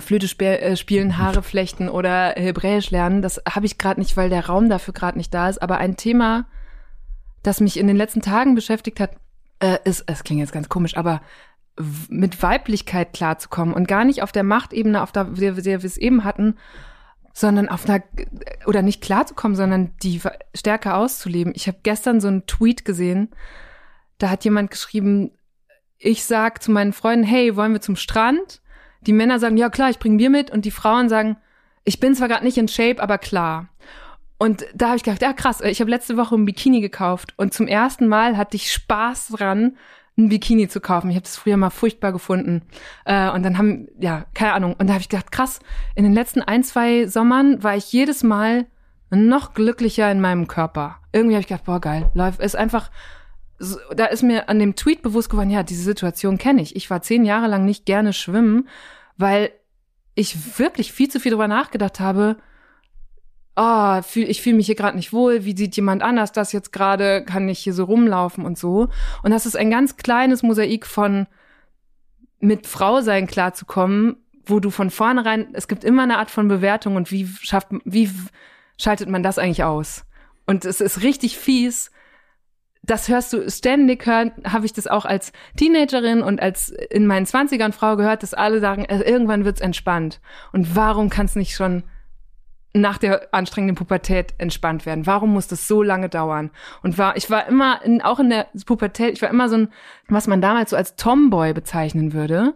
[0.00, 3.22] Flöte sp äh, spielen, Haare flechten oder Hebräisch lernen.
[3.22, 5.62] Das habe ich gerade nicht, weil der Raum dafür gerade nicht da ist.
[5.62, 6.46] Aber ein Thema,
[7.42, 9.16] das mich in den letzten Tagen beschäftigt hat,
[9.60, 11.20] äh, ist, es klingt jetzt ganz komisch, aber
[12.08, 16.24] mit Weiblichkeit klarzukommen und gar nicht auf der Machtebene, auf der wir, wir es eben
[16.24, 16.56] hatten,
[17.32, 18.02] sondern auf einer
[18.66, 20.20] oder nicht klarzukommen, sondern die
[20.54, 21.54] Stärke auszuleben.
[21.56, 23.30] Ich habe gestern so einen Tweet gesehen,
[24.18, 25.32] da hat jemand geschrieben,
[25.98, 28.61] ich sag zu meinen Freunden, hey, wollen wir zum Strand?
[29.06, 31.36] Die Männer sagen, ja klar, ich bringe Bier mit und die Frauen sagen,
[31.84, 33.68] ich bin zwar gerade nicht in Shape, aber klar.
[34.38, 37.54] Und da habe ich gedacht, ja krass, ich habe letzte Woche ein Bikini gekauft und
[37.54, 39.76] zum ersten Mal hatte ich Spaß dran,
[40.18, 41.10] ein Bikini zu kaufen.
[41.10, 42.62] Ich habe das früher mal furchtbar gefunden.
[43.04, 44.74] Äh, und dann haben, ja, keine Ahnung.
[44.78, 45.60] Und da habe ich gedacht, krass,
[45.94, 48.66] in den letzten ein, zwei Sommern war ich jedes Mal
[49.10, 50.96] noch glücklicher in meinem Körper.
[51.12, 52.90] Irgendwie habe ich gedacht, boah, geil, läuft, ist einfach,
[53.94, 56.76] da ist mir an dem Tweet bewusst geworden, ja, diese Situation kenne ich.
[56.76, 58.68] Ich war zehn Jahre lang nicht gerne schwimmen,
[59.16, 59.50] weil
[60.14, 62.36] ich wirklich viel zu viel drüber nachgedacht habe.
[63.54, 65.44] Oh, fühl, ich fühle mich hier gerade nicht wohl.
[65.44, 67.24] Wie sieht jemand anders das jetzt gerade?
[67.24, 68.88] Kann ich hier so rumlaufen und so?
[69.22, 71.26] Und das ist ein ganz kleines Mosaik von
[72.40, 76.96] mit Frau sein klarzukommen, wo du von vornherein, es gibt immer eine Art von Bewertung
[76.96, 78.10] und wie schafft, wie
[78.78, 80.04] schaltet man das eigentlich aus?
[80.46, 81.92] Und es ist richtig fies,
[82.82, 87.26] das hörst du ständig hören, habe ich das auch als Teenagerin und als in meinen
[87.26, 90.20] Zwanzigern Frau gehört, dass alle sagen, also irgendwann wird's entspannt.
[90.52, 91.84] Und warum kann es nicht schon
[92.74, 95.06] nach der anstrengenden Pubertät entspannt werden?
[95.06, 96.50] Warum muss das so lange dauern?
[96.82, 99.68] Und war, ich war immer, in, auch in der Pubertät, ich war immer so ein,
[100.08, 102.54] was man damals so als Tomboy bezeichnen würde.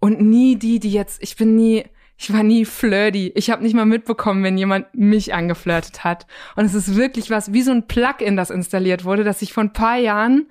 [0.00, 1.84] Und nie die, die jetzt, ich bin nie,
[2.18, 3.32] ich war nie flirty.
[3.36, 6.26] Ich habe nicht mal mitbekommen, wenn jemand mich angeflirtet hat.
[6.56, 9.62] Und es ist wirklich was, wie so ein Plugin, das installiert wurde, dass ich vor
[9.62, 10.48] ein paar Jahren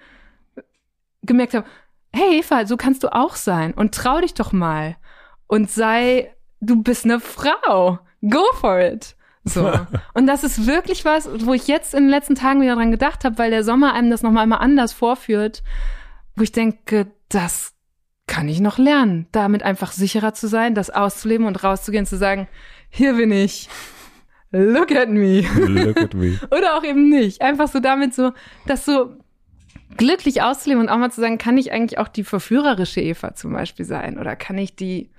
[1.23, 1.67] gemerkt habe,
[2.13, 4.95] hey Eva, so kannst du auch sein und trau dich doch mal
[5.47, 7.99] und sei, du bist eine Frau.
[8.21, 9.15] Go for it.
[9.43, 9.71] So.
[10.13, 13.23] Und das ist wirklich was, wo ich jetzt in den letzten Tagen wieder dran gedacht
[13.23, 15.63] habe, weil der Sommer einem das nochmal mal anders vorführt,
[16.35, 17.76] wo ich denke, das
[18.27, 22.47] kann ich noch lernen, damit einfach sicherer zu sein, das auszuleben und rauszugehen, zu sagen,
[22.89, 23.69] hier bin ich.
[24.51, 25.41] Look at me.
[25.41, 26.39] Look at me.
[26.51, 27.41] Oder auch eben nicht.
[27.41, 28.31] Einfach so damit so,
[28.65, 29.15] das so
[29.97, 33.53] glücklich auszuleben und auch mal zu sagen, kann ich eigentlich auch die verführerische Eva zum
[33.53, 34.17] Beispiel sein?
[34.17, 35.09] Oder kann ich die,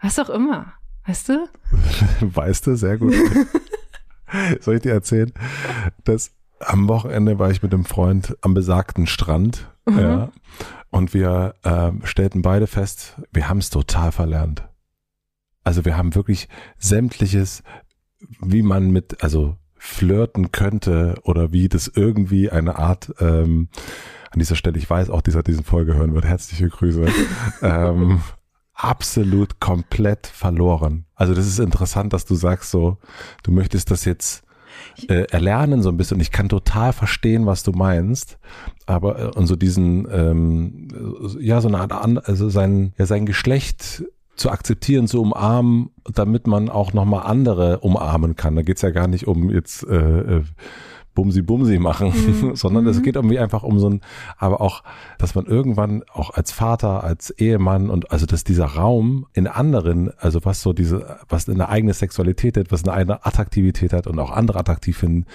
[0.00, 0.72] was auch immer.
[1.06, 1.48] Weißt du?
[2.20, 3.14] weißt du, sehr gut.
[4.60, 5.32] Soll ich dir erzählen,
[6.04, 9.70] dass am Wochenende war ich mit einem Freund am besagten Strand.
[9.86, 9.98] Mhm.
[9.98, 10.32] Ja.
[10.96, 14.66] Und wir äh, stellten beide fest, wir haben es total verlernt.
[15.62, 16.48] Also wir haben wirklich
[16.78, 17.62] sämtliches,
[18.40, 23.68] wie man mit, also flirten könnte oder wie das irgendwie eine Art, ähm,
[24.30, 27.04] an dieser Stelle, ich weiß auch, dieser diesen Folge hören wird, herzliche Grüße,
[27.60, 28.22] ähm,
[28.72, 31.04] absolut komplett verloren.
[31.14, 32.96] Also das ist interessant, dass du sagst so,
[33.42, 34.45] du möchtest das jetzt
[35.08, 36.20] äh, erlernen so ein bisschen.
[36.20, 38.38] Ich kann total verstehen, was du meinst.
[38.86, 40.88] Aber äh, und so diesen, ähm,
[41.40, 44.04] ja, so eine Art, an, also sein, ja, sein Geschlecht
[44.36, 48.54] zu akzeptieren, zu umarmen, damit man auch nochmal andere umarmen kann.
[48.54, 50.44] Da geht's ja gar nicht um jetzt äh, äh
[51.16, 52.54] Bumsi Bumsi machen, mhm.
[52.54, 53.02] sondern es mhm.
[53.02, 54.00] geht irgendwie einfach um so ein,
[54.38, 54.84] aber auch,
[55.18, 60.12] dass man irgendwann auch als Vater, als Ehemann und also dass dieser Raum in anderen,
[60.18, 64.20] also was so diese, was eine eigene Sexualität hat, was eine eigene Attraktivität hat und
[64.20, 65.26] auch andere attraktiv finden,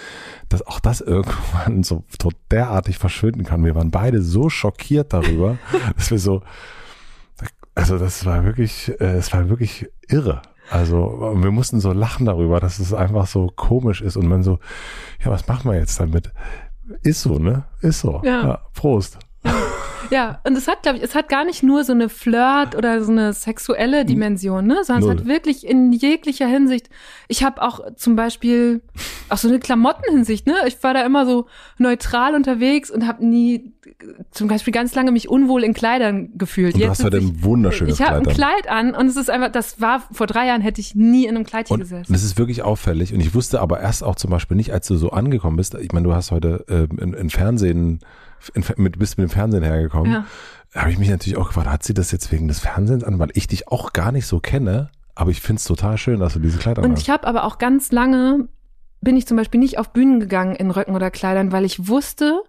[0.47, 2.05] dass auch das irgendwann so
[2.49, 3.65] derartig verschwinden kann.
[3.65, 5.57] Wir waren beide so schockiert darüber,
[5.97, 6.43] dass wir so,
[7.75, 10.43] also das war wirklich, äh, es war wirklich irre.
[10.71, 14.59] Also wir mussten so lachen darüber, dass es einfach so komisch ist und man so,
[15.23, 16.31] ja, was machen wir jetzt damit?
[17.03, 17.65] Ist so, ne?
[17.81, 18.21] Ist so.
[18.23, 18.43] Ja.
[18.43, 19.19] ja Prost.
[20.11, 23.03] Ja, und es hat, glaube ich, es hat gar nicht nur so eine Flirt oder
[23.03, 24.83] so eine sexuelle Dimension, ne?
[24.83, 25.13] Sondern Null.
[25.15, 26.89] es hat wirklich in jeglicher Hinsicht.
[27.29, 28.81] Ich habe auch zum Beispiel
[29.29, 30.55] auch so eine Klamottenhinsicht, ne?
[30.67, 31.47] Ich war da immer so
[31.77, 33.71] neutral unterwegs und habe nie
[34.31, 36.75] zum Beispiel ganz lange mich unwohl in Kleidern gefühlt.
[36.75, 39.29] Und du hast heute ein wunderschönes Kleid Ich habe ein Kleid an und es ist
[39.29, 42.11] einfach, das war vor drei Jahren hätte ich nie in einem Kleidchen und gesessen.
[42.11, 44.97] Das ist wirklich auffällig und ich wusste aber erst auch zum Beispiel nicht, als du
[44.97, 45.73] so angekommen bist.
[45.75, 47.99] Ich meine, du hast heute äh, in, in Fernsehen
[48.53, 50.11] in, mit, bist mit dem Fernsehen hergekommen.
[50.11, 50.25] Ja.
[50.73, 53.29] Habe ich mich natürlich auch gefragt, hat sie das jetzt wegen des Fernsehens an, weil
[53.33, 56.39] ich dich auch gar nicht so kenne, aber ich finde es total schön, dass du
[56.39, 57.01] diese Kleider Und hast.
[57.01, 58.47] ich habe aber auch ganz lange,
[59.01, 62.41] bin ich zum Beispiel nicht auf Bühnen gegangen in Röcken oder Kleidern, weil ich wusste,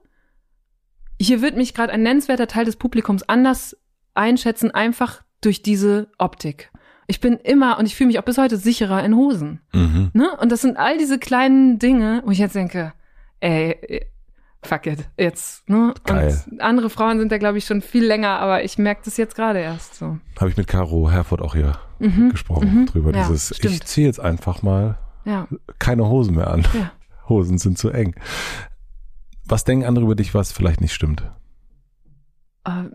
[1.20, 3.77] hier wird mich gerade ein nennenswerter Teil des Publikums anders
[4.14, 6.70] einschätzen, einfach durch diese Optik.
[7.09, 9.60] Ich bin immer und ich fühle mich auch bis heute sicherer in Hosen.
[9.73, 10.10] Mhm.
[10.14, 10.31] Ne?
[10.40, 12.93] Und das sind all diese kleinen Dinge, wo ich jetzt denke,
[13.40, 14.06] ey,
[14.63, 15.69] fuck it, jetzt.
[15.69, 15.95] Ne?
[16.05, 16.43] Geil.
[16.51, 19.35] Und andere Frauen sind da, glaube ich, schon viel länger, aber ich merke das jetzt
[19.35, 20.19] gerade erst so.
[20.39, 22.31] Habe ich mit Caro Herford auch hier mhm.
[22.31, 22.87] gesprochen mhm.
[22.87, 23.13] drüber.
[23.15, 23.75] Ja, dieses, stimmt.
[23.75, 25.49] ich ziehe jetzt einfach mal ja.
[25.79, 26.67] keine Hosen mehr an.
[26.73, 26.93] Ja.
[27.29, 28.15] Hosen sind zu eng.
[29.45, 31.23] Was denken andere über dich, was vielleicht nicht stimmt?
[32.67, 32.91] Uh,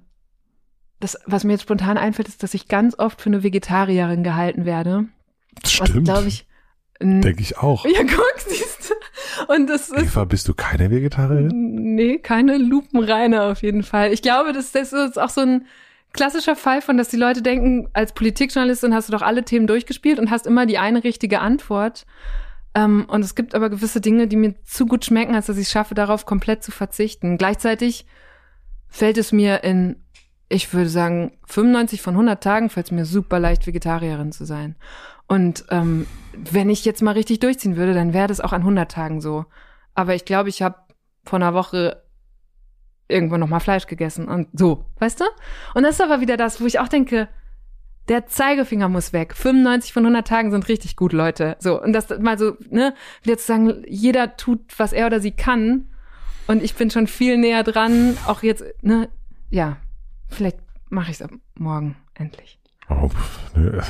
[1.00, 4.66] das, was mir jetzt spontan einfällt, ist, dass ich ganz oft für eine Vegetarierin gehalten
[4.66, 5.06] werde.
[5.64, 6.06] Stimmt.
[6.06, 6.48] glaube ich.
[7.00, 7.86] Denke ich auch.
[7.86, 8.94] Ja, guck, siehst du.
[9.48, 9.98] Und das ist.
[9.98, 11.96] Eva, bist du keine Vegetarierin?
[11.96, 14.14] Nee, keine Lupenreine auf jeden Fall.
[14.14, 15.66] Ich glaube, das, das ist auch so ein
[16.14, 20.20] klassischer Fall von, dass die Leute denken, als Politikjournalistin hast du doch alle Themen durchgespielt
[20.20, 22.06] und hast immer die eine richtige Antwort.
[22.74, 25.66] Ähm, und es gibt aber gewisse Dinge, die mir zu gut schmecken, als dass ich
[25.68, 27.38] es schaffe, darauf komplett zu verzichten.
[27.38, 28.06] Gleichzeitig
[28.88, 30.04] fällt es mir in,
[30.50, 34.76] ich würde sagen, 95 von 100 Tagen fällt es mir super leicht, Vegetarierin zu sein.
[35.28, 38.92] Und ähm, wenn ich jetzt mal richtig durchziehen würde, dann wäre das auch an 100
[38.92, 39.46] Tagen so.
[39.94, 40.76] Aber ich glaube, ich habe
[41.24, 42.04] vor einer Woche
[43.08, 45.26] irgendwann noch mal Fleisch gegessen und so, weißt du?
[45.74, 47.30] Und das ist aber wieder das, wo ich auch denke,
[48.08, 49.34] der Zeigefinger muss weg.
[49.36, 51.58] 95 von 100 Tagen sind richtig gut, Leute.
[51.60, 52.94] So und das mal so, ne,
[53.24, 55.90] wieder zu sagen, jeder tut, was er oder sie kann.
[56.48, 58.18] Und ich bin schon viel näher dran.
[58.26, 59.10] Auch jetzt, ne,
[59.50, 59.78] ja,
[60.30, 60.60] vielleicht
[60.90, 62.60] mache ich es morgen endlich.
[62.90, 63.10] Oh,
[63.56, 63.84] ne,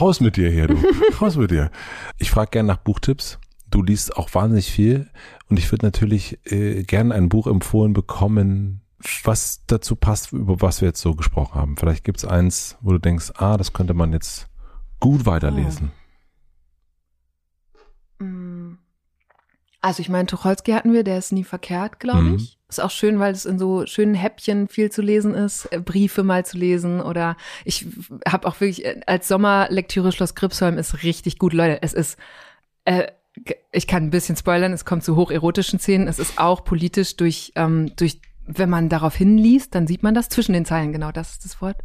[0.00, 0.76] raus mit dir hier, du.
[1.20, 1.70] Raus mit dir.
[2.18, 3.38] Ich frage gerne nach Buchtipps.
[3.70, 5.10] Du liest auch wahnsinnig viel
[5.48, 8.82] und ich würde natürlich äh, gerne ein Buch empfohlen bekommen,
[9.24, 11.76] was dazu passt, über was wir jetzt so gesprochen haben.
[11.76, 14.48] Vielleicht gibt's eins, wo du denkst, ah, das könnte man jetzt
[15.00, 15.90] gut weiterlesen.
[15.92, 16.02] Oh.
[19.82, 22.34] Also ich meine, Tucholsky hatten wir, der ist nie verkehrt, glaube mhm.
[22.36, 22.58] ich.
[22.72, 26.22] Ist auch schön, weil es in so schönen Häppchen viel zu lesen ist, äh, Briefe
[26.22, 27.86] mal zu lesen oder ich
[28.26, 31.82] habe auch wirklich äh, als Sommerlektüre Schloss Gripsholm ist richtig gut, Leute.
[31.82, 32.18] Es ist
[32.84, 33.08] äh,
[33.70, 36.08] ich kann ein bisschen spoilern, es kommt zu hocherotischen Szenen.
[36.08, 40.28] Es ist auch politisch durch, ähm, durch, wenn man darauf hinliest, dann sieht man das
[40.28, 41.78] zwischen den Zeilen, genau, das ist das Wort.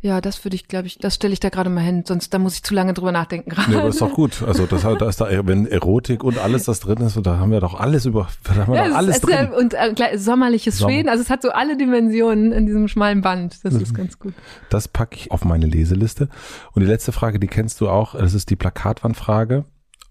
[0.00, 2.38] Ja, das würde ich, glaube ich, das stelle ich da gerade mal hin, sonst da
[2.38, 3.72] muss ich zu lange drüber nachdenken gerade.
[3.72, 4.42] Ja, aber ist doch gut.
[4.42, 7.58] Also das, da ist da, wenn Erotik und alles das drin ist, da haben wir
[7.58, 9.50] doch alles über, da haben wir ja, doch alles ist, drin.
[9.50, 10.92] Und äh, sommerliches Sommer.
[10.92, 13.64] Schweden, also es hat so alle Dimensionen in diesem schmalen Band.
[13.64, 13.96] Das ist mhm.
[13.96, 14.34] ganz gut.
[14.70, 16.28] Das packe ich auf meine Leseliste.
[16.72, 19.64] Und die letzte Frage, die kennst du auch, das ist die Plakatwandfrage.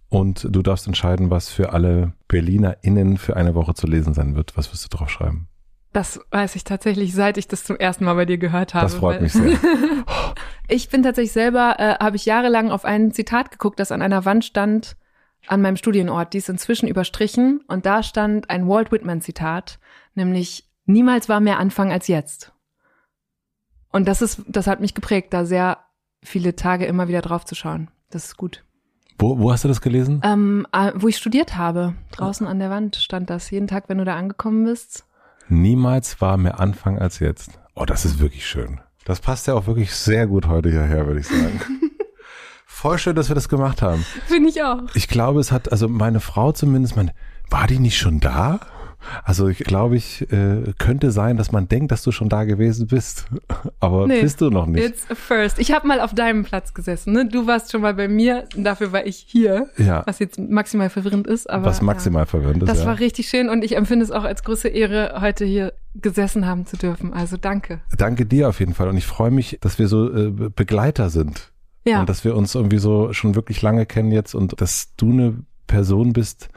[0.09, 4.57] Und du darfst entscheiden, was für alle BerlinerInnen für eine Woche zu lesen sein wird.
[4.57, 5.47] Was wirst du drauf schreiben?
[5.97, 8.85] Das weiß ich tatsächlich, seit ich das zum ersten Mal bei dir gehört habe.
[8.85, 9.57] Das freut mich sehr.
[10.67, 14.23] ich bin tatsächlich selber, äh, habe ich jahrelang auf ein Zitat geguckt, das an einer
[14.23, 14.95] Wand stand
[15.47, 16.33] an meinem Studienort.
[16.33, 19.79] Die ist inzwischen überstrichen und da stand ein Walt Whitman Zitat,
[20.13, 22.53] nämlich niemals war mehr Anfang als jetzt.
[23.91, 25.79] Und das ist, das hat mich geprägt, da sehr
[26.21, 27.89] viele Tage immer wieder drauf zu schauen.
[28.11, 28.63] Das ist gut.
[29.17, 30.21] Wo, wo hast du das gelesen?
[30.23, 31.95] Ähm, äh, wo ich studiert habe.
[32.11, 33.49] Draußen an der Wand stand das.
[33.49, 35.06] Jeden Tag, wenn du da angekommen bist,
[35.49, 37.51] Niemals war mehr Anfang als jetzt.
[37.75, 38.79] Oh, das ist wirklich schön.
[39.05, 41.61] Das passt ja auch wirklich sehr gut heute hierher, würde ich sagen.
[42.65, 44.05] Voll schön, dass wir das gemacht haben.
[44.27, 44.79] Finde ich auch.
[44.93, 47.13] Ich glaube, es hat, also meine Frau zumindest, meine,
[47.49, 48.59] war die nicht schon da?
[49.23, 52.87] Also ich glaube, ich äh, könnte sein, dass man denkt, dass du schon da gewesen
[52.87, 53.25] bist,
[53.79, 54.83] aber nee, bist du noch nicht.
[54.83, 55.59] It's a first.
[55.59, 57.13] Ich habe mal auf deinem Platz gesessen.
[57.13, 57.27] Ne?
[57.27, 59.67] Du warst schon mal bei mir, dafür war ich hier.
[59.77, 60.03] Ja.
[60.05, 62.69] Was jetzt maximal verwirrend ist, aber was maximal ja, verwirrend ist.
[62.69, 62.85] Das ja.
[62.85, 66.65] war richtig schön und ich empfinde es auch als große Ehre, heute hier gesessen haben
[66.65, 67.13] zu dürfen.
[67.13, 67.81] Also danke.
[67.97, 71.51] Danke dir auf jeden Fall und ich freue mich, dass wir so äh, Begleiter sind.
[71.85, 72.01] Ja.
[72.01, 75.35] Und dass wir uns irgendwie so schon wirklich lange kennen jetzt und dass du eine
[75.67, 76.49] Person bist,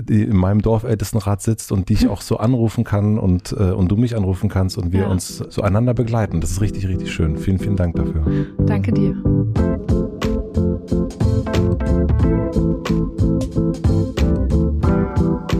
[0.00, 3.88] die in meinem Dorfältestenrat sitzt und die ich auch so anrufen kann und, äh, und
[3.88, 5.08] du mich anrufen kannst und wir ja.
[5.08, 6.40] uns so einander begleiten.
[6.40, 7.36] Das ist richtig, richtig schön.
[7.38, 8.46] Vielen, vielen Dank dafür.
[8.58, 9.16] Danke dir.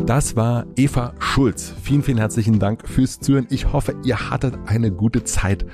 [0.07, 1.75] Das war Eva Schulz.
[1.83, 3.49] Vielen, vielen herzlichen Dank fürs Zuhören.
[3.51, 5.67] Ich hoffe, ihr hattet eine gute Zeit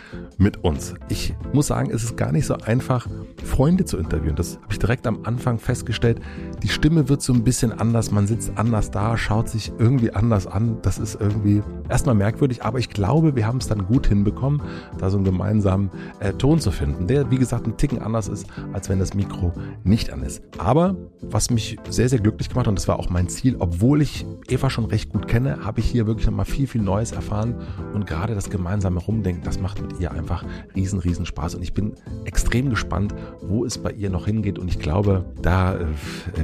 [0.43, 0.95] mit uns.
[1.09, 3.07] Ich muss sagen, es ist gar nicht so einfach,
[3.45, 4.37] Freunde zu interviewen.
[4.37, 6.21] Das habe ich direkt am Anfang festgestellt.
[6.63, 8.11] Die Stimme wird so ein bisschen anders.
[8.11, 10.79] Man sitzt anders da, schaut sich irgendwie anders an.
[10.83, 14.63] Das ist irgendwie erstmal merkwürdig, aber ich glaube, wir haben es dann gut hinbekommen,
[14.99, 15.91] da so einen gemeinsamen
[16.21, 19.53] äh, Ton zu finden, der, wie gesagt, ein Ticken anders ist, als wenn das Mikro
[19.85, 20.43] nicht an ist.
[20.59, 24.27] Aber was mich sehr, sehr glücklich gemacht und das war auch mein Ziel, obwohl ich
[24.49, 27.55] Eva schon recht gut kenne, habe ich hier wirklich nochmal viel, viel Neues erfahren.
[27.93, 30.32] Und gerade das gemeinsame Rumdenken, das macht mit ihr einfach
[30.75, 31.55] riesen, riesen Spaß.
[31.55, 31.95] Und ich bin
[32.25, 34.59] extrem gespannt, wo es bei ihr noch hingeht.
[34.59, 35.87] Und ich glaube, da, äh,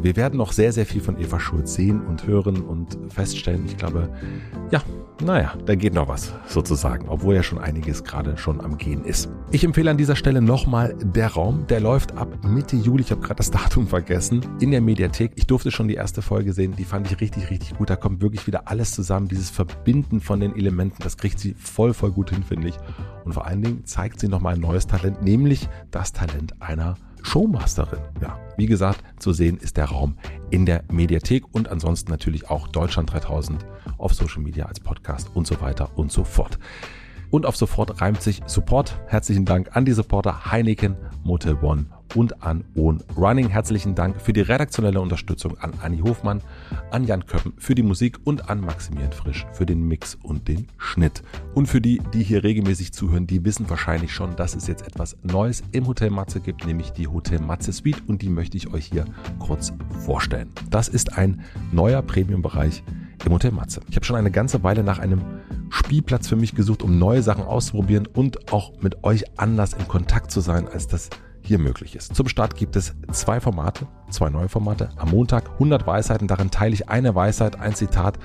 [0.02, 3.64] wir werden noch sehr, sehr viel von Eva Schulz sehen und hören und feststellen.
[3.66, 4.08] Ich glaube,
[4.70, 4.82] ja,
[5.24, 9.28] naja, da geht noch was sozusagen, obwohl ja schon einiges gerade schon am Gehen ist.
[9.50, 13.20] Ich empfehle an dieser Stelle nochmal der Raum, der läuft ab Mitte Juli, ich habe
[13.20, 15.32] gerade das Datum vergessen, in der Mediathek.
[15.34, 17.90] Ich durfte schon die erste Folge sehen, die fand ich richtig, richtig gut.
[17.90, 21.94] Da kommt wirklich wieder alles zusammen, dieses Verbinden von den Elementen, das kriegt sie voll,
[21.94, 22.78] voll gut hin, finde ich.
[23.24, 28.00] Und vor allen Dingen zeigt sie nochmal ein neues Talent, nämlich das Talent einer Showmasterin.
[28.20, 30.16] Ja, wie gesagt, zu sehen ist der Raum
[30.50, 33.64] in der Mediathek und ansonsten natürlich auch Deutschland 3000
[33.98, 36.58] auf Social Media als Podcast und so weiter und so fort.
[37.30, 38.98] Und auf sofort reimt sich Support.
[39.06, 43.48] Herzlichen Dank an die Supporter Heineken, Motel One und an Own Running.
[43.48, 46.40] Herzlichen Dank für die redaktionelle Unterstützung an Anni Hofmann,
[46.90, 50.66] an Jan Köppen für die Musik und an Maximilian Frisch für den Mix und den
[50.76, 51.22] Schnitt.
[51.54, 55.16] Und für die, die hier regelmäßig zuhören, die wissen wahrscheinlich schon, dass es jetzt etwas
[55.22, 58.86] Neues im Hotel Matze gibt, nämlich die Hotel Matze Suite und die möchte ich euch
[58.86, 59.04] hier
[59.38, 59.72] kurz
[60.04, 60.50] vorstellen.
[60.70, 61.42] Das ist ein
[61.72, 62.82] neuer Premium-Bereich
[63.24, 63.80] im Hotel Matze.
[63.88, 65.22] Ich habe schon eine ganze Weile nach einem
[65.70, 70.30] Spielplatz für mich gesucht, um neue Sachen auszuprobieren und auch mit euch anders in Kontakt
[70.30, 71.10] zu sein, als das
[71.42, 72.14] hier möglich ist.
[72.14, 74.90] Zum Start gibt es zwei Formate, zwei neue Formate.
[74.96, 78.18] Am Montag 100 Weisheiten, darin teile ich eine Weisheit, ein Zitat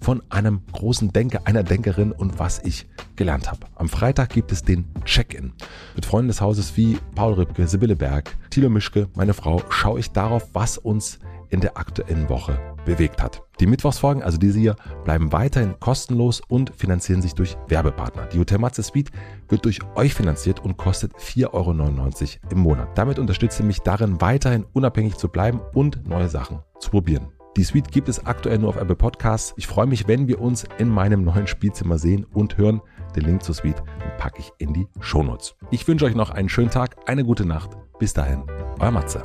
[0.00, 2.86] von einem großen Denker, einer Denkerin und was ich
[3.16, 3.66] gelernt habe.
[3.74, 5.52] Am Freitag gibt es den Check-in.
[5.94, 10.10] Mit Freunden des Hauses wie Paul Rübke, Sibylle Berg, Thilo Mischke, meine Frau, schaue ich
[10.10, 11.18] darauf, was uns
[11.50, 13.42] in der aktuellen Woche bewegt hat.
[13.60, 18.26] Die Mittwochsfolgen, also diese hier, bleiben weiterhin kostenlos und finanzieren sich durch Werbepartner.
[18.26, 19.10] Die Hotel Matze Suite
[19.48, 22.96] wird durch euch finanziert und kostet 4,99 Euro im Monat.
[22.96, 27.28] Damit unterstützt ihr mich darin, weiterhin unabhängig zu bleiben und neue Sachen zu probieren.
[27.56, 29.52] Die Suite gibt es aktuell nur auf Apple Podcasts.
[29.56, 32.80] Ich freue mich, wenn wir uns in meinem neuen Spielzimmer sehen und hören.
[33.16, 33.82] Den Link zur Suite
[34.18, 35.56] packe ich in die Shownotes.
[35.70, 37.70] Ich wünsche euch noch einen schönen Tag, eine gute Nacht.
[37.98, 38.44] Bis dahin,
[38.78, 39.22] euer Matze.